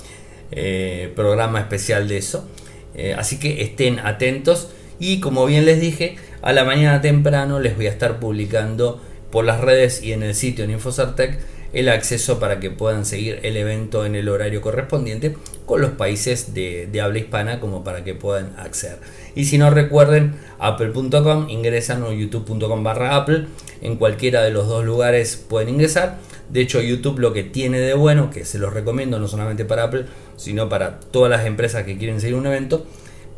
eh, 0.50 1.12
programa 1.14 1.60
especial 1.60 2.08
de 2.08 2.18
eso, 2.18 2.46
eh, 2.94 3.14
así 3.16 3.38
que 3.38 3.62
estén 3.62 3.98
atentos. 3.98 4.68
Y 4.98 5.20
como 5.20 5.46
bien 5.46 5.64
les 5.64 5.80
dije 5.80 6.16
a 6.42 6.52
la 6.52 6.64
mañana 6.64 7.00
temprano 7.00 7.60
les 7.60 7.76
voy 7.76 7.86
a 7.86 7.90
estar 7.90 8.20
publicando 8.20 9.00
por 9.30 9.44
las 9.44 9.60
redes 9.60 10.02
y 10.02 10.12
en 10.12 10.22
el 10.22 10.34
sitio 10.34 10.64
en 10.64 10.70
Infocertec 10.72 11.38
el 11.72 11.88
acceso 11.88 12.38
para 12.38 12.60
que 12.60 12.70
puedan 12.70 13.06
seguir 13.06 13.40
el 13.42 13.56
evento 13.56 14.04
en 14.04 14.14
el 14.14 14.28
horario 14.28 14.60
correspondiente 14.60 15.34
con 15.66 15.80
los 15.80 15.92
países 15.92 16.54
de, 16.54 16.88
habla 17.00 17.18
hispana 17.18 17.60
como 17.60 17.84
para 17.84 18.04
que 18.04 18.14
puedan 18.14 18.54
acceder. 18.58 18.98
Y 19.34 19.44
si 19.44 19.58
no 19.58 19.70
recuerden, 19.70 20.34
apple.com, 20.58 21.48
ingresan 21.48 22.02
o 22.02 22.12
youtube.com 22.12 22.82
barra 22.82 23.16
apple, 23.16 23.46
en 23.80 23.96
cualquiera 23.96 24.42
de 24.42 24.50
los 24.50 24.68
dos 24.68 24.84
lugares 24.84 25.36
pueden 25.48 25.70
ingresar. 25.70 26.18
De 26.50 26.60
hecho, 26.60 26.80
YouTube 26.80 27.18
lo 27.18 27.32
que 27.32 27.44
tiene 27.44 27.80
de 27.80 27.94
bueno, 27.94 28.30
que 28.30 28.44
se 28.44 28.58
los 28.58 28.72
recomiendo 28.72 29.18
no 29.18 29.28
solamente 29.28 29.64
para 29.64 29.84
Apple, 29.84 30.04
sino 30.36 30.68
para 30.68 31.00
todas 31.00 31.30
las 31.30 31.46
empresas 31.46 31.84
que 31.84 31.96
quieren 31.96 32.20
seguir 32.20 32.36
un 32.36 32.46
evento, 32.46 32.86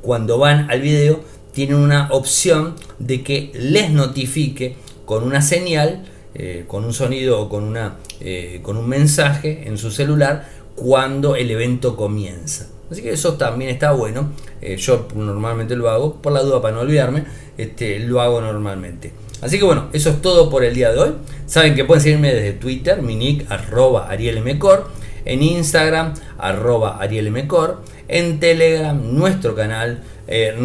cuando 0.01 0.39
van 0.39 0.71
al 0.71 0.81
video 0.81 1.21
tienen 1.53 1.77
una 1.77 2.09
opción 2.11 2.75
de 2.99 3.23
que 3.23 3.53
les 3.55 3.91
notifique 3.91 4.77
con 5.05 5.23
una 5.23 5.41
señal 5.43 6.05
eh, 6.37 6.65
con 6.67 6.85
un 6.85 6.93
sonido 6.93 7.41
o 7.41 7.49
con, 7.49 7.63
una, 7.63 7.99
eh, 8.19 8.59
con 8.63 8.77
un 8.77 8.89
mensaje 8.89 9.69
en 9.69 9.79
su 9.79 9.93
celular 9.93 10.49
cuando 10.75 11.37
el 11.37 11.51
evento 11.51 11.97
comienza. 11.97 12.69
Así 12.91 13.03
que 13.03 13.13
eso 13.13 13.35
también 13.35 13.71
está 13.71 13.93
bueno. 13.93 14.33
Eh, 14.61 14.77
yo 14.77 15.09
normalmente 15.15 15.77
lo 15.77 15.91
hago, 15.91 16.17
por 16.21 16.33
la 16.33 16.43
duda 16.43 16.61
para 16.61 16.75
no 16.75 16.83
olvidarme, 16.83 17.25
este, 17.57 17.99
lo 18.01 18.21
hago 18.21 18.41
normalmente. 18.41 19.13
Así 19.41 19.59
que 19.59 19.65
bueno, 19.65 19.89
eso 19.93 20.11
es 20.11 20.23
todo 20.23 20.51
por 20.51 20.65
el 20.65 20.75
día 20.75 20.93
de 20.93 20.99
hoy. 20.99 21.13
Saben 21.47 21.75
que 21.75 21.85
pueden 21.85 22.03
seguirme 22.03 22.33
desde 22.33 22.53
Twitter, 22.53 23.03
mi 23.03 23.17
nick 23.17 23.51
arroba 23.51 24.09
arielmcor, 24.09 24.89
en 25.25 25.43
Instagram 25.43 26.15
arroba 26.39 26.99
arielmcor, 26.99 27.83
en 28.09 28.41
Telegram 28.41 28.99
nuestro 29.17 29.55
canal 29.55 30.03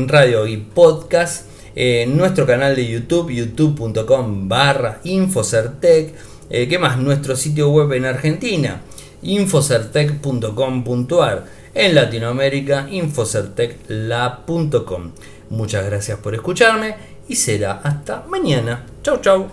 Radio 0.07 0.47
y 0.47 0.57
Podcast 0.57 1.49
en 1.76 2.18
nuestro 2.18 2.45
canal 2.45 2.76
de 2.76 2.88
YouTube, 2.88 3.32
youtube.com 3.32 4.49
barra 4.49 4.99
Infocertec, 5.05 6.14
eh, 6.49 6.68
¿qué 6.68 6.80
más? 6.80 6.97
Nuestro 6.97 7.36
sitio 7.36 7.70
web 7.70 7.93
en 7.93 8.05
Argentina, 8.05 8.82
infocertec.com.ar, 9.22 11.45
en 11.74 11.95
Latinoamérica, 11.95 12.88
infocertecla.com. 12.89 15.11
Muchas 15.49 15.86
gracias 15.86 16.20
por 16.20 16.36
escucharme 16.36 16.95
y 17.28 17.36
será 17.36 17.82
hasta 17.84 18.24
mañana. 18.30 18.86
Chau, 19.03 19.20
chau. 19.22 19.49